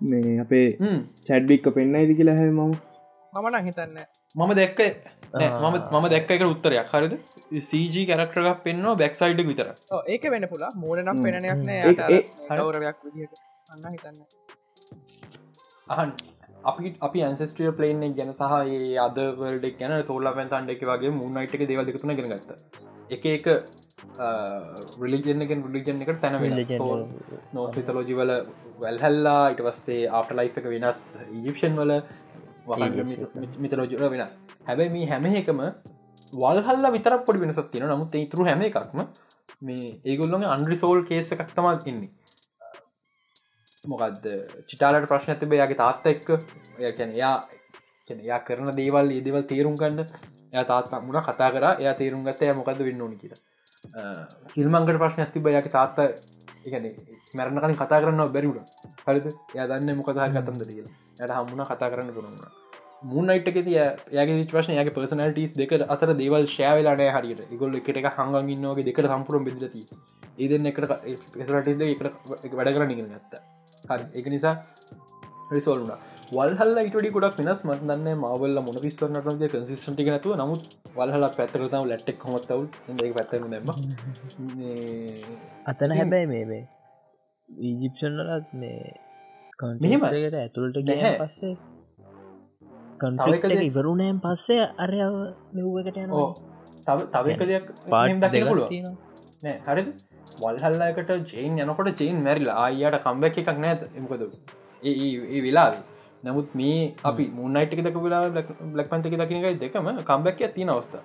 [0.02, 0.66] මේ අපේ
[1.28, 2.72] චැඩ්ඩික්ක පෙන්න්න ඉදි කියලා හැ මම.
[3.32, 3.98] මමන හිතන්න
[4.34, 4.80] මම දැක්ක
[5.34, 6.88] නෑ, මම මම දැක්ක එක උත්තරයක්.
[6.92, 7.14] හරිද?
[7.62, 9.68] සීජ කරක්ටරක් පෙන්වා බැක්සයිඩ් විතර
[10.08, 12.18] ඒක වෙන පුලා මූලනම් ඒ- නෑ
[12.50, 13.38] ගෞරවයක් විදිහට.
[13.68, 14.18] අන්න හිතන්න
[15.88, 16.12] අහන්
[16.64, 21.64] අපි අපි ඇන්සස්ටිය පලේන් ගැන සහ ඒ අදවලඩක් ගැන තෝල්ලා පැන්තන්ඩ එක වගේ මුන්නයිට එක
[21.70, 22.50] දේවදකතුන ගෙන ගත්ත.
[23.10, 23.46] එක එක
[25.02, 26.54] රිලිජනගෙන් රිලිජන් එකට තැන වෙන
[27.52, 28.32] නෝස්පිතලෝජිවල
[28.78, 31.92] වැල්හල්ලා ඉට පස්සේ ආට ලයි් එක වෙනස් ඉජිප්ෂන් වල
[33.58, 34.38] මිතලෝජර වෙනස්.
[34.66, 35.60] හැබැයි මේ හැම එකම
[36.32, 39.00] වල්හල්ල විතර පොඩි වෙනසත් තියෙන නමුත් ඉතුරු හැම එකක්ම
[39.62, 42.10] මේ ඒගොල්ලොගේ අන්රිසෝල් කේස එකක් තමත් ඉන්නේ
[43.84, 44.26] මොකක්ද
[44.70, 46.28] චිටාලට ප්‍රශ්න ඇතිබ යාගේ තාත්ත එක්ක.
[46.78, 47.34] යැන යා
[48.08, 50.06] කියන්නේ යා කරන දේවල් ඒ දෙවල් තේරුම් ගන්න
[50.52, 51.66] එය තාත්තා මුණ කතා කර.
[51.80, 53.40] එය තේරුම් ගත්ත ය මොකද වෙන්න ඕනි කියලා.
[54.54, 55.98] හිල්මංකට ප්‍රශ්න ඇතිබ යාගේ තාත්ත
[56.66, 56.86] එකන
[57.34, 58.66] මැරණකලින් කතා කරන්න බැරිුණ
[59.06, 59.26] හරිද?
[59.54, 60.92] ය දන්න මොකදහ කතන්දර කියලා.
[61.20, 62.38] යට හම්මුණ කතා කරන්න පුරුණ
[63.04, 63.58] මුන්නයිටක
[64.16, 67.42] යාගේ ප්‍රශ්න යාගේ පර්සනල්ටස් දෙක අතර දේවල් ශෑවෙලානෑ හරියට.
[67.50, 69.82] ඉගොල් එකට එක හංගින්නගේ දෙකට සම්පුරම් බෙදලති
[70.38, 70.86] ඒදන්න එකට
[71.34, 71.84] පෙසලටස්
[72.44, 73.42] එකට වැඩ කරන්න ඉගෙන ගත්ත.
[73.92, 74.06] හරි.
[74.18, 74.54] එක නිසා
[75.54, 75.92] රිසෝල්ුණ
[76.32, 80.36] වල්හල්ල ඉටඩි ගොඩක් වෙනස් මදන්න මවල්ල මොන පිස්වරනට කන්සිස්ටි නැතුව.
[80.42, 80.62] නමුත්
[80.96, 82.66] වල්හල පැත්තරතාව ලැට්ටෙක් හොමත්තවල්
[82.98, 83.72] ඒ පැත්තර දැම
[85.72, 86.62] අතන හැබැයි මේ මේ
[87.48, 88.92] ඊජිප්ෂන්ලත් මේ?
[89.58, 91.18] කන්ටකට ඇතුළට ගිය නැහැ.
[91.20, 91.54] පස්සේ
[93.00, 95.18] කන්ට ඉවරුණයන් පස්සේ අරයාව
[95.56, 96.14] මෙව්වකට යන
[96.86, 98.24] තව තව එක දෙයක් පාට්.
[99.42, 99.56] නෑ.
[99.68, 99.88] හරිද
[100.40, 102.58] වල්හල්ලාකට ජේන් යනකොට ජේන් මැරිලා.
[102.66, 103.82] අයියට කම්බැක් එකක් නෑත.
[103.96, 104.22] එමකද
[104.82, 105.82] ඒ වෙලාවේ.
[106.24, 110.96] නමුත් මේ අපි මුන්නයිට දක වෙලා බ්ලක් පන්ත එක දකිනකයි දෙකම කම්බැක් තියෙන අවස්ථ.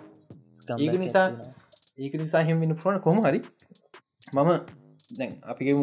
[0.80, 1.32] ඒක නිසා-.
[1.98, 3.42] ඒක නිසා හෙමෙන පුරන කොම හරි.
[4.34, 4.50] මම
[5.12, 5.74] දැන් අපි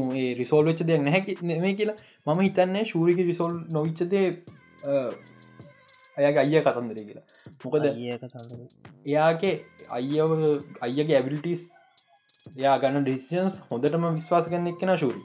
[0.41, 1.97] රිසෝල් වෙච්ච දෙයක් නැහැ නෙමේ කියලා.
[2.27, 4.27] මම හිතන්නේ ශූරික රිසෝල් නොවිච්චදේ
[6.17, 7.27] අයගේ අයිය කතන්දරේ කියලා.
[7.65, 7.85] මොකද.
[9.07, 9.55] එයාගේ
[9.91, 10.31] අයිව
[10.81, 11.65] අයියගේ ඇවිලිටස්
[12.47, 15.23] යා ගන්න ඩිසින්ස් හොඳටම විශ්වාස කරන්න එක්කෙන ශූරි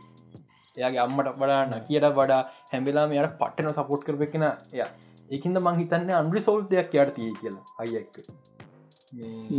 [0.78, 2.42] එයාගේ අම්මට වඩා නකියට වඩා
[2.72, 4.84] හැම්බෙලාම යට පට්ටන සපෝට් කරපෙක්ෙන ය
[5.30, 8.22] ඒකින්ද මං හිතන්න අන්ඩි සෝල් දෙයක් යට තිය කියලා අයික්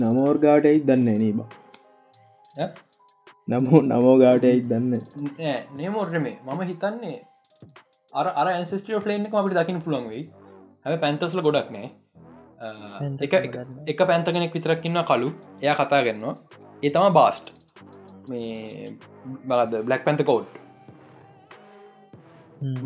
[0.00, 2.68] නමෝර්ගාට එයි දන්න නේ බා
[3.48, 4.94] නමෝ නමෝගාට එයි දන්න
[5.76, 7.18] නේමෝර්ට මේ මම හිතන්නේ
[8.12, 10.24] අර අර ඇන්සිස්ටිය ෆලේන් එක අපිට දකින පුළන් වෙයි.
[10.84, 11.88] හැ පැන්තස්ල ගොඩක් නෑ
[13.20, 13.34] එක
[13.88, 15.30] එක පැන්ත කෙනෙක් විතරක්කින්න කලු
[15.60, 16.34] එයා කතා ගන්නවා
[16.82, 17.52] ඒ තම බාස්ට්
[18.28, 18.92] මේ
[19.48, 20.46] බලද බ්ලක් පැන්ත කෝඩ්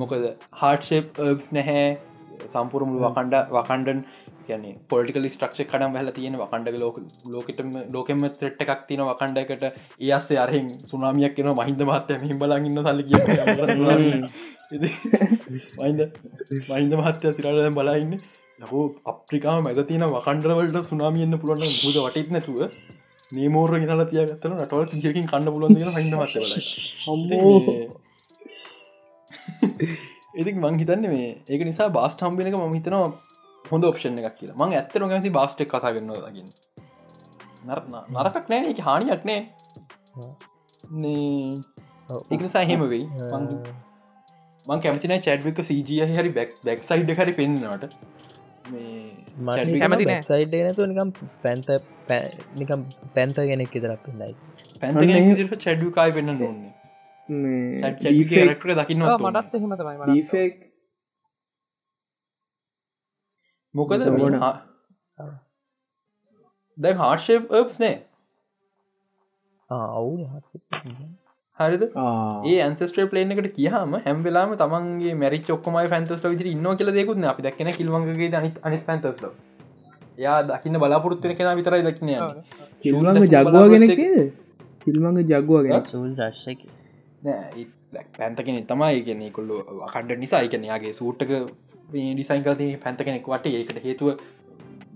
[0.00, 0.24] මොකද?
[0.60, 1.86] හාට්ෂප්ර්බ්ස් නැහැ.
[2.52, 4.00] සම්පුරමුළු වකණ්ඩ වකණ්ඩන්
[4.48, 6.96] කියන්නේ පොලිකල ස්ට්‍රක්ෂ කඩම් හල තියෙන වකණ්ඩ ලෝක
[7.34, 9.64] ලෝකටම ලෝකෙම ත්‍රට් එකක් තින වකණ්ඩකට
[10.08, 13.20] ඒස්සේ අරහෙන් සුනාමියක් කියෙන මහින්ද මහත්තය හිම් බලගන්න සල්ල කිය
[15.80, 16.00] මයින්ද
[16.70, 18.12] මයින්ද මහත්තය තිරලද බලයින්න
[18.60, 22.60] යකෝ අප්‍රිකාම මැද තියන වකණ්ඩවලට සුනාමියන්න පුළන්න බුද වටත් නැතුව
[23.32, 26.34] නේමෝර ගෙනල තියගත්තන නටවල් සියකින් කන්න පුලන් හිද මත්ත
[27.04, 27.58] හම්බෝ
[30.40, 33.06] ඉතික් මං හිතන්න මේ ඒක නිසා බාස්ට හම්බෙන එක ම හිතනවා
[33.64, 34.56] හොඳ ඔප්ෂණ එකක් කියලා.
[34.60, 36.50] මං ඇත්තර ඇති බාස්ටෙක් කතා කරන්න දකින්න.
[37.66, 39.40] නරකක් නෑ එක හානියක් නෑ.
[42.30, 43.06] ඒක නිසා හෙම වෙයි.
[44.66, 47.88] මං කැමතින චැඩ්වික සජය හරි බැක් බැක් සයිඩ් හරි පෙන්න්නට
[49.48, 51.10] කැමති සයිඩ් නතු නිකම්
[51.42, 51.68] පැන්ත
[52.54, 52.80] නිකම්
[53.14, 54.34] පැන්ත කෙනෙක් ඉතරක් පින්නයි
[54.80, 56.72] පැන්ත චැඩ්විකායි පෙන්න්න නොන්නේ
[58.48, 60.54] රක්ට දකින්න මටත් එහෙම තමයි ෆෙක්
[63.74, 64.06] මොකද
[66.78, 67.96] දැ හාර්ෂප් ර්ස් නෑ.
[69.70, 70.10] අවු
[71.58, 71.82] හරිද?
[72.44, 77.42] ඒ ඇන්ස්ට්‍රේ පලේන එකට කියහම හැම්වෙලාම තමන්ගේ මැරි චොක්කමයි පැන්තස්ල විදිර ඉන්න කියල දෙකුත් අපි
[77.42, 79.26] දක්න කිල්වන්ගේ අනිත් අනිත් පැන්තස්ල
[80.18, 82.10] යා දකින්න බලාපොරත්තුන කෙන විතරයි දකින
[82.82, 84.02] කිල්වන්ග ජගවාගෙනකද
[84.84, 86.60] කිල්මංග ජගවාගෙන සූල් රශ්ක
[88.12, 89.02] පැන්තකෙන තමයි.
[89.04, 89.54] කියන්නේ කොල්ලු
[89.92, 90.42] කණ්ඩ නිසා.
[90.42, 91.32] එකනයාගේ සූට්ටක
[91.90, 93.46] ඩිසයින් කලති පැන්ත කෙනෙක් වට.
[93.52, 94.08] ඒකට හේතුව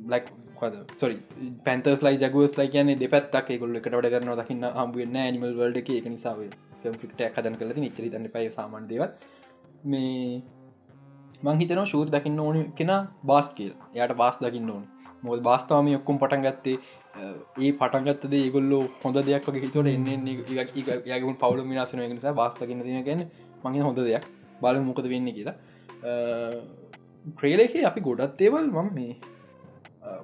[0.07, 0.27] බ්ලක්
[1.01, 1.17] සොරි
[1.67, 3.49] පැන්තස් ලයි ජගුවස් ලයි කියන්නේ දෙපැත්තක්.
[3.63, 6.07] කොල්ල එකට වැඩ කරන දකින්න හම්බුවන්න නිමල් වල්ඩ එක.
[6.07, 6.41] නිසාාව
[6.83, 9.03] කම්පික්ට හදන කලති නිචරි තන්න පය සාමන් දේව
[9.85, 10.43] මේ
[11.43, 12.95] මංහිතන ශූර් දකින්න ඕන කෙන
[13.25, 13.75] බාස් කියල්.
[13.97, 14.85] යට බාස් දකින්න ඕන
[15.23, 16.77] මොල් බාස්ථාම ඔක්කුම් පටන් ගත්තේ
[17.59, 23.25] ඒ පටන්ගත්තද ඒගොල්ලෝ හොඳ දෙයක් වගේ හිතුවට එන්නේ යගුන් පවුල මිනාසන නිසා බාස්තකින්න තින ගැන
[23.65, 24.27] මගේ හොඳ දෙයක්.
[24.61, 25.57] බල මොකද වෙන්න කියලා.
[27.25, 28.91] ට්‍රේලෙක අපි ගොඩත් ඒවල් මම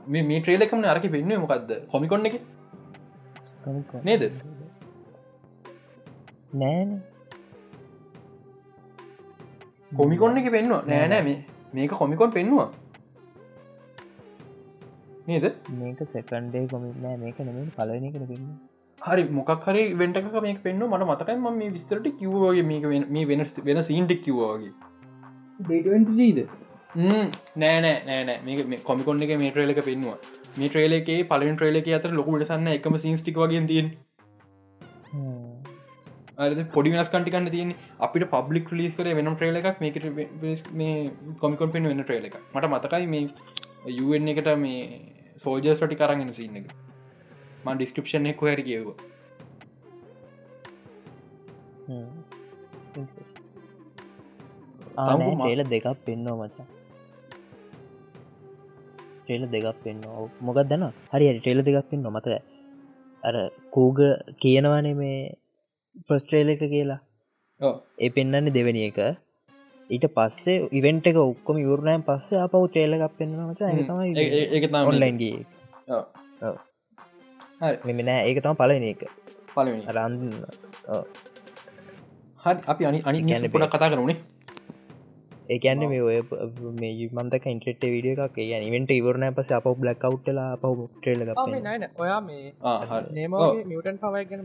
[0.08, 2.36] මේ මේ ට්‍රේලකම අරක පෙන්න්නේ මොකක්ද හොමිකොන්න එක?
[4.02, 4.22] නේද?
[6.54, 6.90] නෑන
[9.92, 11.38] කොමිකොන්න එක පෙන්වා නෑනෑ මේ
[11.74, 12.68] මේක කොමිකොන් පෙන්වා
[15.26, 15.44] නේද?
[15.80, 17.16] මේක සෙකන්ඩේ කොමිට නෑ.
[17.16, 18.48] මේක නෙම පලන කන පෙන්න
[18.98, 23.42] හරි මොකක් හරි වෙන්ටක මේ පෙන්න්න මට මතකයි ම මේ විස්තරට කිව්වගේ මේක මේ වෙන
[23.64, 24.72] වෙන සීන්ටෙක් කිව්වාගේ
[26.06, 26.40] ඩීද
[27.56, 30.16] නෑ නෑ නෑ මේ කොමිකොන්න එක මේ ට්‍රේලක පෙන්වා
[30.58, 33.92] මේ ට්‍රේලේ පලින් ට්‍රේලක අතර ලොකුට සන්න එකම සින්ස්ටික් වගේ තියෙන්
[36.38, 39.80] අද පොඩි වෙනස් කටිකන්න තියන අපිට පබ්ලික් ලිස් කර වෙනම් ට්‍රේල එකක්.
[39.80, 40.06] මේකට
[40.72, 41.10] මේ
[41.40, 43.26] කොමිකොන් පෙන් වෙන ට්‍රේල එක මට මතකයි මේ
[43.84, 44.82] යුවෙන් එකට මේ
[45.42, 46.68] සෝජස් ටි කරගෙන සින්න එක.
[47.64, 48.86] මන් ඩිස්ක්‍රපෂන් එක්ක හැරි කියව
[54.94, 56.66] ටේල දෙකක් පෙන්නවා මචා.
[59.24, 60.04] ටේල දෙකක් පෙන්න්න
[60.46, 62.28] මොකක් දන්න හරි ටේල දෙකක් පෙන්න්න මත
[63.22, 63.36] අර
[63.74, 63.98] කූග
[64.42, 65.18] කියනවානේ මේ
[66.06, 67.00] ෆස්ට්‍රේල එක කියලා.
[68.04, 68.98] ඒ පෙන්න්නන්නේ දෙවැනි එක
[69.90, 73.70] ඊට පස්සේ ඉවෙන්ට එක ඔක්කොම යුරණයන් පස්සේ අප ටේල එකක් පෙන්න්න මචා.
[73.88, 74.10] තමයි
[74.90, 75.36] ඔන්ලයින්ගේ
[77.88, 79.02] මෙමනෑ ඒක තම පලන එක.
[79.96, 80.14] රන්
[82.44, 84.18] හරි අපි අනි අනි ගැන පොඩ කතා කරුණේ
[85.54, 86.18] ඒකන්න මේ ඔය
[86.80, 88.36] මේ මන්තක ඉන්ට්‍රෙට් විඩිය එකක්.
[88.38, 90.64] ඒ ඉවෙන්ට ඉවරණ පස අප බ්ලක් අවට්ටලා අප
[91.48, 92.44] නන ඔයා මේ
[93.18, 93.36] නේම
[93.70, 94.42] මියටන් පවයි ගැන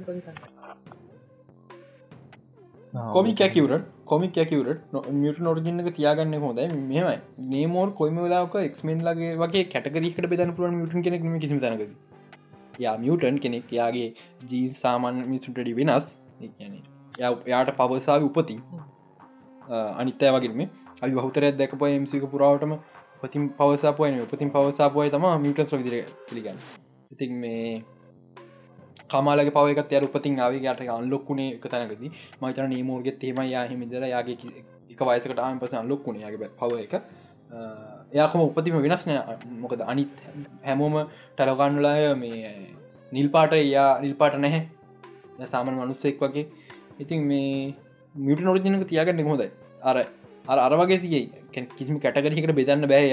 [3.16, 6.68] කොමි කැකිවරට කොමික් කැකිවරට මියට නොරජින්නක තියාගන්න හොඳයි.
[6.92, 7.16] මෙමයි
[7.54, 11.90] නේමෝර් කොයිම වෙලාක එක්මෙන් ලගේ වගේ කැටකරීකට බෙදන පුරුවන් මියටන් කෙනෙක් කිසි තනක
[12.80, 14.08] යා මියටන් කෙනෙක් යාගේ
[14.50, 16.08] ජී සාමාන් මිසුටඩි වෙනස්.
[17.54, 18.58] යාට පවසාාව උපති
[19.96, 20.62] අනිත්තය වගේම
[21.02, 22.74] අයි බහතරයක් දැක පොය එමසික පුරාවටම
[23.22, 25.96] පතින් පවසා පොයන පතින් පවසා පොය තම මිටස් විදිර
[26.30, 26.60] පිළිගන්න.
[27.12, 27.84] ඉතින් මේ
[29.10, 32.04] කමාලගේ පවක ය උපතින් ආවගේට අන්ලොක්ුණේ එක තැනකද.
[32.42, 34.38] මතන නීමෝර්ගෙ තේම යාහිමිදර යාගේ
[34.92, 36.94] එක වයසකට ආම පස අන්ලොක්ුණේ යාගේ පව එක.
[38.14, 39.16] එයාකම උපතිම වෙනස්නය
[39.64, 40.24] මොකද අනිත්
[40.66, 40.98] හැමෝම
[41.38, 42.56] ටැලගන්නලාය මේ
[43.12, 44.64] නිල්පාට එයා නිල්පාට නැහැ.
[45.46, 46.48] සාමන් මනුස්සෙක් වගේ.
[47.00, 47.76] ඉතින් මේ
[48.16, 49.52] මිට නොරජනක තියාගන්න හොදයි
[49.84, 49.98] අර
[50.48, 51.22] අර අර වගේ සියයි
[51.78, 53.10] කිසිම කැටගරිකට බෙදන්න බෑ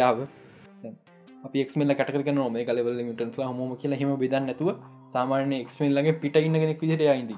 [1.45, 4.71] යාව එක්මල කටක නොම කලවල මිටන්ල හම කියල හෙම බෙදන්න නැතුව
[5.15, 7.33] සාමාන්‍ය එක්මල්ලගේ පිට ඉන්නගෙනෙක් විදිට අයිද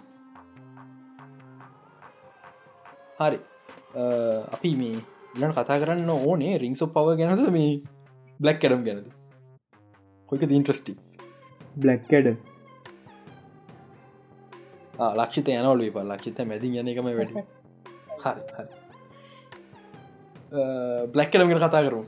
[3.21, 3.39] හරි.
[4.55, 4.99] අපි මේ
[5.37, 7.73] ඉලන් කතා කරන්න ඕනේ රිංසෝ පව ගැනද මේ
[8.41, 9.09] බ්ලක් කඩම් ගැනද?
[10.29, 10.93] කොයික ඉන්ට්‍රස්ටි
[11.83, 12.29] බ්ලක්කඩ
[15.19, 17.35] ලක්ෂිත යනවල ප ලක්ෂිත මැති යන එකම වැඩි.
[18.25, 18.71] හරි හරි.
[21.15, 22.01] බ්ලක්කඩම් කර කතා කරු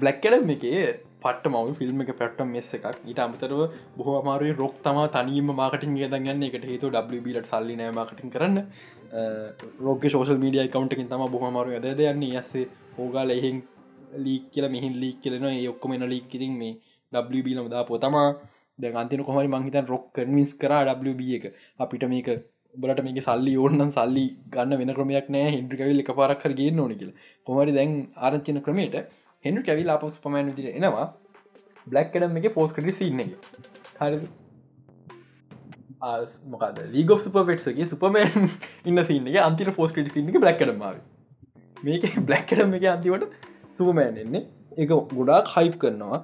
[0.00, 0.84] බ්ලක්කඩම් එකේ
[1.24, 2.86] පට මව ෆිල්ම් එක පැට්ටම් මෙස්ස එකක්.
[3.10, 3.60] ඊට අමතරව
[3.96, 8.56] බොහ අමාරුවේ රොක් තම තනීම මාකටින් ගන්න එකට හේතු ඩලට සල්ලි නෑ මාකටින් කරන්න.
[9.86, 12.32] රෝග ෝෂල් මීඩිය කවන්ටකින් තම බොහමාරු ඇද යන්නේ.
[12.40, 12.64] ඇසේ
[12.96, 13.62] හෝගා ලෙහින්
[14.24, 16.74] ලීක් කියල මෙහින් ලීක් කියලන ඔක්කොම එන ලීක් ඉතින් මේ
[17.12, 18.28] ඩබ දා පොතමා
[18.78, 21.44] දැ අන්තින කොමරි මංහිතන් රොක් කන්විස් කර ඩබ එක.
[21.78, 22.28] අපිට මේක
[22.82, 25.48] බලට මේක සල්ලි ඕන්නන් සල්ලි ගන්න වෙන ක්‍රමයක් නෑ.
[25.56, 27.12] හින්ඩි කවිල් එක පරක්කර ගේ නොන කියල.
[27.46, 28.96] කොමරි දැන් ආරංචින ක්‍රමේට
[29.44, 31.06] හෙන්ු කැවිල් අපස් පමන් විදිර එනවා.
[31.86, 33.22] බ්ලක් කඩම් එක පෝස් කට සින්න
[34.00, 34.18] හරි
[36.52, 38.50] මොකද ලීග සුපපෙට්ගේ සුපමන්
[38.88, 41.00] ඉන්න සින්නගේ අන්තිර පෝස් කට සින්න බ්ලක් කඩමාව
[41.76, 43.26] මේක බ්ලක් කඩම් එක අන්තිවට
[43.78, 44.44] සුපමෑන් එන්නේ.
[44.76, 46.22] එක ගොඩාක් හයිප් කරනවා.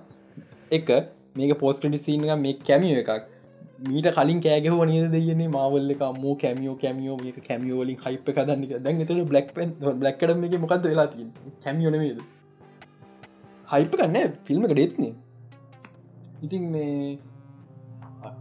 [0.71, 0.95] එක
[1.37, 3.29] මේක පෝස් කට සින්න මේ කැමිය එකක්.
[3.81, 9.05] මීට කලින් කෑගහ නද දෙයන්නේ මවල්ල එක මෝ කැමියෝ කැමියෝ මේක කැමියෝලින් හයිප කදන්න දැන්
[9.05, 11.07] එතට බ්ලක් පෙන් බ්ලක් කඩම එක මොකක්ද වෙලා
[11.64, 12.27] කැමියෝනමේද
[13.69, 15.14] හයිප කන්න ෆිල්ම් එක ඩෙත්නේ
[16.45, 17.19] ඉතින් මේ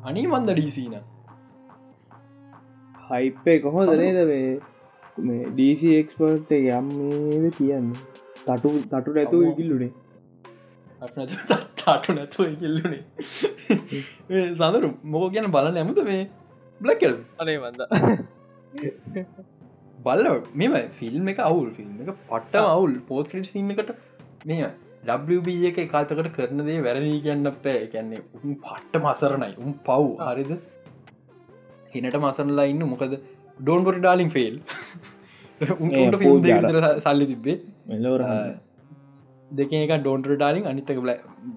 [0.04, 0.98] අනි මන්ද ඩීසින
[3.08, 6.90] හයිපේ කොහොද නේද මේ ඩීසික්ස්පර්ට යම්
[7.58, 7.90] කියන්න
[8.46, 9.92] තටු තටු නැතුව ඉකිල්ලුනේ.
[11.82, 13.04] තාටු නැතුව ඉකිල්ලුනේ.
[14.60, 16.24] සඳරු මොකෝ ගැන බල නැමද මේ
[16.82, 17.82] බ්ලක්කල් අනේ වන්ද
[20.08, 20.28] බල්ල
[20.62, 22.94] මෙම ෆිල්ම් එක අවුල් ෆිල්ම් එක පට්ට අවුල්.
[23.10, 23.96] පෝස්ක්‍රට් සිීම එකට
[24.46, 24.70] මේ
[25.08, 30.06] WB එක කාතකට කරන දේ වැරදිී කියන්න පෑ කැන්නේ උන් පට්ට මසරණයි උන් පව්.
[30.30, 30.52] හරිද?
[31.94, 33.18] හිනට මසරලා ඉන්න මොකද
[33.60, 34.56] ඩෝන්බොට ඩාලිින් ෆෙල්
[37.06, 37.58] සල්ලි තිබ්බේ.
[39.52, 41.00] දෙක එක ඩෝන්ට ඩාලින් අනිතක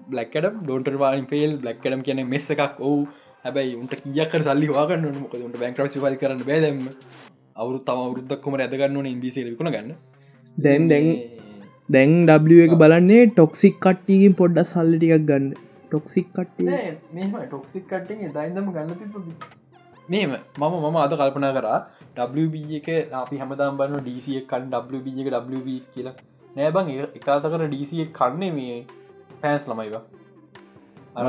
[0.09, 2.79] බ්ලක්කඩ ඩෝන්ට වාලින් ෆෙල් බ්ලක්කඩම් කියන මෙස්ස එකක්.
[2.81, 3.01] ඔවු.
[3.45, 6.81] හැබයි උන්ට කියකර සල්ලි වාගන්න මොකද උන්ට බැංක්‍රසි ල් කරන්න බෑදම
[7.55, 9.95] අවුරු තම වරුද්දක්කොම ඇදගන්නන ඉන්දිසිර විකුණ ගන්න
[10.57, 11.07] දැන් දැන්
[11.89, 15.47] දැන් ඩ එක බලන්නේ ටොක්සික් කට්ටියකින් පොඩ්ඩ සල්ලි ටිකක් ගන්න.
[15.87, 16.67] ටොක්සික් කට්ටිය.
[17.45, 18.91] ටොක්සික් කට්ටිය දයිදම ගන්න
[20.09, 21.79] මෙම මම මම අද කල්පනා කරා
[22.35, 26.15] WB එක අපි හමදාම් බන්න ඩසිය කන් WB එක WB කියලා.
[26.55, 28.77] නෑබං එකතාකර ඩසිය කන්නේ මේ
[29.41, 30.03] පෑන්ස් ළමයිවා
[31.15, 31.25] අර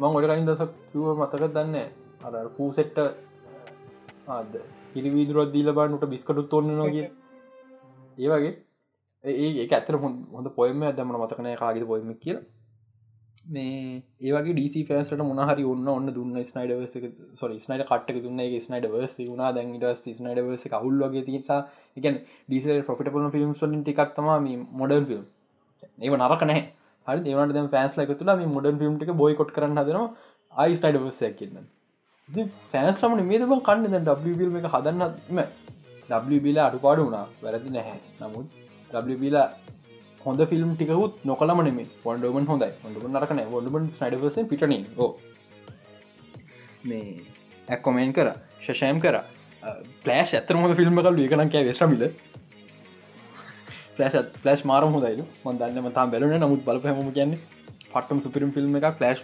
[0.00, 1.76] මං ඔඩ කලින් දසක් කිව මතක දන්න
[2.26, 2.98] අර පූසෙට්ට
[4.28, 4.52] ආද.
[4.94, 7.06] හිරිවිදුරත් දීල බානුට බිස්කටු තොන්න නොගේ
[8.18, 8.58] ඒවගේ
[9.24, 12.36] ඒ ඇතර හොඳ පොයම ඇදමන මතකනය කාගෙද පොයම කිය
[13.46, 16.94] මේ ඒවගේ ඩීසි ෆෑස්ට මොනහරි ඔන්න ඔන්න දුන්න ස්නයිඩවස
[17.34, 19.50] සොරි ස්නයිට කට්ක දුන්න ස්නයිඩ වර්ස වුණා.
[19.52, 21.60] දැන්ට ස්නයිඩ වර්ස කවුල්ලගේ තිසා
[21.96, 24.30] එකන් ඩීසල් පොෆිටපල ෆිල්ම් සොලින් ටිකක්තම
[24.74, 25.24] මොඩන් ෆිල්ම්
[26.00, 26.62] ඒ නරක නෑ
[27.06, 30.08] හරි ඒවට දැ ෆෑන්ස් ලක තුලා මේ මොඩන් ෆිල්ම් ටික බොයි කොට කරන්න හදනවා.
[30.54, 34.00] අයි ස්නයිඩ වර්සයක් කියන්න ෆෑස්ටම මේදම කන්න?
[34.00, 35.44] දැ ඩිල් එක හදන්නම
[36.24, 37.26] ඩිල අඩුපාඩු වුණා.
[37.42, 38.00] වැරදි නැහැ.
[38.20, 39.48] නමුත් ලා
[40.24, 42.70] හොඳ ෆිල්ම් ටිකුත් නොකලමනේ වොන්ඩමන් හොඳයි.
[42.86, 45.10] ොඩ නරකන ොඩමන් නඩවස පිටන ඕ
[46.84, 47.04] මේ
[47.68, 48.28] ඇක්කොමෙන් කර.
[48.64, 49.16] ශෂයම් කර.
[50.04, 52.04] පලෑශ් ඇතර හොඳ ෆිල්ම් කල් එකන කෑ වෙස්ටමිල
[53.96, 57.36] පලෑශ පලෑශ් මාර හොදයිල මන්දන්න මතා බැලන නමුත් බලපහම කියන්න
[57.92, 59.22] පටම් සුපිරම් ෆිල්ම් එක පලෑශ්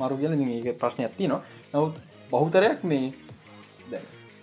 [0.00, 0.32] මරු කියල.
[0.68, 1.42] ඒ ප්‍රශ්න ඇති නවා
[1.74, 1.96] නවත්
[2.32, 3.06] බහුතරයක් මේ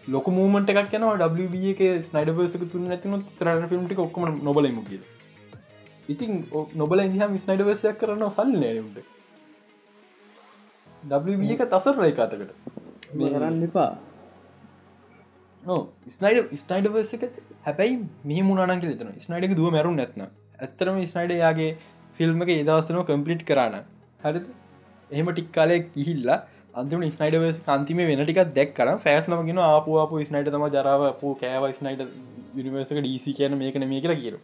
[0.08, 5.02] ලොක මූමට එකක් යන WB එක ස්නයිඩවර්සක තුන්න ඇතින තරට ෆිල්ම්ටි ඔක්කම නොබලම කිය
[6.10, 6.32] ඉතින්
[6.76, 9.14] නොබල ඉහම ස්නයිඩවර්සයක් කරන්න සල්ල නෑට
[11.14, 12.52] WB එක තසර රයිකාතකට
[13.14, 13.90] කරන්න එපා.
[16.16, 17.24] ස්නයිඩ ස්නයිඩවර්ස එක
[17.66, 18.00] හැබැයි
[18.30, 21.72] මෙහ මුණන කෙතන ස්නයිඩක දුව මැරුම් නැත්න ඇත්තරම ස්නයිඩ යාගේ
[22.20, 23.82] ෆිල්ම් එක ඒදවස්තනව කම්පලිට් කරන්න
[24.26, 24.46] හරිද?
[25.12, 26.40] එහෙම ටික් කාලය කිහිල්ලා
[26.76, 31.68] අන්තිම ස්නයිඩවස් අන්තිම වෙන ටික දැක් කර ෆෑස් ලමගෙන ආපුවාපු ස්නයිට තම ජරාව පු කෑව
[31.74, 32.02] ස්නයිට
[32.56, 34.40] යනිවර්සක ඩීසි කියන මේකන මේ කියලා කියරු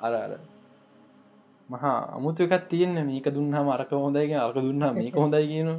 [0.00, 0.32] අර අර.
[1.68, 5.70] මහා අමුතු එකත් තියෙන්න මේක දුන්නා මරක හොඳයිගෙන අරක දුන්නා මේක හොඳයි කියන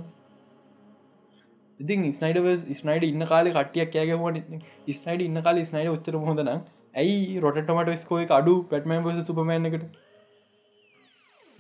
[1.80, 6.54] ඉතින් ස්නයිඩවස් ස්නයිඩ ඉන්න කාල කටියක් කෑගවට ස්නයිඩ ඉන්න කාල ස්නයිඩ උත්තර හොඳන
[6.96, 9.86] ඇයි රොටමට ස්කෝය අඩු පැටමන් සුපමන් එකට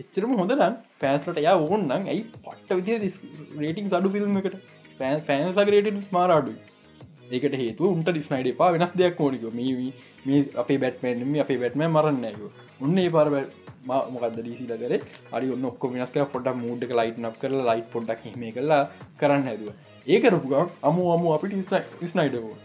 [0.03, 3.01] එච්චරම හොඳනම් පෑස්ලට යා ඕන්නම් ඇයි පට්ට විදිර
[3.63, 4.55] රේටිං සඩු ෆිල්ම් එකට?
[4.99, 6.53] පෑන් ෆෑන්සගරට මාරාඩු
[7.31, 9.91] ඒකට හේතු උන්ට ඩිස්නයිඩ පා වෙනස් දෙයක් ඕනික මේ
[10.27, 12.41] මේ අපේ බැට්මෙන්ම අපේ බැට්ම මරන්නයක
[12.85, 13.27] උන්න ඒ පාර
[14.13, 14.93] මොකද ඩීසිල කර?
[15.35, 18.83] අරි ඔන්න ඔක්කො වෙනස්ක පොඩ මූඩ්ක ලයිට් නක් කරලා ලයිට් පොඩ්ඩක් හිම කරලා
[19.19, 19.73] කරන්න හැදුව.
[20.07, 21.63] ඒකරපුගක් අමු අමු අපි
[22.11, 22.55] ස්නයිඩකෝ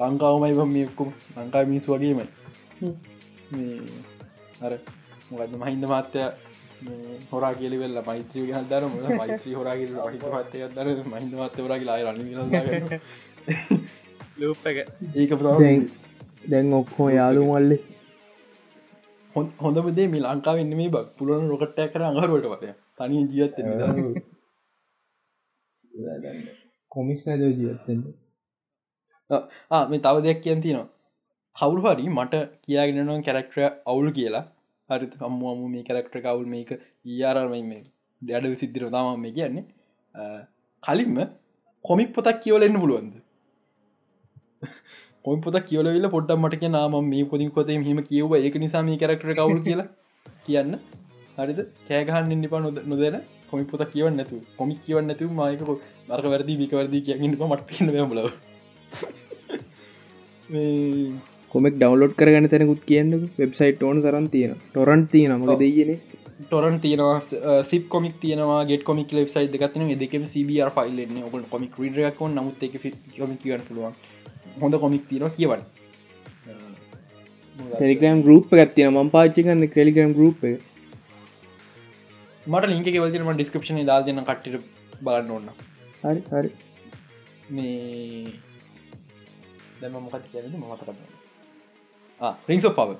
[0.00, 2.26] ලංකාවමයි මේක්කුම් ලංකා මිස් වගේමයි.
[4.64, 4.72] අර
[5.30, 6.20] මොකද මහින්ද මාත්‍ය
[7.32, 9.92] හොරා කියලි වෙල්ල මෛත්‍රී හදර ම මෛත්‍රී හොරා හිත
[10.34, 12.28] පත්තය දර මහින්ද මත්ත හොරා ලා රන්න
[14.40, 14.78] ලූප එක.
[15.20, 15.30] ඒක
[16.50, 17.76] දැන් ඔක්කෝ යාලු මල්ලෙ.
[19.64, 21.06] හොඳමදේ මේ ලංකාවන්න මේ බක්.
[21.18, 23.56] පුලුවන් රොකට්ටය කර අඟරුවට පටය තනි ජීවත්
[26.92, 28.04] කොමිස් නැද ජීවත්තෙන්ට
[29.90, 30.88] මේ තව දෙයක් කියන් තිනවා
[31.56, 33.60] කවුරු හරි මට කියාගෙනනවා කැරක්ටර
[33.92, 34.44] අවුල් කියලා
[34.90, 37.84] හරි අම්මුවම මේ කැරක්ටර කවුල් මේක ඊයාරම මේ
[38.22, 39.64] ඩඩ සිද්ධිර තම මේ කියන්නේ.
[40.82, 41.28] කලින්ම
[41.84, 43.12] කොමික් පොතක් කියවලෙන්න්න පුළුවන්ද?
[45.24, 48.98] කොයි පොත කියවලවෙල පොඩ්ඩක් මට කිය නාම මේ පොතින් කොතේ හිම කියව ඒක නිසා මේ
[48.98, 49.88] කැරක්ටර කවුල් කියලා.
[50.46, 50.78] කියන්න.
[51.38, 51.58] හරිද?
[51.88, 53.22] කෑගහන්න ඉන්නපා නොද නොදැන.
[53.50, 55.60] කොමි පොත කියවන්න නැතු කොමික් කියවන්න නැතු මයක
[56.08, 58.20] මර්ක වැරදි විකවරදි කියන්නට මට පින්න බල
[61.52, 65.90] කොමෙක් ඩවලෝඩ් කරගන්න තැනකුත් කියන්න වෙබ්සයිට් ඕන සරන් තියෙන ටොරන්් තිය නම දෙයන
[66.40, 71.72] ටොරන් තියෙනවා සිප කොමික් තියෙනවා ගෙට කොමික් ලෙබ් සයිද ගත්න දෙකම සිබR ෆයිල්ලන්න ඔබ කොමික්
[71.82, 72.74] රිඩරක්කො නමුත් එක
[73.18, 73.94] කොමික් කියන්න පුළුවන්.
[74.62, 75.62] හොඳ කොමික් තියෙනවා කියවන්න.
[77.56, 80.40] ටෙලිග්‍රම් ගරුප් ගත්තින ම පාචි කන්න ටෙලිග්‍රම් ගරුප්
[82.46, 84.56] මට ලින්ක වලතිම ඩිස්ක්‍රපෂන දා දෙන්න කට්ට
[85.04, 85.48] බලන්න ඕන්න
[86.02, 86.50] හරි හරි.
[87.50, 88.32] මේ
[89.80, 91.25] දැම මොකත් කියද මත කරන්න
[92.20, 92.90] රිංසෝ පව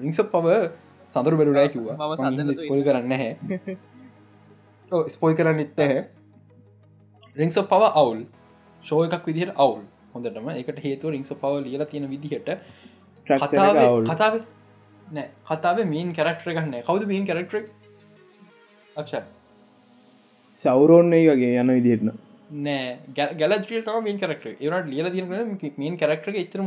[0.00, 0.46] රිංසෝ පව
[1.14, 1.96] සඳරු බැරුරෑ කිව්වා.
[2.56, 3.32] ස්පොල් කරන්න හැ
[5.08, 6.04] ස්පොල් කරන්න ඉත්ත හැ
[7.36, 8.22] රිංසෝ පව අවුල්
[8.84, 9.82] ෂෝ එකක් විදිහට අවුල්
[10.14, 10.48] හොඳටම.
[10.52, 12.48] එකට හේතු රිංසෝ පව ලියලා තියෙන විදිහට
[13.26, 13.76] කතාව
[14.06, 14.40] කතාව
[15.08, 17.62] නෑ කතාව මීන් කැරක්ටර ගන්න කවුද මීන් කැරක්ටර
[18.96, 19.22] අක්ෂ
[20.60, 22.12] සෞරෝන්නේ වගේ යන විදිරන
[22.50, 22.98] නෑ.
[23.40, 25.26] ගැලටිය තම මීන් කරක්ට ඒනට ලියල තින
[25.78, 26.62] මීන් කරක්ට එතර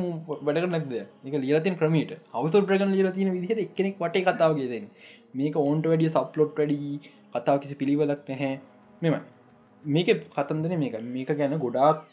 [0.47, 4.87] වැඩක නැද එක ලියලතින් ක්‍රමීට හවස ප්‍රගන් ලියල තින විදිහට එකනෙක් වට කතාවගේදෙන්
[5.33, 6.99] මේක ඕන්ට වැඩිය සප්ලොට් වැඩි
[7.35, 8.51] කතාව කිසි පිළිවලක් නැහැ.
[9.01, 9.15] මෙම
[9.83, 12.05] මේක කතන්දන මේක මේක ගැන ගොඩාක්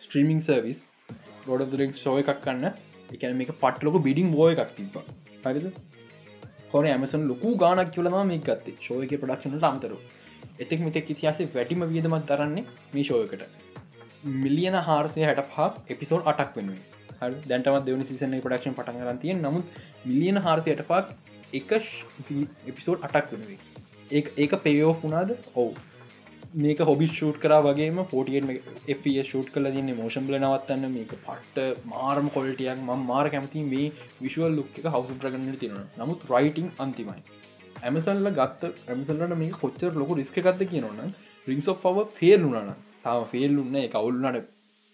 [0.00, 0.82] ස්ට්‍රීමිං සර්විස්
[1.46, 2.66] ගොඩ දුරෙක් ශෝය එකක් කන්න
[3.14, 5.00] එකන මේක පට්ලොක බිඩිං බෝය එකක් තිබ
[5.44, 5.66] හරිද?
[6.70, 8.76] කොන ඇමසන් ලොකු ගානක් කියලම මේ ගත්තේ.
[8.86, 9.98] ශෝයක ප්‍රඩක්ෂනට අමතරු
[10.58, 13.42] එතෙක් මෙතෙක් ඉතිහාසේ වැටිම වියදමත් දරන්නේ මේ ශෝයකට
[14.36, 16.82] මිලියන හාරසය හැට පහක් එපිසෝඩ් අටක් වෙනුවෙන්.
[17.46, 21.06] දැන්ටමත් දෙවනි සිසන පඩක්ෂන් පටන් කරන්තිය නමුත් මිලියන හාරසයට පක්
[21.54, 21.70] එක
[22.66, 23.58] එපිසෝඩ් අටක් වෙනුවේ
[24.38, 25.74] ඒක පේෝ පුනාද ඔවු.
[26.56, 32.30] මේක හොබි ෂූට් කර වගේම ෆෝටිය ෂූට් කල තින්න මෝෂන් බල නවත්තන්න මේක පට්ට මාරම
[32.30, 33.88] කොල්ටියක් ම මාර කැමති මේ
[34.20, 37.20] විශුවල් ලුක් එක හවස ප්‍රගන්න තියෙන නමුත් රයිටිං අන්තිමයි.
[37.82, 41.14] ඇමසල්ල ගත්ත ඇමසල්ලට මේ කොච්චර ලොක රිස්ක ගත්ත කියනවන්න
[41.46, 44.44] රිින්ස් ඔව ෆේල්ලුනන තාම ෆේල්ලුන්න කවුල්ලට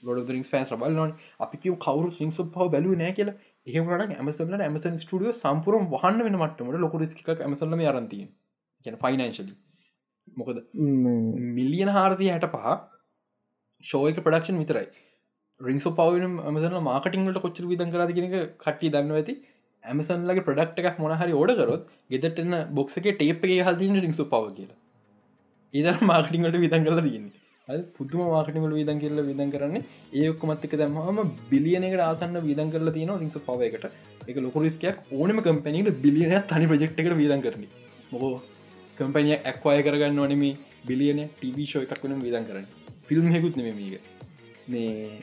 [0.03, 3.37] ලොඩ රිින්ස් ෆෑන්ස් රබල්ලන අපි කවරු සිංස පව බැලු නෑ කියලා.
[3.67, 8.25] ඒකට ඇමසල්ල ඇමසන් ස්ටඩිය සම්පුරම් වහන්න වෙන මටමට ලොක රිස්ක ඇමසල්ලම අරන්තිය
[8.87, 9.55] කියන ෆයිනන්ශලි
[10.37, 10.59] මොකද
[11.53, 12.75] මිලියන හාරසය හැට පහ
[13.85, 14.89] ෂෝයක ප්‍රඩක්ෂන් විතරයි
[15.61, 19.35] රිංස පවන මසන මාකටිංට කොච්චර විදන් කරද කියෙනක කට්ටි දන්න ඇති.
[19.85, 24.79] ඇමසන්ලගේ ප්‍රඩක්් එකක් මොනහරි ඕඩකරොත් ගෙදටන්න බොක්සක ටේප් එක හතින රිංසු පව කියලා.
[25.75, 29.85] ඒදර මාකටිංට විදන් කරලා දන්නේ පුතුම මාකටිමල විදන් කියල විදන් කරන්න.
[30.15, 31.19] ඒක්කොමත්තක දම්හම
[31.51, 33.85] බිලියනකට ආසන්න විදන් කරලා තියන රිංස පව එකට
[34.29, 37.67] එක ලොකරිස්කයක් ඕනම කම්පැනීට බිලියන තනි ප්‍රජෙක්් එකට විදන් කරන
[38.13, 38.41] මොකෝ?
[38.99, 40.43] කම්පනිය ඇක්වාය කරගන්න ඕනෙම
[40.87, 42.67] බිලියන ටීවිෂෝ එකක් වන විදන් කරන්න.
[43.09, 44.03] ෆිල්ම් හෙකුත් නෙම මේක.
[44.69, 45.21] මේ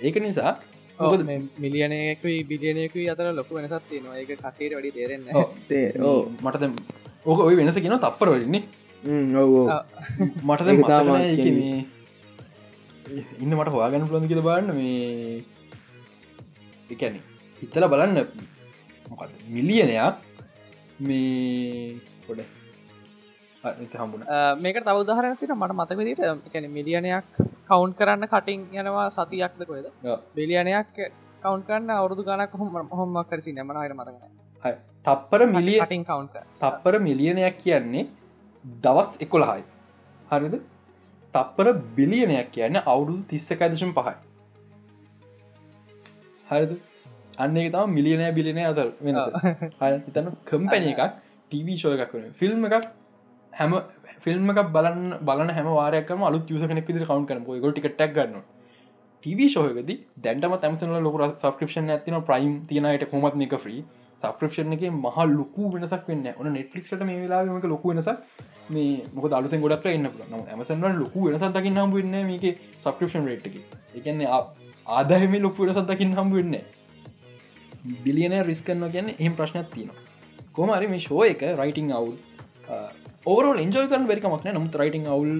[0.00, 0.56] ඒක නිසා
[1.00, 1.22] මොකද
[1.62, 4.16] මිලියනයකුයි බිලියනයකුයි අතර ලොකු වෙනසත් තියෙනවා.
[4.20, 5.24] ඒක කටේට වැඩි තේරෙන්න
[6.04, 6.64] ඕ මටද
[7.24, 8.62] ඕක ඔය වෙනස කියෙන තප්පර වලන්නේ
[10.44, 11.24] මටද මතාමයි
[13.42, 15.42] ඉන්න මට හවාගන්න පුළන්ද කියල බන්න මේ
[16.90, 17.16] එකැන
[17.58, 18.18] හිතල බලන්න
[19.10, 20.16] මොකද මිලියනයක්
[21.00, 21.96] මේ
[22.26, 22.40] පොඩ
[23.94, 24.24] හම්බුණ
[24.62, 27.26] මේක තවදහරන තින මට මතකදිට එකැන මිලියනයක්
[27.70, 29.90] කවුන්් කරන්න කටින් යනවා සතියක්ද කොයද
[30.34, 30.94] බිලියනයක්
[31.42, 37.58] කවුන් කරන්න අවුරදු ගනක් හොම හොම කරසි නමනයට මතගන තප්පර මිලිය ටින් කවුන්් තප්පර මිලියනයක්
[37.58, 38.08] කියන්නේ
[38.64, 39.64] දවස් එකොළහයි.
[40.26, 40.54] හරිද?
[41.34, 44.14] තප්පර බිලියනයක් කියන්න අවුරුදු තිස්සක ඇදශම් පහයි.
[46.46, 46.72] හරිද?
[47.38, 49.26] අන්න තම මිලියනය බිලිනය අතර වෙනස.
[49.80, 51.02] හිතන කම්පැන එකක්
[51.44, 52.88] ටීවී ෂෝ එකක් වන ෆිල්ම් එකක්
[53.52, 53.76] හැම
[54.20, 58.42] ෆිල්ම් එකක් බලන්න බලන හැම වාරයකම අලු යස කෙනෙක් විදි කවන්් කරන ගො ටිකටක් ගන්න
[59.24, 63.82] ටව ශෝයකද දැන්ටම තැමසන ලොක සබස්ක්‍රපෂන් ඇතින ප්‍රයිම් තියනයට කොමත් එක ්‍රී
[64.20, 68.18] සබස්ක්‍රපෂන් එක මහ ලොකු වෙනසක් වෙන්න ඕන නෙට්ලික්ට මේ වෙලාමක ලොකු වෙනසක්.
[68.68, 70.08] මේ මොක අලුත ගොඩක් එන්න
[70.46, 72.44] ඇමසන් ලොකු වෙනසක් දකින්න හම් වෙන්න මේක
[72.76, 73.56] සබස්ක්‍රපෂන් රේට් එක.
[73.94, 74.28] එකන්නේ
[74.88, 76.56] ආදාහම ලොකු වෙනසක් දකින්න හම් වෙන්න
[78.04, 80.00] බිලියන රිස්කන්න ගැන්න එහම ප්‍රශ්නයක් තියෙනවා.
[80.52, 82.16] කොමරි මේ ශෝ එක රයිටං අවුල්.
[83.26, 85.32] ඕවරල් එන්ජෝයකන් වැරිකමක්න නමුත් රයිටං අවුල්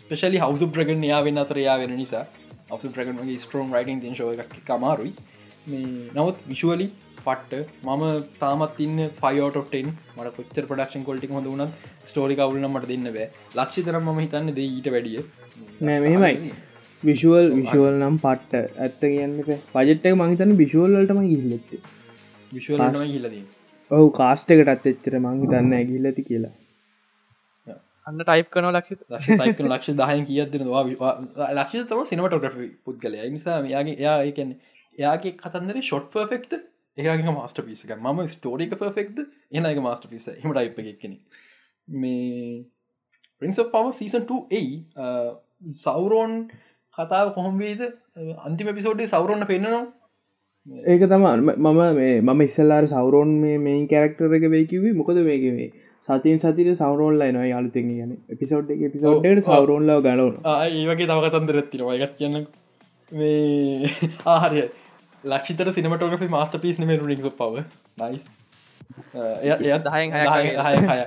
[0.00, 2.24] ස්පෙශලි හවසු ප්‍රගන් යා වෙන්න අතර යා වෙන නිසා.
[2.70, 5.12] අවසු ප්‍රගන්ගේ ස්ට්‍රෝම් රයිටන් ශෝ එකක් කමාරුයි
[5.66, 6.86] මේ නමුත් විශුවලි
[7.24, 8.04] පට්ට මම
[8.42, 13.28] තාමත් ඉන්න ෆයිෝටෙන් මට කොච්චර පඩක්ෂන් කොල්ටි හොඳ වුණත් ස්ටෝරි කවුල මට දෙන්න බෑ.
[13.56, 15.24] ලක්ෂි තරම් ම හිතන්න ද ඊට වැඩිය.
[15.80, 16.54] නෑ මෙහෙමයි.
[17.02, 18.78] විශුවල් විශුවල් නම් පට්ට.
[18.78, 19.38] ඇත්ත කියන්න
[19.74, 21.78] පජට්ක මහිතන විශුවල්ලටම ගිල්ලෙත්
[22.52, 23.38] විශුවල හිලද
[23.90, 26.58] ඔහු කාස්ටකටත් එච්චර මංහි දන්න ඇගිල්ලති කියලා
[28.06, 30.82] අන්න ටයිප් කන ලක්ෂ ලක්ෂ ලක්ෂ දහය කියදෙනවා
[31.52, 33.16] ලක්ෂ තම සිනමටෝග්‍රි පුද්ගලය.
[33.30, 34.58] නිසා යාගේ එයා එකන්නේ
[34.98, 36.60] එයාගේ කතන්දර ෂොට් පර්ෆෙක්ට
[36.98, 39.22] ඒගේ මස්ට පිස එක ම ස්ටෝරික පෙක්ද
[39.52, 41.14] එන එක මස්ට පිස එම ටයිප එකක්කෙන
[41.88, 42.64] මේ
[43.42, 44.60] රිංස් පව සීසන් 2
[45.78, 46.34] සෞරෝන්
[46.98, 47.80] කතාව කොහොම්වේද
[48.44, 49.84] අන්තිම පිසෝඩේ සෞරෝන්න පෙන්න්නනවා
[50.86, 55.72] ඒක තමා මම මේ මම ඉස්සල්ලාර සෞරෝන් මේ මේන් කැරක්ටර එක වේකිවේ මොකද මේකවේ
[56.08, 61.96] සතින් සතිර සෞරෝන්ලයි නොයි අලුතෙන් ගැන පිසෝඩ් එක පිසෝඩ්ට සෞරෝන්ලාව ගලවන ඒවගේ තව කතන්දර තිරවා
[61.98, 62.46] එකත් කියන්න
[63.12, 63.90] මේ
[64.34, 64.64] ආහරය
[65.24, 67.64] ලක්ෂිතර සිනමටෝග්‍රි මස්ට පිස් නෙම රුනික් පව
[68.02, 68.30] නයිස්
[69.42, 70.98] එය දහයෙන් හය හය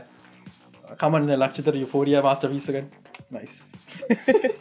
[0.96, 2.78] කමන්න ලක්ෂිතර යුෆෝරිය මාස්ට පිසක
[3.32, 3.58] නයිස්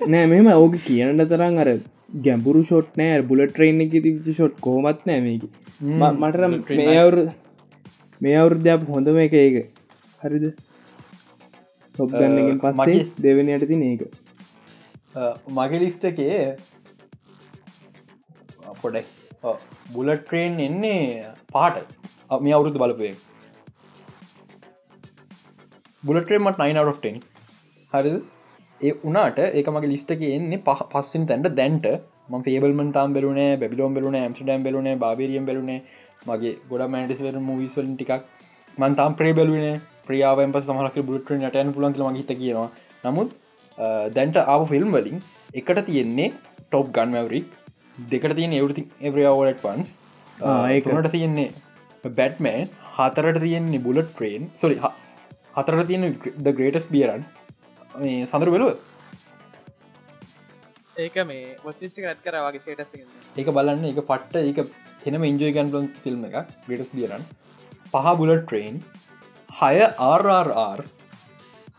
[0.09, 1.71] නෑ මෙම ඕක කියනට තරන් අර
[2.19, 3.23] ගැම්පුරු ෂොට් නෑ.
[3.25, 5.49] බුල ට්‍රේන් එක තිච්ච ෂොට් කෝමත් නෑමකි
[5.93, 7.25] මට මේ අවුරු
[8.21, 9.74] මේ අවුරුද්‍යාප හොඳම එක ඒක
[10.25, 10.47] හරිද?
[11.95, 14.03] සොබ් ගන්නකින් පස්සේ දෙවනයට තින ඒක
[15.59, 16.39] මගේ ලිස්ට එකේ
[18.81, 19.05] පොඩයි
[19.95, 21.03] බුලට් ට්‍රේන් එන්නේ
[21.53, 21.77] පාට
[22.45, 23.11] මේ අවුරුදු බලපය
[26.03, 27.21] බුලට්‍රේමට 9ටෙන්
[27.93, 28.17] හරිද?
[28.81, 31.87] ඒ උනාට ඒක මගේ ලිස්ටක එන්නේ පහ පස්සෙන් තැන්ට දැන්ට.
[32.31, 35.81] ම ේබල්මන් තාම් බෙලුනේ බැබිලෝම් බෙලුන ඇම්ස්ටම් බෙලුනේ බාබරියම් බෙලුනේ
[36.29, 38.23] මගේ ගොඩ මෑන්ටිස්වර මවිස්වලින් ටිකක්
[38.79, 39.75] මන්තාම් ප්‍රේ බැලුනේ
[40.07, 42.69] ප්‍රියාවෙන් පස සමහලක බුලට්‍රන් යටයන් පුලන්ල මහිත කියනවා
[43.05, 43.37] නමුත්
[44.13, 45.21] දැන්ට ආව ෆිල්ම් වලින්
[45.55, 46.31] එකට තියෙන්නේ
[46.65, 47.49] ටොප් ගන් මැවරික්
[48.09, 49.91] දෙකට තියෙන එවරති එවරෝලට පන්ස්
[50.69, 51.51] ඒකනට තියෙන්නේ
[52.13, 54.81] බැට්මෑන් හතරට තියෙන්නේ බුලට් ට්‍රේන් සොරි
[55.55, 56.05] හතරට තියෙන
[56.39, 57.23] ද ග්‍රේටස් බියරන්
[57.97, 58.75] මේ සඳර බෙලුව
[60.97, 62.93] ඒක මේ ොස්ටික ඇත් කර වගේ සේටස
[63.37, 64.59] ඒක බලන්න එක පට්ට ඒක
[65.05, 66.37] හෙනම ඉන්ජෝයගන්ලන් ෆිල්ම් එක
[66.67, 67.25] ග්‍රටස් බියරන්
[67.87, 68.83] පහ බුලට් ට්‍රේන්
[69.55, 69.75] හය
[70.05, 70.81] RRR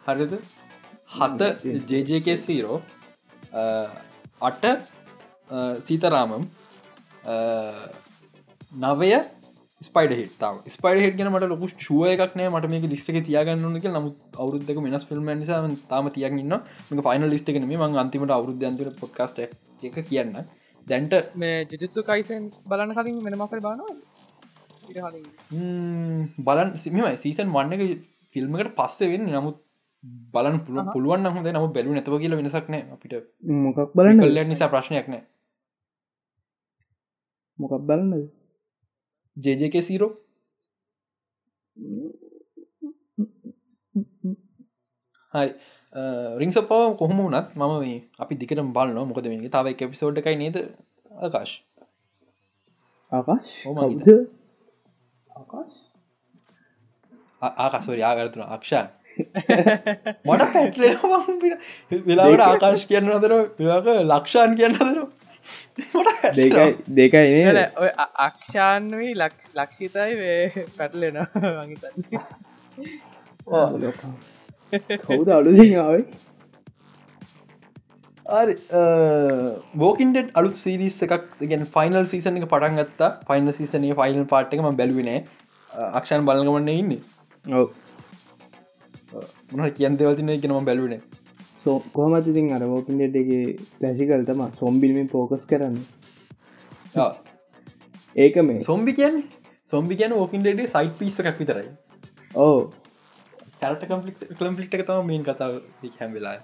[0.06, 0.34] හරිද?
[1.16, 1.48] හත
[1.90, 2.78] ජජක සීරෝ
[4.42, 4.64] අට
[5.88, 6.46] සීතරාමම්
[8.84, 9.12] නවය
[9.82, 12.50] ස්පයිඩ හිටතාව ස්පයිඩ හිට ගෙන මට ලොකු ශුව එකක් නෑ.
[12.50, 15.62] මට මේක ලිස්ටක තියාගන්නක නමුත් අවුරුද්දක මෙනස් ෆිල්ම් නිසා
[15.92, 16.58] තාම තියගන්න
[16.92, 20.34] ම ෆයිනල් ලිස්ටක ම ම අන්තිමට අවුද්ධන්තර පොඩ්කාස්ට එක කියන්න.
[20.88, 23.96] දැන්ට මේ ජිජිත්සු කයිසන් බලන්න කලින් වෙනමකර බානවා
[26.42, 27.84] බලන් සිමයි සීසන් වන්න එක
[28.36, 29.58] ෆිල්ම්මකට පස්සේ වෙන්න නමුත්
[30.34, 30.58] බලන්
[30.90, 33.14] පුළුවන් හොද නම බැලු නැතව කියල වෙනසක්න අපිට
[33.60, 35.24] මොකක් බලන්න කල්ල නිසා ප්‍රශ්නයක් නෑ.
[37.60, 38.28] මොකක් බලන්නද?
[39.38, 40.12] ජේජක සීරෝ
[45.34, 45.52] හරි
[46.40, 50.38] රිංස පව කොහොම වනත් මම මේ අපි දිකට බලන්න මොකද මේ තාව එක පිසෝඩ් එකයි
[50.38, 50.58] නේද
[51.12, 51.56] ආකාශ?
[53.12, 53.54] ආකාශ
[55.36, 55.80] ආකාශ?
[57.42, 58.88] ආකාශ යාගරතුන අක්ෂාන්
[60.28, 60.84] මට පැටල
[62.06, 64.98] වෙලාවට ආකාශ කියන්න අදර වෙලාක ලක්ෂාන් කියන්න අදර
[66.34, 70.14] දෙකයි දෙකයි ඔය අක්ෂාන්වී ලක්ෂිතයි
[70.78, 71.20] පැටලෙන
[75.02, 76.02] කවුද අලුදාවේ අරි
[79.82, 83.10] බෝකින්ට අලු සිරිස් එකක් ගෙන් ෆයිනල් සීසන එක පටන් ගත්තා.
[83.28, 85.20] ෆයිනල් සීසනය ෆයිනල් පාට් එකම බැලුවනේ
[86.00, 86.92] අක්ෂන් බලගමන්න ඉන්න.
[87.46, 87.68] ඔව.
[89.52, 91.02] මොන කියන් දෙවතින එකනම බැලුවනේ
[91.66, 93.44] සෝ කොහමතිතින් අර ෝපින්ටගේ
[93.84, 95.78] ලැසිකල් තම සොම්බිල්මින් පෝකස් කරන්න?
[98.16, 98.60] ඒක මේ.
[98.70, 99.16] සොම්බි කියන්
[99.74, 101.70] සොම්බි කියන ෝකින්ඩේ සයිට් පිස්ස එකක් විතරයි.
[102.46, 102.58] ඕ
[103.62, 105.54] කැරට කම්පලික් කලම්පලික්ට එක තම මේන් කතාව
[106.02, 106.36] හැම් වෙලා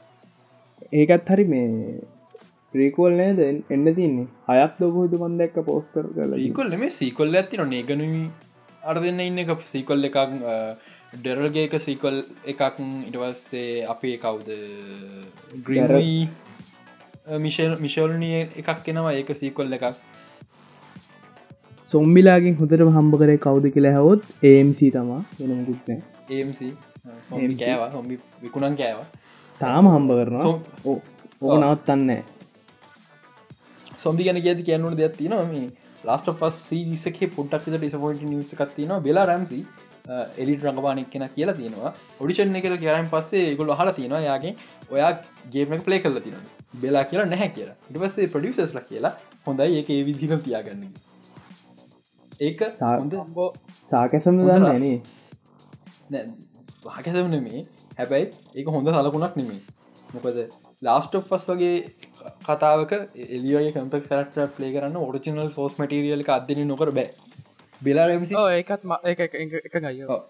[0.99, 1.99] ඒකත් හරි මේ
[2.73, 3.39] ප්‍රීකෝල් නේද?
[3.73, 8.27] එන්න තින්නේ හයක් දොබහුතු මන්දක්ක පෝස්ටර් කල ඒකොල් මේ සීකොල්ල ඇති නො ඒගනුවී
[8.91, 10.17] අර දෙන්න ඉන්න එක සීකොල් එකක්
[11.15, 12.21] ඩෙරල්ගේක සීකොල්
[12.53, 12.61] එකක්
[13.09, 14.49] ඉටවස්සේ අපේ කවුද?
[15.67, 16.21] ග්‍රීරී
[17.45, 19.85] මිශල් මිශල්නිය එකක් කෙනවා ඒක සීකොල් එකක්.
[21.91, 24.21] සොම්බිලාගෙන් හොඳට හම්බ කරේ කවුද කියලා හැවොත්
[24.51, 26.59] ඒම්C තමා වෙනමුකුත්න ඒම්C
[27.59, 27.89] කෑවා.
[27.97, 29.20] හොම්බි විකුණන් කෑවා
[29.61, 30.45] තාම හම්බ කරනවා.
[30.85, 32.11] ඕ නවත්තන්න.
[33.97, 35.67] සොම්දි ගැන ගති කියන්නුට දෙයක් තිනවා මේ
[36.03, 39.59] ලාස්ට පස් සීසක පුටක් ඩිසපොයිට නිස කත්තින වෙලා රැම්සි
[40.37, 41.93] එලිට රඟපානෙක් කෙන කියලා තියෙනවා.
[42.19, 44.21] ඔඩිෂන් එක කියරන් පස්සේ ගොල හලා තියෙනවා.
[44.29, 44.55] යාගේ
[44.89, 45.11] ඔයා
[45.53, 46.37] ගේමක් ප්ලේ කල්ල තින
[46.81, 47.77] බෙලා කියලා නැහැ කියලා.
[47.89, 49.13] ඉට පස්සේ ප්‍රඩියසස්ල කියලා
[49.47, 50.85] හොඳයි ඒක ඒ විදින තියාගන්න
[52.41, 53.49] ඒක සාබෝ
[53.87, 56.25] සාකැසම දන්න නේ.
[56.85, 57.65] වාකැසම නෙමේ
[58.01, 59.61] හැබැයි ඒක හොඳ සලකුණක් නෙමේ
[60.09, 60.37] මොකද
[60.81, 61.73] ලාස්ට ෆස් වගේ
[62.47, 62.93] කතාවක
[63.35, 67.09] එලියගේ කම්පක් කරට පලේ කරන්න ඔරිිනල් සෝස් මටරියල අදන නොකර බෑ.
[67.81, 69.21] බෙලාරමසි ඒකත් එක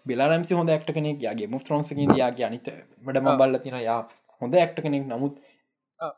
[0.09, 2.67] බෙලාරමසි හොඳ ඇක්ට කෙනෙක් යාගේ මුස් ත්‍රන්සකින් යාගේ අනිත
[3.05, 4.01] වැඩම බල්ල තින යා
[4.41, 5.07] හොඳ ඇක්ට කෙනෙක්.
[5.07, 5.39] නමුත්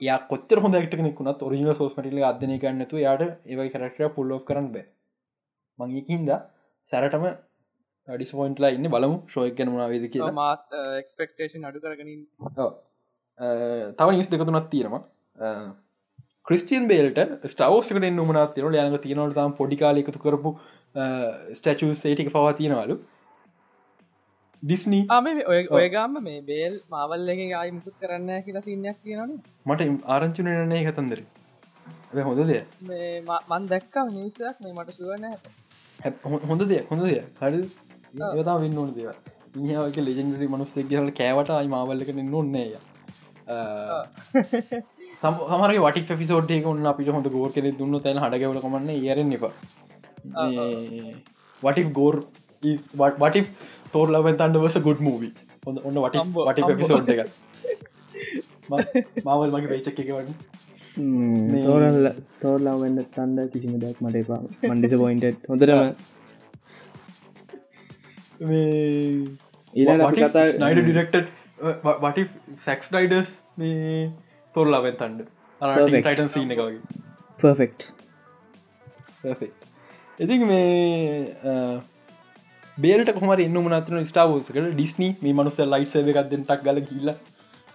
[0.07, 4.69] යා කොත්තර හොඳ ක්ට කෙනෙකුනත් ඔරිින සෝස් මටිල අදනය කරන්නතු යාට ඒවයි කරක්ට පුල්ලෝ කරන්න
[4.75, 4.85] බෑ.
[5.79, 6.29] මංගේකින්ද
[6.91, 7.25] සැරටම
[8.07, 8.89] ඩිස්පොයින්ටලා ඉන්න.
[8.95, 10.65] බලමු ශෝයක් ගැනමනා වේද කිය මාත්
[11.01, 12.21] එක්ස්පෙක්ටේෂන් අඩු කරගනින්
[13.99, 15.01] තව නිස් දෙකතුනත් තියෙනවා.
[16.47, 17.19] ක්‍රිස්ටියන් බේල්ට
[17.53, 20.51] ස්ටවස්කට නුමනත් තින යනක තියනවට තම් පොඩිකාල එකතු කරපු
[21.59, 22.97] ස්ටචූ සේටික පවා තියෙනවලු.
[24.63, 29.33] ඩිස්නී ආම ඔය ඔයගම මේ බේල් මාවල්ලගේ ආය මුකුත් කරන්න කියලා සින්නයක් කියනන
[29.69, 29.81] මට
[30.15, 31.19] ආරංචුනනේ කතන්දර.
[32.27, 32.61] හොඳ දෙය
[33.51, 35.25] මන් දැක්කම නිසයක් මේ මට සුවන
[36.51, 37.59] හොඳ දෙය හොඳ දෙය හරි
[38.13, 39.09] ඒතා වෙන්න ඕන දෙව
[39.89, 42.71] ඉහක ලෙජෙන්ඩරි මනුස්සෙක් කියල කෑවට අයි මාවල්ලක නොන්නේය
[45.21, 49.45] සමර වට ෆිසෝට්ක ඔන්න අපිට හොඳ ගෝර කෙනෙ දුන්න තැන හඩගවල කමන්න ඒරෙන් එප.
[51.63, 52.15] වටි ගෝර්
[53.23, 53.41] වටි
[53.93, 55.29] තෝර ලබෙන් තන්ඩවස ගුඩ් මූවි
[55.65, 57.21] හොඳ ඔන්න වට වට පිසෝට් එක
[59.27, 60.33] මාවල් මගේ පේචක් එක වන්න.
[61.67, 62.09] තෝරල්ල
[62.41, 64.41] තෝරලා වෙන්න තන්ද කිසිම දෙයක් මට එපා.
[64.71, 65.79] මන්ඩිස පොයින්ට හොඳරම
[69.73, 71.15] නයිඩ ඩිරෙක්ට
[72.01, 72.27] වට
[72.57, 74.11] සැක්ස් ඩයිඩස් මේ
[74.55, 75.27] තොරලාවෙන් තන්ඩ
[75.61, 76.81] ටයිටන් සීන එක වගේ.
[77.39, 77.77] පර්ෆෙක්්
[80.19, 81.81] ඉති මේ
[82.77, 87.13] බේලට කොමර ඉන්න මනතන ස්ටාවෝසකට ඩිස්නී මේ මනුස ලයිට් සේව එකක් දෙටක් ගල කියල්ල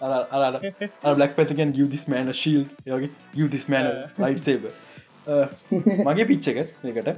[0.01, 3.89] බ්ලක් පැතිකන් ගියදිස් මෑන ශීල් යගේ ගියදිස් මෑන
[4.19, 4.69] ලයිට් සේබ
[6.05, 7.09] මගේ පිච්ච එක එකට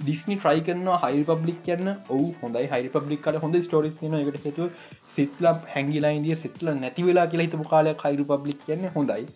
[0.00, 4.46] ඩිස්නි ට්‍රයි කරන හයි පබ්ලික් කියන්න ඔහු හොඳයි හයි පබ්ලික් කට හොඳ ස්ටෝරිස් න එකට
[4.46, 4.68] හතු
[5.14, 9.26] සිත්ල හැගිලා ඉදිය සිත්ල නැති වෙලා කියලා හිතපු කාලයක් හයිරු පබ්ලික් කියන්න හොඳයි.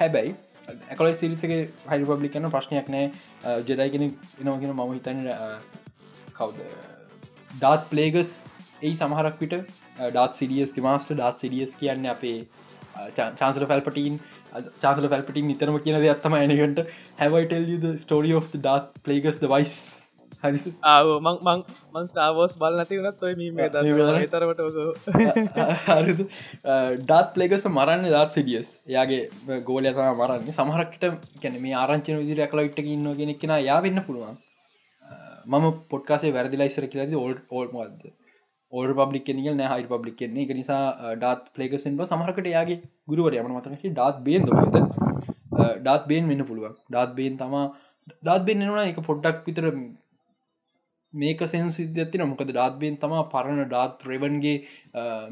[0.00, 0.34] හැබැයි
[0.72, 1.60] ඇකල සිරිසගේ
[1.92, 3.06] හයි පබ්ලික් කන්න ප්‍රශ්නයක් නෑ.
[3.68, 5.22] ජෙඩයිගෙන එනවගෙන මම හිතන්න
[6.32, 6.68] කවද?
[7.54, 8.34] ඩාත් පලේගස්
[8.82, 9.56] ඒ සමහරක් පිට
[10.10, 12.38] ඩාත් සිරියස් මාස්ට ඩාත් සිරියස් කියන්න අපේ
[13.16, 14.18] චාන්සල පැල්පටීන්
[14.82, 16.80] චාසල පැල්පටින් නිතරම කියන ඇත්තම ඇනකට
[17.20, 19.76] හැවයිටල් ස්ටෝරිය of ඩාත් පලේගස් වයිස්
[20.44, 23.34] මං ස්ටාවෝස් බල නැති වනත් ඔය
[24.32, 24.60] තරට
[27.04, 29.22] ඩාත් පලේගස මරන්න දාත් සිඩියස් යාගේ
[29.68, 30.50] ගෝල තම මරන්න.
[30.58, 31.04] සමහරක්ට
[31.42, 34.36] කැන මේ ආරංචන විදිර ඇකලයිට්ට ඉන්න ගෙනෙක් කෙන යා වෙන්න පුළුවන්.
[35.46, 38.04] මම පොට්කාසේ වැරදිලයිසර කියලද ඕල්ඩ ඕල්මද
[38.74, 40.82] ඕල් පබ්ලික් නිග නෑ හයි පබ්ලික් කියන්නේ එක නිසා
[41.14, 44.84] ඩාත් පලේකසෙන්ට සමහරකට යාගේ ගුරුවර යම මතක ඩාත් බේන් ද
[45.80, 46.78] ඩාත් බේන් වෙන්න පුළුවන්.
[46.88, 47.66] ඩාත් බේන් තමා
[48.14, 49.66] ඩාත් බෙන් එනවා එක පොඩ්ඩක් විතර
[51.14, 54.56] මේක සෙන්සිද්ධතින මොකද ඩාත්බෙන් තම පරණ ඩාත් රෙවන්ගේ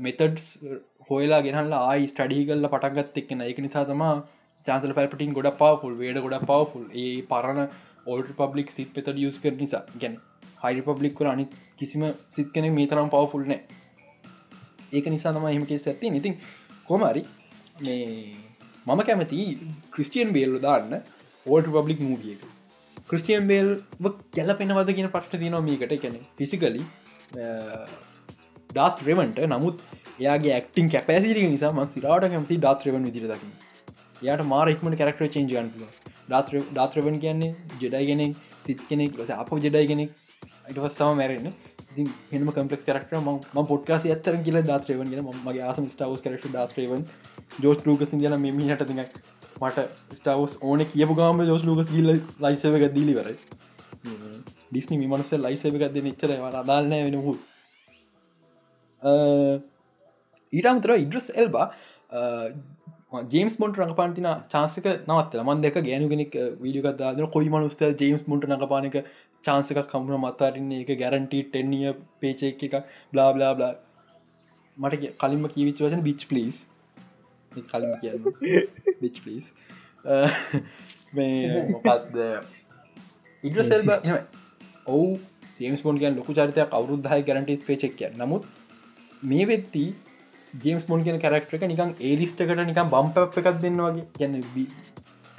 [0.00, 0.46] මෙතඩ්ස්
[1.10, 4.04] හොයලා ගෙනල්ලා ආයි ස්ටඩී කල්ල පටගත් එක්කෙන එක නිසා තම
[4.66, 7.64] චාන්සල පැල්පටින් ගොඩ පවෆුල් වේඩ ගොඩ පවෆුල් ඒ පරණ
[8.06, 9.82] ඕල්ට පබ්ලික් සිත් පෙත ියස් කර නිසා.
[9.96, 10.16] ගැන
[10.62, 11.46] හයි පබ්ලික් වල අනි
[11.78, 12.02] කිසිම
[12.36, 13.60] සිත් කෙනෙ මේ තරම් පවෆුල් නෑ.
[14.96, 16.34] ඒක නිසා තම එහමකේ ඇත්ති ඉතින්
[16.88, 17.22] කොමරි
[17.84, 18.06] මේ
[18.86, 19.44] මම කැමති
[19.94, 20.92] ක්‍රිස්ටියන් බේල්ල දාන්න
[21.46, 22.42] ඕල්ට පබ්ලික් මූියක
[23.10, 23.68] ක්‍රස්ටියන් බේල්
[24.36, 25.92] ගැලපෙනවද කියන පට්ට තියනවා මේකට.
[26.02, 26.82] කැන ෆිසිකලි
[28.70, 29.82] ඩාත් රෙවන්ට නමුත්
[30.20, 33.50] එයාගේ ඇක්ටින් කැපැසිරි නිසා ම සිරාට කැමති ඩාත් රෙවන් විදිර දකි
[34.28, 35.86] යාට මාරක්මට කරක්ට චේන්ජ ගන්පුල
[36.70, 37.52] ඩාත් රෙවන් කියන්නේ
[37.82, 38.36] ජෙඩයිගෙනෙක්
[38.66, 39.50] සිත් කෙනෙක් ලොස අප
[40.62, 41.46] ජෙඩයිගෙනෙක් අයිටවස්සම මැරෙන
[42.30, 44.58] හෙම කම්පලෙක් කරක්ට ම පොට්කාස ඇත්තර කියල.
[44.62, 47.04] දාත්‍රේවන් ගෙන මගේ ආසම ස්ටාවස් කරට දාත්‍රේවන්
[47.60, 49.02] ජෝස් ලූකස් දින මෙමිහට තිඟ
[49.60, 53.32] මට ස්ටාවස් ඕන කියපු ගාම ජෝස් ලූකස් ගිල්ල ලයිසව එක දීලිවර
[54.70, 57.34] ඩිස්නි මිමනස ලයිසව එකක් දෙ නිච්චර අදාල්නය වෙනහු
[60.52, 61.66] ඊටමතර ඉඩ්‍රස් එල්බා
[63.30, 68.96] ජේම්ස් බොන්ට රඟපාන්තින චාන්සක නවත් මන් දෙක ගෑනුගෙනෙක් වීඩියගත්දාදන කොයි මනුස්ත ජේම්ස් මොට නඟපානක
[69.44, 72.76] චාන්සක කමුණ මතාරන්නේ එක ගැරන්ටී ටෙන්නිය පේච එක
[73.12, 73.72] බ්ලා බ්ලා බ්ලා
[74.76, 76.62] මට කලින්ම කීවිච වසන බිච් පලිස්
[77.52, 78.14] කලින් කිය
[79.00, 79.52] බිච් පලිස්
[81.12, 82.16] මේ මොකක්ද
[83.44, 83.90] ඉඩසෙල්
[84.86, 85.08] ඔවු
[85.58, 88.48] ජේම්ස් බොන් ගැන් ලොකු චරිතයක් අවුරුද්ධහයි ගැරන්ටස් පේචෙක්ය නමුත්
[89.24, 89.84] මේ වෙත්ති
[90.54, 94.34] ජේම්ස් මොන් කියෙන කරක්ට එක නිකන් ඒලිස්ටකට නිකම් බම්ප එකක් දෙන්නවාගේ ගැන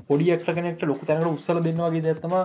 [0.09, 2.35] පොඩි එක්ට කෙනෙක්ට ලොකු තැනට උත්සල දෙන්නවාගේ දැත්තම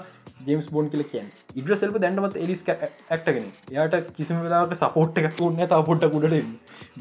[0.46, 1.26] ජේම්ස් බොන් කියල කියෙන්
[1.56, 5.58] ඉඩ සෙල්ප දැන්නමත් එලිස් ඇක්ටගෙන යායට කිසිම වෙලාක සපෝට් එකක් ඔන්න
[5.88, 6.36] පොට්ට කුඩට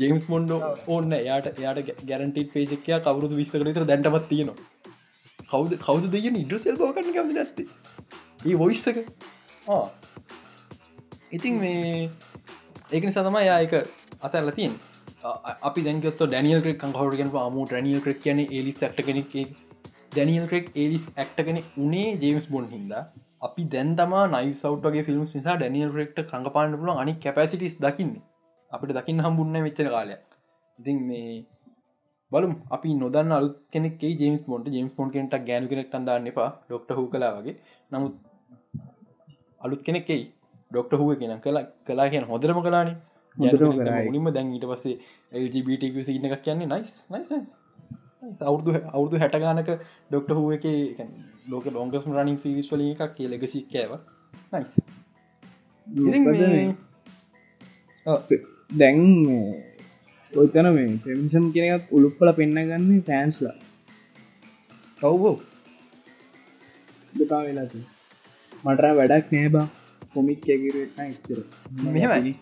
[0.04, 0.56] ජේම්ස් මොන්ඩ
[0.88, 4.58] ඕන්න යායට යායට ගැරන්ටට පේජකයා කවරුදු විස්සකරතර දැන්ටමත් තියෙනවා.
[5.52, 7.60] කවද කවද දෙය ඉඩ සෙල් බෝකන්න කම නැත්ත?
[8.46, 8.98] ඒ වොයිස්සක
[11.32, 12.10] ඉතින් මේ
[12.92, 13.74] ඒකනි සතම යායක
[14.22, 14.76] අතැල්ල තියෙන්
[15.70, 19.34] අපි දැන්ගත් ඩැනියල් ක්‍රෙක් කහරගෙන් ම ඩැනියල් ක්‍රෙක් කියන එලිස් ඇක්ට කෙනෙක්
[20.18, 22.94] ඩැනියල් ක්‍රෙක් ඒලිස් ඇක්ටගෙන උනේ ජේම්ස් බොන් හිද
[23.42, 28.14] අපි දැන්තම නයි සවට්ගේ ෆිල්ම් නිසා ඩැනියල් රෙක්ට කඟපාන්න පුල අනි කැපසිටිස් දකින්න.
[28.72, 30.24] අපිට දකින්න හම්බුන්න වෙච්චර කාලයක්.
[30.80, 31.36] ඉතින් මේ
[32.32, 32.56] බලම්.
[32.76, 36.50] අපි නොදන්න අලු කෙනෙක් ජේම්ස් මොන්ට ජේම්ස් පොන් කෙනට ගෑනු කෙනෙක් අන්දාන්න එපා.
[36.66, 37.56] ඩොක්ට හූ කලා වගේ.
[37.92, 38.16] නමුත්
[39.62, 40.24] අලුත් කෙනෙක්ෙයි
[40.72, 42.98] ඩොක්ට හුව කෙන කලා කලා කියන හොදරම කලානේ
[44.12, 44.98] නිම දැන් ඊට පස්සේ
[45.42, 47.32] LGBTQ සින්න එකක් කියන්නේ නයිස් නයිස්
[48.22, 49.70] අවුදු අවුදු හැටගානක
[50.10, 50.66] ඩොක්ට හුව එක
[51.48, 53.92] ලෝක ලොංගස් රනින් සිරිස් වල එකක් කිය ලෙගසි කෑව
[54.54, 54.74] නයිස්
[58.72, 59.02] දැන්
[60.34, 63.56] ඔයතන මේ පෙමිසම් කෙනත් උළුප්පල පෙන්න්න ගන්න ෆෑන්ස්ලා
[65.02, 65.36] ඔව්බෝ
[67.14, 67.68] දෙපා වෙලා
[68.64, 69.68] මට වැඩක් නෑ බා.
[70.14, 71.40] කොමික් ඇගර එක්තර
[71.86, 72.34] මෙහමයි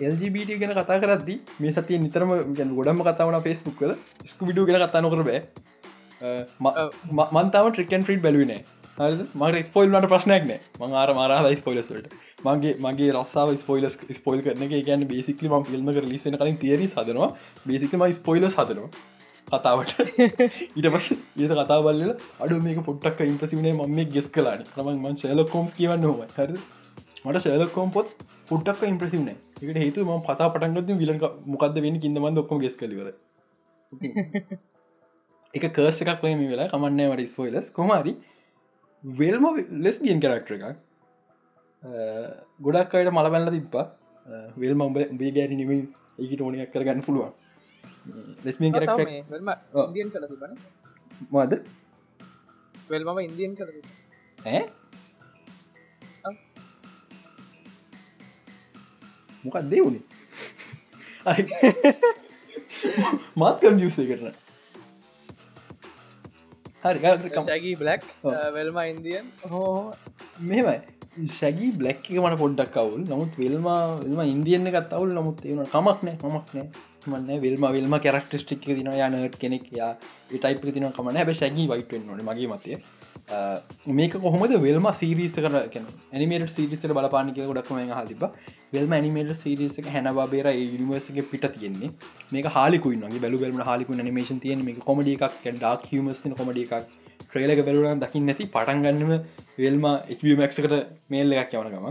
[0.00, 3.94] LGBT ගැන කතා කරදදි මේ සතිය නිතරම ගැන ගොඩම කතාවන ෆෙස්බුක් කල
[4.24, 5.40] ස්කුවිඩු ගෙන කතා නොකර බෑ.
[7.36, 8.60] මන්තාව ට්‍රිකන් ට්‍රීට් බැලුවනේ
[8.98, 15.50] මට ස්පොයිල්ලට ප්‍රශ්නයක්න මං ආර මාරා ස්පොයිලස්ට මගේ මගේ රස්සාාව ස්පොයිලස් ස්පොයිල් කරන ගැන බේසිකල
[15.50, 17.30] ම ෆිල්ම ලිසන කලින් තේරි සදනවා
[17.66, 18.90] බේසිකම ස්පොයිල සදනවා
[19.48, 19.92] කතාවට.
[20.76, 22.02] ඊට පස් ඒත කතා බල්ල
[22.40, 26.50] අඩු මේක පොට්ටක් ඉම්පසිවනේ ම මේ ගෙස් කලාන මන් ශලකෝම්ස් කියවන්න හොම හර
[27.24, 28.10] මට ශලකෝම් පොත්
[28.48, 31.12] පුට්ටක් ඉම්ප්‍රසිවන එකට හේතු ම පතා පටන්ගද විල
[31.52, 33.08] මොකක්ද වෙන කින්දමන් ඔක්කොම ගෙස් කලිවර
[35.54, 38.14] එක කර්ස එකක් වම වෙලා කමන්න වට ස්පොයිලස් කොමරි
[39.02, 39.44] වෙල්ම
[39.86, 40.66] ලෙස්බියන් කරක්ටර එකක්.
[42.66, 43.86] ගොඩක් අයට මල බැල්ල තිබ්පා
[44.62, 47.32] වෙල්ම උඹ බේ ගෑරි නිම ඒකට ඕනයක් කරගන්න පුළුවන්.
[48.46, 48.90] ලෙස්මියන් කරක්
[51.34, 51.52] මද
[52.90, 53.68] වෙල්මම ඉන්දියන් කර
[54.38, 54.60] ඈ
[59.44, 60.04] මොකක් දෙවුණේ
[63.36, 64.36] මාත්කම් ජියසේ කරන
[66.82, 68.02] හරි බ්ලක්
[68.54, 69.74] වෙල්ම ඉන්දියන් හෝ
[70.50, 70.78] මෙමයි
[71.26, 75.10] ශැගී බ්ලක් එක මට පොඩ්ඩක් කවුල් නමුත් වෙල්මා වෙල්ම ඉන්දියන්න එකත් අවුල්.
[75.10, 76.68] නමුත් ඒන කමක් නෑ කමක් නෑ.
[77.06, 79.66] මන්න වෙල්ම වෙල්ම කරක්ටස්ටික් දින යනට කෙනෙක්.
[79.72, 79.90] යා
[80.30, 82.78] ඒටයිප තින කමන හැබ ශැගී වයිටෙන් නොන මගේ මතය
[83.28, 85.52] මේක කොහොමද වෙල්ම සිරිස කර
[86.14, 88.22] නිමට සිරිසට බලපානික ගොඩක්ම හතිබ
[88.72, 91.90] වෙල්ම නිමට සිරිසක හැනවාබේර නිවර්සගේ පිට තියෙන්නේ.
[92.32, 96.88] මේක හාලිකුයින්ගේ බැලු බැලම හලිකු නිමේෂන් තියන මේ කොමඩි එකක් ඩක් හමස්න කොමඩි එකක්.
[97.22, 99.12] ට්‍රේලක බැලුරන් දකින්න නැති පටන්ගන්නම
[99.58, 99.88] වෙල්ම
[100.18, 100.76] HMක්කට
[101.10, 101.88] මේල් එකක් යවනගම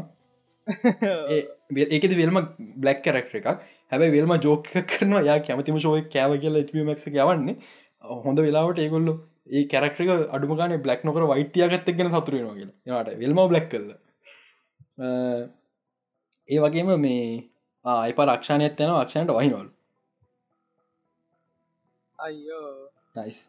[1.92, 2.38] ඒකද වෙල්ම
[2.78, 3.66] බ්ලක් කරක්ට එකක්.
[3.92, 5.26] හැබයි වෙල්ම ජෝක කරනවා.
[5.30, 7.58] යා කැමතිම ශෝය කෑව කියලා HMක් යවන්නේ.
[8.26, 9.14] හොඳ වෙලාවට ඒගොල්ලු
[9.56, 13.90] ඒ කැරක්ටක අඩුමගන බ්ලක් නොකර වයිටයගත්ත ගෙන සතුරෙනවාගෙන යාට වෙල්ම බ්ලක් කල්ල
[16.50, 17.28] ඒ වගේම මේ
[17.86, 19.70] ආයිප රක්ෂණයත් යන අක්ෂණයට වහිනවල්.
[22.20, 22.90] අයියෝ.
[23.16, 23.40] නයිස්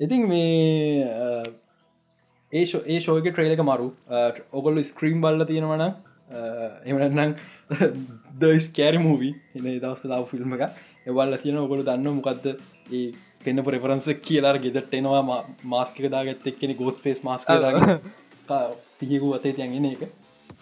[0.00, 1.44] ඉතින් මේ
[2.52, 3.88] ඒ ශෝක ට්‍රේලක මරු.
[4.58, 5.86] ඔගොල්ල ස්ක්‍රීම් බල්ල තියෙනවන
[6.90, 7.32] එමනන්නම්
[8.40, 10.62] දස් කෑරි මූවී එන දවස ලාව ෆිල්ම් එක.
[11.06, 12.46] එවල්ල තියෙන ඔගොලු දන්න මොකක්ද
[12.98, 13.06] ඒ
[13.46, 15.40] පෙන්න ප්‍රෙෆරන්ස කියලා ගෙදට එනවා
[15.72, 17.48] මාස්ක දාගත්ත එක්කෙන ගෝස් පේස් මාස්ක
[19.00, 20.02] පියකු අතේ තියන්ගෙන එක.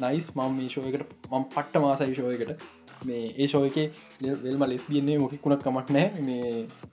[0.00, 2.50] නයිස් මම මේ ශෝයකට මම පට්ට මාසයි ශෝයකට
[3.08, 3.76] මේ ඒ ශෝයක
[4.44, 6.52] වෙල්ම ලෙස්බියන්නේ මොකිකුණක් කමක් නෑ මේ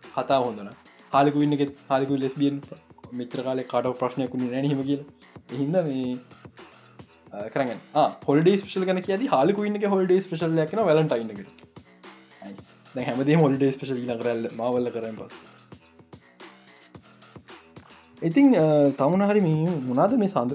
[0.10, 0.70] කතා හොඳන
[1.14, 2.62] හාලිකු ඉන්න හාලිකු ලෙස්බියන්
[3.20, 5.02] මිත්‍ර කාලෙ කාට ප්‍රශ්නයකුණ නැනීම කියල.
[5.54, 6.06] එහින්ද මේ
[7.54, 7.70] කරග
[8.28, 11.50] හොල්ඩේ ස්පේෂල් ගන කිය හාලිකු ඉන්න හොල්ඩේ ස්පේෂල් ලක්න වැලටයින්නකට
[13.02, 15.51] හැමදේ හොල්ඩේ ස්පේෂල් නකරල් මවල්ල කරන්න පස්
[18.22, 18.48] ඉතිං
[19.00, 20.52] තමුණ හරි මේ මොනාද මේ සඳ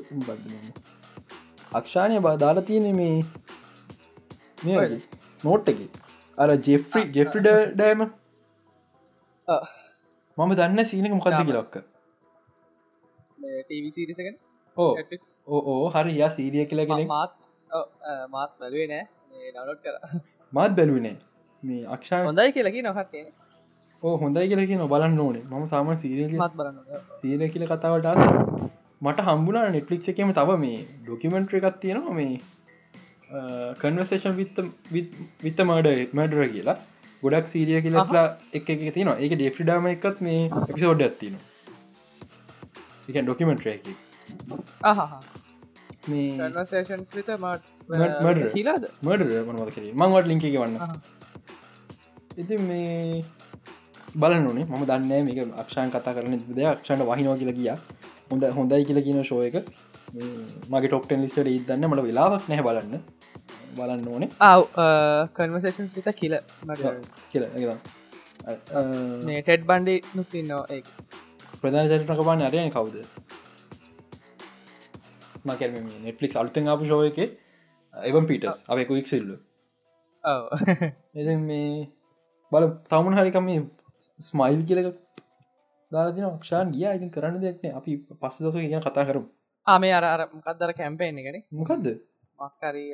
[1.79, 3.17] අක්ෂානය බදාලා තියෙන මේ
[4.65, 5.01] මේ
[5.45, 5.79] නෝට් එක.
[6.39, 8.01] අර ජෙෆ්‍රි ජෙෆ්‍රිඩ ඩෑම
[10.39, 11.35] මම දන්න සීනක මොකක්ද
[13.61, 14.37] ටීවිසිරිසගෙන
[14.77, 14.93] ඕ.
[15.73, 17.33] ඕ හරි යා සීරිය කියලගෙන මාත්
[18.35, 19.05] මාත් බැලුවේ නෑ
[19.51, 19.95] ඩවලෝඩ් කර.
[20.53, 21.17] මාත් බැලුවනේ
[21.63, 23.46] මේ අක්ෂා හොඳයි කියලකි නොහත්තේ ඕ
[24.23, 25.45] හොඳයි කියලකි නො බලන්න ඕනේ.
[25.51, 25.87] ම සාම
[26.59, 26.81] බලන්න
[27.21, 28.07] සීර කියල කතාවට
[29.05, 32.35] මට හම්බුණ නෙට්ලික් එකම තව මේ ඩොකිමෙන්ට්‍ර එකක් තියෙනවා මේ
[33.81, 35.89] කන්වසේෂන් විත්ත මඩ
[36.19, 36.79] මඩර කියලා.
[37.23, 38.27] ගොඩක් සීරිය කියලස්ලා
[38.59, 41.35] එක එක තින ඒක ඩෙෆ්‍රිඩාම එකත් මේ එපිසෝඩ් ඇත්තින
[43.09, 43.17] එක.
[43.23, 43.89] ඩොකිමෙන්ට්‍ර එක
[46.09, 47.65] මේ සේෂන්ස් විත මට
[48.25, 48.51] මඩ
[49.03, 50.77] මඩ මනවද කිර මංවට ලිංක වන්න
[52.37, 53.25] ඉති මේ
[54.17, 57.71] බලනුනේ ම දන්න මේක අක්ෂාන් කතා කරන ද අක්ෂන්ට වහිනෝ කියල කිය
[58.31, 59.57] හොඳ හොඳයි කියල කියන ශෝය එක.
[60.71, 62.95] මගේ ටොක්ටන් ලිස්ට ඉදන්න මට වෙලාවක් නැහ බලන්න.
[63.77, 64.31] බලන්න ඕනේ.
[64.41, 64.63] ආව්
[65.37, 66.35] කන්වසේෂන්ස් විත කියල
[67.31, 67.45] කියල
[69.41, 70.83] ටෙඩ් බන්ඩි නුතින්නවා ඒ
[71.61, 72.97] ප්‍රධාන චරිටක බන්න අරයන කවුද?
[75.47, 75.69] මකැ
[76.05, 77.19] නෙට්ලික් අලුතෙන් ආපු ශෝය එක
[77.95, 79.29] එවම් පිටස් අපෙකු ඉක්සිල්ල
[81.15, 81.67] එ මේ
[82.53, 83.49] බල තමුණ හරිකම
[84.29, 84.89] ස්මයිල් කියලක
[85.93, 86.87] දාතින ක්ෂාන් ගිය.
[86.97, 89.23] ඉතින් කරන්න දෙක්න අපි පස්ස දස කියන කතා කරු
[89.67, 91.37] ආමේ අර මකක්දර කැම්පේෙන් එකන?
[91.61, 91.87] මොකක්ද
[92.39, 92.91] මක්කරී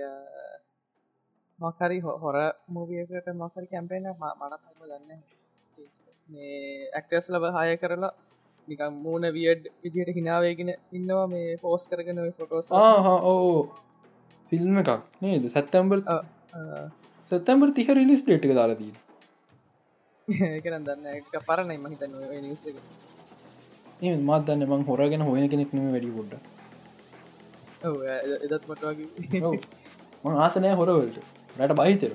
[1.59, 2.37] මකරි හොර
[2.75, 5.23] මූවියකට මකරි කැම්පේන මටත් දන්න
[6.29, 8.13] මේ ඇක්ටස් ලබ හය කරලා
[8.69, 13.57] නිකම් මූුණ වියඩ් විදියට හිනාවේගෙන ඉන්නවා මේ පෝස් කරගෙන ෆොටෝස් ඕ
[14.53, 14.91] ෆිල්ම් එකක්
[15.23, 15.45] නේද?
[15.55, 15.99] සැත්තැම්බර්
[17.31, 18.93] සැත්තැම්බර් තිහ රිලිස් එක දාලාදී
[20.49, 22.13] ඒකන දන්න පරණයි මහිතන්න
[22.43, 22.77] නිස එක.
[24.01, 26.33] ඒ මත් දන්න මං හොරගෙන හොයන කෙනෙක් නම වැඩි ොඩ
[27.83, 29.41] එදත් මටවාගේ
[30.25, 31.19] මං ආසනය හොරවලට.
[31.57, 32.13] රට බහිතර.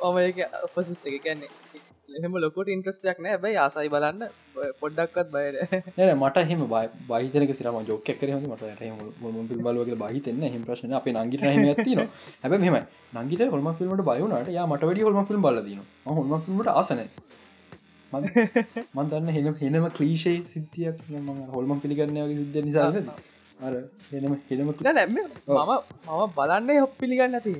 [0.00, 1.50] ඔම ඒක අපසිස්ත එක කැන්නේ
[2.08, 3.38] එහෙම ලොකොට ඉන්ට්‍රස්ටක් නෑ.
[3.38, 4.22] බයි ආසයි බලන්න
[4.80, 5.54] පොඩ්ඩක්වත් බයර
[5.98, 6.62] නෑ මට හෙම
[7.10, 8.90] බහිතනක සිරම ජෝක කර මට
[9.22, 12.02] මුල් බලවගේ බහිතන්න හෙම ප්‍රශ්න අප නංගිට හම ඇතින
[12.42, 12.78] හැබ මෙම
[13.16, 15.82] නංගිට හොල්ම ෆිල්මට බයවනට යා මට වැඩි හොල්ම ෆිල්ම් බලදන
[16.12, 17.02] හොල්ම ෆිල්මට ආසන
[18.12, 21.04] මන්දන්න හෙන හෙනම ක්‍රීෂේ සිද්ධියක්
[21.50, 22.88] හොල්ම පිළිගන්නගේ සිද්ධ නිසා
[23.62, 23.74] අර
[24.12, 25.76] හෙනම හෙනම නැම මම
[26.08, 27.54] මම බලන්න හොප් පිළිගන්න ඇති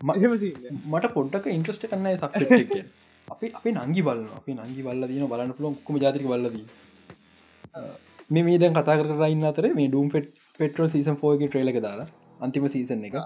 [0.00, 5.72] මට පොඩ්ඩක් ඉන්ට්‍රස්ට කන්නයි සක්ට අපි අපි නංගි බලන්න අපි නංගි බල්ල දන බලන්න පුළො
[5.86, 6.56] කුම ජාතික බල්ලද
[8.30, 10.28] මේ මේ දැන් කතා කරන්න අතර මේ ඩුම් පෙට්
[10.58, 12.08] පෙට්‍රෝ සීසන් ෆෝගේ ට්‍රේලක දාලා
[12.40, 13.16] අන්තිම සීසන් එක.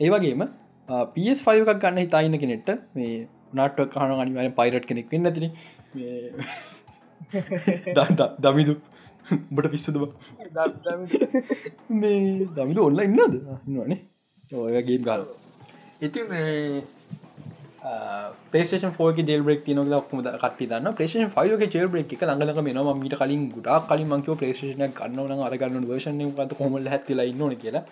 [0.00, 0.44] ඒවගේම
[1.10, 3.16] පස් ෆයික ගන්න හිතායින්න කෙනෙට මේ
[3.54, 5.46] නාට්ව කාන අනිවර පයිරට් කෙනෙක් වෙන්න තින
[8.40, 8.74] දමිදු
[9.50, 10.04] බට පිස්සුදුව
[12.00, 12.22] මේ
[12.56, 13.36] දමිදු ඔල්ල ඉන්නද
[13.66, 14.00] ඉන්නවානේ
[14.62, 15.28] ඔයගේ ගල්
[16.00, 16.20] ඉති
[18.52, 22.94] පේෂන් ෝක ජෙල් බෙක් තින ක්ම කට දන්න ප්‍රේෂන් ෆයෝක ජෙල් බෙක් එක ළඟලක මෙනවා.
[22.94, 27.84] මීට කලින් ගුඩා කලින් මංකව ප්‍රේෂන කන්නවන අරගන්න වර්ෂණ ගත කොමල හැතිලා ඉන්නන කියලා.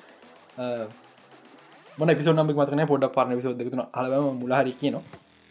[1.98, 5.02] මන පිසු නම්ක් මතන පොඩ පරන විසෝදකතුන අලම මුලහරි කියනවා.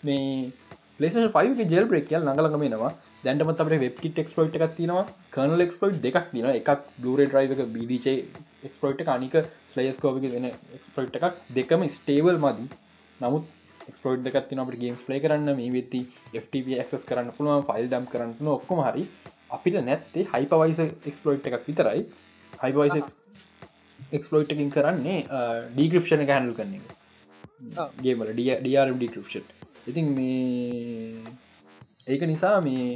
[0.04, 0.52] මේ
[1.00, 2.94] ලේෂන් ෆයික ජෙල් බ්‍රෙක් කියල් ළඟලක මෙනවා.
[3.26, 5.06] දැන්ටමත් අපේ වෙබ්කිට එක්ස්පලෝට් එකක් තියෙනවා.
[5.36, 6.70] කනල් එක්ස්පලෝට් දෙකක් තින එකක්
[7.04, 8.08] බ්ලර ්‍රයිව එක බඩච
[8.68, 9.36] එක්ස්පලෝට් අනික
[9.74, 11.46] ස්ලේස්කෝපක දෙන එක්ස්පලෝට් එකක්.
[11.58, 12.70] දෙකම ස්ටේවල් මදී.
[13.20, 13.44] නමුත්
[14.26, 16.02] දෙකත් තින අපට ගේම්ස් ප්ලේ කරන්න මේ වෙත්ති
[16.44, 19.04] FTP ක්ස් කරන්න පුළුවන් ෆයිල් දම් කරන්න ඔක්කොම හරි.
[19.56, 22.02] අපිට නැත්තේ හයිපවයිස එක්ස්පලෝට් එකක් විතරයි.
[22.64, 22.96] හයිපවයිස
[24.18, 25.20] එක්ස්පලෝට් එකින් කරන්නේ
[25.76, 26.82] ඩීක්‍රපෂණ එක හැඩල් කරන්නේ
[28.06, 29.46] ගේමල ඩරම් ඩික්‍රපෂන්
[29.92, 31.22] ඉතින් මේ
[32.08, 32.88] ඒක නිසා මේ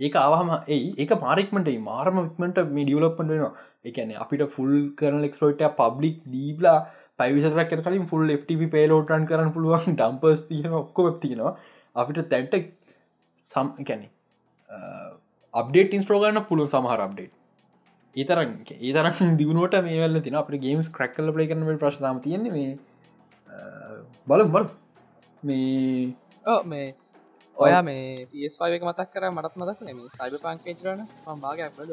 [0.00, 3.52] ඒක අවහම ඒ ඒක මාරක්මට මාර්ම ක්මට මේ ඩියලොප්ට වෙනවා.
[3.88, 6.78] එකන අපිට ෆුල් කරන එක්ස්පලෝට පබ්ලික් දීබලා
[7.18, 11.54] පයිවිසරක් කලින් ෆුල් FTP පේලෝටන් කරන්න පුළුවන් ඩම්පස් තියෙන ඔක්කොත් තියෙනවා.
[11.96, 12.54] අපිට තැන්ට
[13.46, 14.08] සම් කැනෙ
[15.54, 17.34] අප්ඩේට ඉන්ස්ට්‍රෝගන්න පුළුවන් සමහර අප්ඩේට්
[18.16, 22.70] ඒතරන් ඒතරක් දියුණුවට මේ වල තින අප ගේම්ස් ක්‍රක්කල පලේ කරන ප්‍රශ්නාම තියෙන්නේ මේ
[24.26, 24.68] බලම් බල
[25.42, 26.14] මේ
[26.66, 26.86] මේ
[27.56, 31.06] ඔයා මේ පස්ාවක මතක් කර මටත් මතක් නෙම සයිබ පංකේචරන
[31.38, 31.92] භාගයක් බල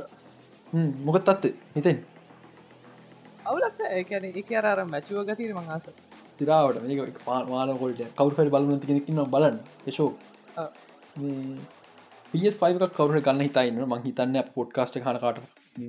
[1.06, 2.04] මොකත් අත්ත හිතෙන්
[3.49, 5.86] අවුලක් ඒකන එක අර මැචුව ගතිර මංහස
[6.38, 9.57] සිරාවට මේක පාමානකොට කවුරහට බලන තිෙනෙකින්න බලන්න.
[12.34, 15.40] පස් පයික කවර ගන්න හිතයින්න මං හිතන්න පොඩ්කාස්ට හනකාට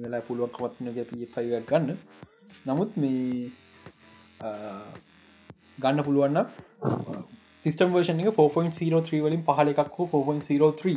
[0.02, 1.04] වෙලා පුළුවන්කමත්නගේ
[1.34, 1.88] පයි ගන්න.
[2.68, 3.50] නමුත් මේ
[5.82, 6.38] ගන්න පුළුවන්න
[7.64, 10.94] සිස්ටම් වර්ෂන 4.03 වලින් පහල එකක් හෝ 4.03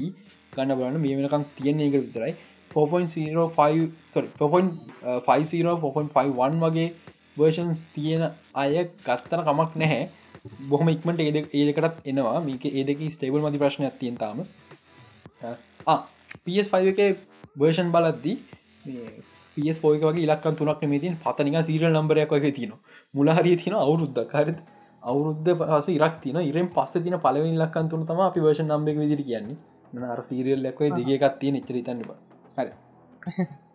[0.56, 1.02] ගන්න බලන්න.
[1.04, 2.34] මේ වෙනකම් තියෙන එක විතරයි
[2.78, 3.90] 4.05
[6.64, 6.88] වගේ
[7.38, 8.24] වර්ෂන්ස් තියෙන
[8.62, 8.74] අය
[9.08, 10.04] ගත්තන කමක් නැහැ.
[10.72, 12.38] බොහම ඉක්මට ඒද ඒදකටත් එනවා.
[12.48, 14.38] මේක ඒදක ස්ටේබල් මති ප්‍රශ්න ඇතියෙන් තාම.
[16.46, 17.00] පස්5 එක
[17.60, 18.38] බර්ෂන් බලද්දී
[19.84, 22.72] පෝයක වගේ ඉලක්කන් තුනක් මේතින් පතනික සීරල් නම්බරයක් වගේ තියන
[23.14, 24.58] මුලහරිය තින අවුරුද්ධ කාරත්
[25.04, 29.22] අවුරුද්ධ පස ඉරක් තින ඉරෙන් පස්ස තින පලවෙනි ලක්කන් තුන තම අපි වර්ෂන් නම්බෙක් විදිර
[29.30, 29.58] කියන්නේ.
[30.14, 32.20] අර සීරියල් ලැක්වයි දිගකත් තියෙන ඉචරිතන්නවා
[32.58, 32.72] හරි.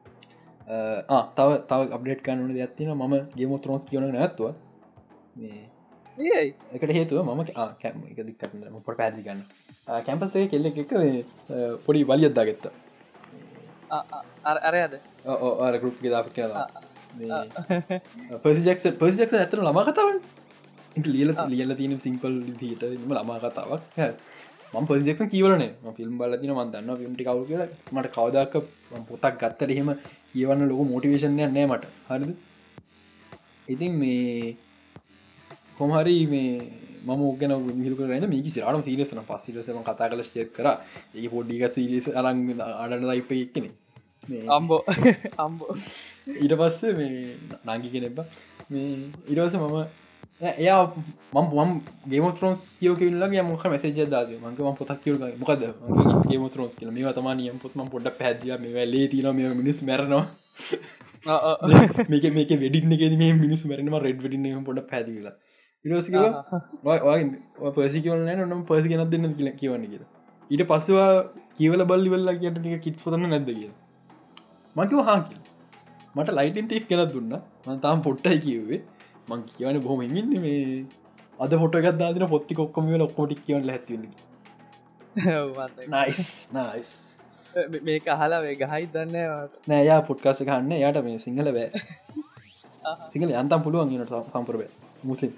[1.37, 4.55] තව තව අපඩේට් කන්නන දෙයක්ත්තින ම ගේම ත්‍රෝස් කියවන නැත්තුව
[5.37, 6.43] මේ
[6.75, 7.43] එකට හේතුව මම
[7.79, 9.43] කැම එක දික්කරන්න පොට පැදිගන්න
[10.07, 10.95] කැම්පසේ කෙල්ල එක
[11.87, 12.73] පොඩි වලියද්දා ගෙත්තා
[14.63, 14.95] අරයද
[15.61, 16.67] ආර ගරුප් දාප කියලා
[18.41, 20.21] පසිජක්ස පසිජක්ස ඇතන ළමා කතාවන්
[21.07, 23.83] ලියල ලියල තියෙන සිංපල් දීට ම ළමා කතාවක්
[24.73, 25.65] ම පසිජක්ෂන් කියවලන.
[25.97, 27.69] ෆිල්ම් බල තින මන්දන්න ිම්ටි කවු කියලා.
[27.93, 28.55] මට කවදක්
[29.09, 29.90] පොතක් ගත්තට එහෙම
[30.32, 31.85] කියවන්න ලොක මෝටිවේශන්ය නෑ මට.
[32.09, 32.31] හරිද?
[33.69, 34.57] ඉතින් මේ
[35.78, 36.51] කොමහරි මේ
[37.05, 40.69] ම ෝගන මිල් කරන මේක සිරාට සිරසන පස්සිලසම කතා කල ශය කර.
[41.15, 42.40] ඒ පොඩ්ඩික සිරිස අරං
[42.77, 43.66] අඩන ලයිප එක්කන.
[44.49, 44.81] අම්බෝ.
[45.44, 45.77] අම්බෝ.
[46.35, 47.36] ඊට පස්සේ මේ
[47.69, 48.19] නංගි කෙනෙබ
[48.70, 48.89] මේ
[49.28, 49.77] ඉරවස මම
[50.43, 50.82] එයා
[51.32, 51.70] මම් පුම්
[52.09, 55.62] ගේමතරෝස් කියෝ කියල්ලගේ මොක මැසේජ දාද මංක ම පොතක් කියව මොකද
[56.28, 60.24] ගේමතරෝස් කියල මේ තම නියම් පොත්ම පොඩ පැදිය මේ ලේ තින මේ මිනිස් මැරනවා
[62.09, 65.35] මේක මේක වෙඩින්න ගේ මේ මිනිස් මැරෙනවා රෙඩ් වෙඩින්න පොඩ පැදිලා
[65.85, 66.16] ඉරසික
[67.77, 70.10] පසිකවල නොනම් පසි ගෙනත් දෙන්න කියල කියවන්න කියලා
[70.51, 71.10] ඊට පස්සවා
[71.56, 73.70] කියවල බල්ලි වෙල්ලා කියට ටික කිට් පොතන්න නැද කිය
[74.77, 75.39] මකිව හා කිය
[76.14, 77.39] මට ලයිටන් තෙක් කෙනත් දුන්න
[77.69, 78.81] මතාම් පොට්ටයි කිව්වේ
[79.28, 80.85] මං කියවන බොහොම ඉන්න මේ
[81.39, 84.07] අද පොට ගත්දාදින පොත්ති කොක්කොම ලොක්කොටික් කියවල ඇතිවන්න
[85.90, 86.23] නයිස්
[86.53, 86.93] නයිස්
[87.82, 89.16] මේක අහලා වේ ගහයි දන්න
[89.69, 91.70] නෑයා පොට්කාස ගන්න යට මේ සිංහල බෑ.
[93.12, 94.62] සිංහල යන්තම් පුළුවන් ට සම්පරබ
[95.05, 95.32] මුස්ලිම්.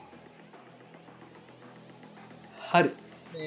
[2.67, 2.91] හරි.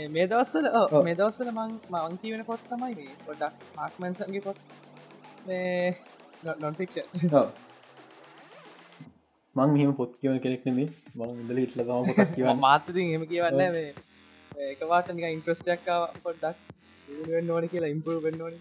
[0.09, 0.67] මේ දවස්සල
[1.01, 4.57] මේ දවස්සල මං මංකී වෙන පොත් තමයි මේ පොඩක් මාක්මන්සන්ගේ පොත්.
[6.57, 6.97] නොන්ෆික්ෂ
[9.57, 13.93] මං මෙහම පොත් කියවන කෙනෙක්නෙමේ මං ඉදල ඉටල තම පොතක් කිව මාතති එම කියවන්න මේ.
[14.63, 15.87] ඒකවාට නික ඉන්ට්‍රස්ටක්ක
[16.23, 16.57] පොඩ්ඩක්.
[17.45, 18.55] නොන කියලා ඉම්පර් වෙන්න ඕන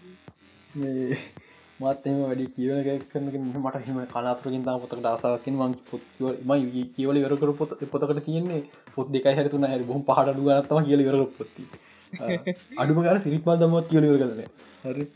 [1.79, 2.79] මත්තම වැඩි කියවන
[3.09, 6.53] කරන මට හිම කලාපරකින් තා පොතකට ආසාවකින් මං පොත් ම
[6.95, 8.63] කියවල වරකර පොත පොතකට තියන්නේ
[8.95, 11.67] පොත් දෙක හැතුන හැරි බොහම පහට ගනත්තම කියල වර පොත්ති
[12.81, 14.41] අඩුම කර සිරිත්මා දමත් කියල වර කරන
[14.85, 15.07] හරි.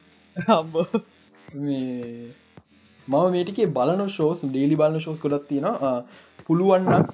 [0.49, 0.85] අම්බෝ.
[1.55, 2.29] මේ
[3.07, 5.68] මම මේටිකේ බලන ශෝස් ඩේලි බලන ශෝස් කොලත් තියෙන
[6.45, 7.10] පුළුවන්න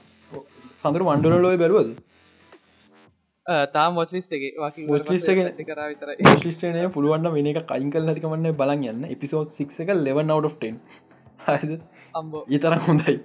[0.77, 1.95] සඳර වන්ඩල ලෝය බැලුවද?
[3.71, 3.95] තාම්
[5.89, 6.11] විතර
[6.43, 9.07] ලිස්ටනය පුළුවන්න වෙන එක කයින් කල් හටිකමන්න බලන් යන්න.
[9.07, 10.35] එපිසෝඩ් සික් එක ලෙවන්
[12.13, 12.43] අම්බෝ.
[12.49, 13.17] ඒතරම් හොඳයි.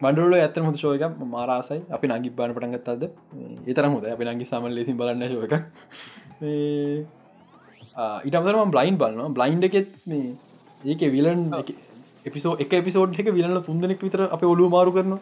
[0.00, 3.02] මඩුල ඇත හොඳ ශෝයක මාරාසයි අපි නගි බාන පටන්ගත් අද
[3.66, 5.54] ඒතරම් හොද අපි නගි සමල් ලෙසි බලන්න ශෝක
[8.24, 10.36] ඉටමතරම බ්ලයින් බලන්න බ්ලයින්් එකෙත් මේ
[10.82, 11.40] ඒක විලන්
[12.26, 15.20] එපිසෝ එක පිසෝඩ් එක විලන්න තුන්දනෙක් විතර අප ඔලු මාරු කරනවා.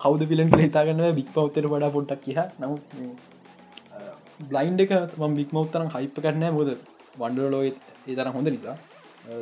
[0.00, 2.82] කවද පිලන් කළ හිතාගන්න බික් පවත්තර වඩා පොට්ටක් කිය නමුත්
[4.42, 6.70] බ්ලයින්් එක ම බික් මවතරම් හයිප කරන්න බොද
[7.16, 8.76] වන්ඩලෝ ඒ තර හොඳ නිසා.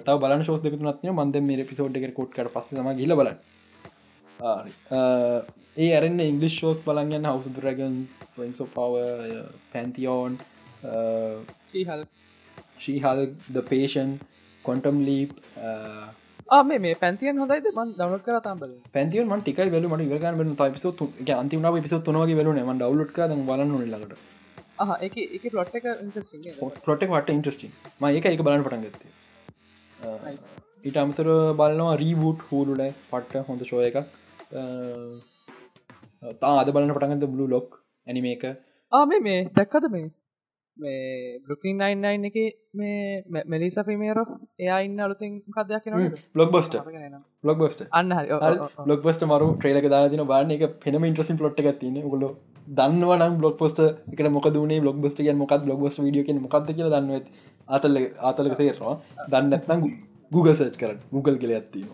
[0.00, 3.30] තව බල ශෝස් දෙක නත්ය මන්ද මේ පිසෝඩ් එක කොට් කට පස්සම ගිල බල
[5.76, 8.92] ඒ අරන්න ඉංගලිස් ෝස් බලගන්න හවස රගන්ස් ෆන්සෝ පව
[9.72, 10.38] පැන්තියෝන්
[11.70, 12.04] ශීහල්
[12.78, 14.14] ශීහල් ද පේෂන්
[14.68, 15.32] කොන්ටම් ලීප්
[16.68, 17.66] මේ මේ පැන්තියන් හොඳයිද?
[17.72, 20.94] මන් දවල කර තම්බල පැතිය ම ටික වෙල මට ගන පිසු
[21.40, 24.14] අන්තිම පිසු තුනගේ වෙලන ම ඩවලට් කර බලන්න ලට
[25.06, 25.86] එක එක පලොට් එක
[26.86, 29.12] පොටක් වට ඉන්ට්‍රස්ටිං ම ඒක එක බලන්න පටන් ගත්තේ.
[30.86, 31.28] ඊට අමතර
[31.60, 33.98] බලනවා රීබූට් හූලුඩ පට්ට හොඳ ශෝය එකක්.
[36.42, 38.44] තා අද බලන්න පටන්ගත බලු ලොක් ඇනිම එක
[38.92, 40.06] ආ මේ මේ දැක්කද මේ
[40.76, 42.36] මේ බ්ලුකින් නයින්නයින් එක
[42.72, 44.18] මේ මෙලිස ෆිමේර
[44.58, 45.84] එයා ඉන්න අලුතින් කදයක්
[46.34, 46.74] බ්ලොක් බස්ට
[47.44, 48.14] බ්ලොක් බස්ට අන්න
[48.80, 52.24] බ්ලොක් බස්ට මරු ට්‍රේලක දාතින බාන එක පෙනම ඉන්ට්‍රසින් පොට් එකතින ගොල
[52.70, 57.28] දන්නවන බ්ලොක් පොස්ට එක මොකදනේ බ්ලොක් බස්ට කිය මොකක් බ්ලොක් බස් ිය මොකක්ද කියල දන්න
[57.68, 58.96] අතල්ල අතලක තේරවා
[59.28, 59.86] දන්නත්නම්
[60.30, 61.92] Google සච් කර Google කෙල ඇත්තිීම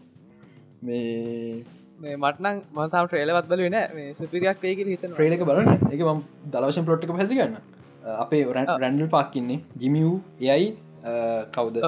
[0.82, 3.76] මේ මටන මතාම ට්‍රේලවත් බල වෙන
[4.16, 5.68] සුපිරියක් ඒක හිත ට්‍රේලක බලන්න.
[5.90, 7.60] එක ම දලවශන් පලොට් එක පැදිගන්න
[8.04, 10.68] අපේ රැන්ඩල් පාක්කින්නේ ජිමියූ එයයි
[11.56, 11.78] කවුද?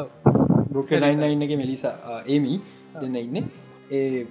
[0.70, 2.60] බ්‍රොකලයින්න එක මෙලිසා ඒමි
[3.02, 3.51] දෙන්න ඉන්න.
[3.90, 4.26] ඒ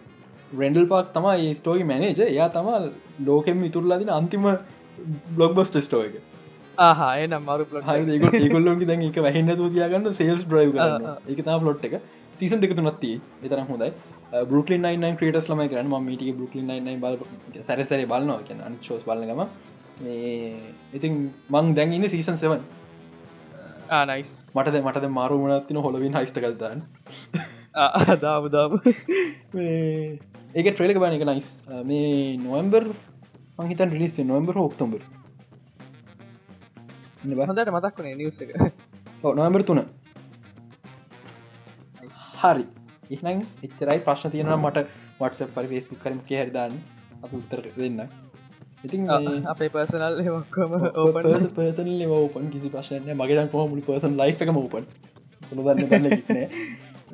[0.61, 2.79] රෙන්ඩල් පාක් තමා ඒ ස්ටෝයි මැනේජ එයා තමා
[3.29, 4.47] ලෝකෙම ඉතුරලාදින අන්තිම
[5.35, 6.15] බ්ලොග් බස්ට ස්ටෝ එක.
[6.77, 7.65] ආහා එනම් මරු
[8.39, 11.11] ඒගොල්ලොන්ගේ දැන් එක වැහෙන්න තියාගන්න සේල්ස් ්‍රයි් කරන්න.
[11.33, 11.95] එක තා පලොට් එක.
[12.35, 13.13] සීසන් දෙක තුනත්ති
[13.43, 13.91] එතරම් හොඳයි.
[14.85, 17.17] නයි ක්‍රටස් ලම කරන ම මීටික බරුකලින් නයි බල
[17.69, 19.03] සැරසර බලනවා කියන අනි ශෝස්
[19.97, 21.13] බලගම ඉතින්
[21.49, 22.65] මං දැන් ඉන්න සීසන් සෙවන්
[23.91, 26.83] ආනයිස් මටද මටද මාරු වනත්තින හොලවින් හයිස්ට කල්තන්න
[28.21, 28.77] දාබදාම
[30.55, 31.49] ඒක ට්‍රේලක බාන එක නයිස්
[31.85, 32.93] මේ නොවම්බර්
[33.59, 35.01] මහිතන් රිලිස් නොවම්බර් ඔක්තොම්බර්
[37.23, 38.51] හොඳට මතක් වනේ නිවස එක.
[39.23, 39.81] නොවම්බර් තුන.
[42.35, 42.65] හරි.
[43.11, 44.87] එහනම් එච්චරයි ප්‍රශ්න තියෙනවා මට
[45.19, 46.73] වටස පරි ෆේස්පුක් කරම කියහරිදාන්න
[47.23, 48.01] අප උත්තර දෙන්න
[48.83, 49.01] ඉතින්
[49.47, 50.71] අපේ පර්සනල් ඔක්කොම
[51.15, 54.85] පර්සන ඕපන් කිසි ප්‍රශ්නය මගේ කොහමුල පර්සන් ලයි් එක මෝපන්
[55.51, 56.07] දන්න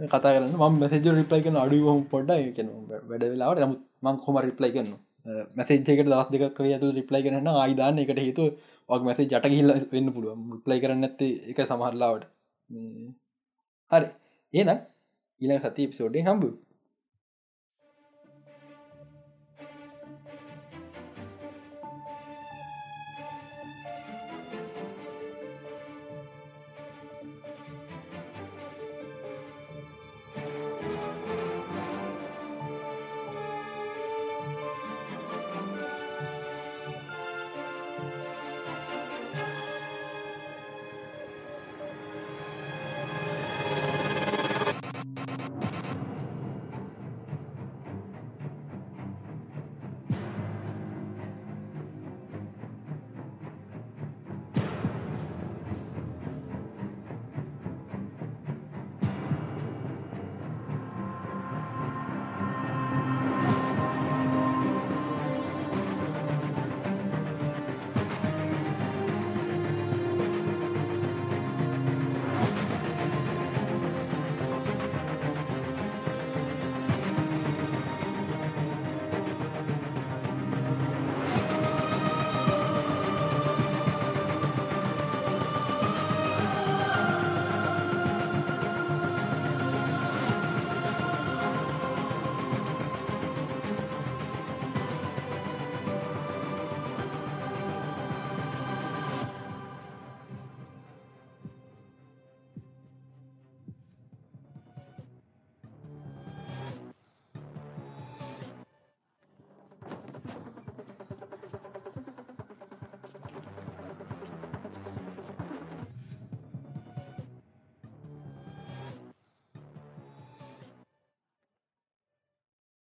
[0.05, 2.69] කතා කරන්න ම මැසජ රිප්ලයි කන අඩු පොඩ්ඩ කියන
[3.09, 3.61] වැඩ වෙලාවට.
[3.61, 4.93] නමුත් මං කොම රිප්ලයි කරන්න
[5.55, 8.45] මැසේජ්කට දස් දෙක යතු රිප්ලයි කරන්න ආයිදාන්න එකට හේතු
[8.89, 12.23] ක් මැසේ ජට හිල්ල වෙන්න පුළුව රිප්ලයි කරන්න ඇත්තේ එක සමහරලාවට
[13.91, 14.07] හරි.
[14.53, 14.79] ඒනම්
[15.41, 16.49] ඉන සති පිසෝඩේ හම්බු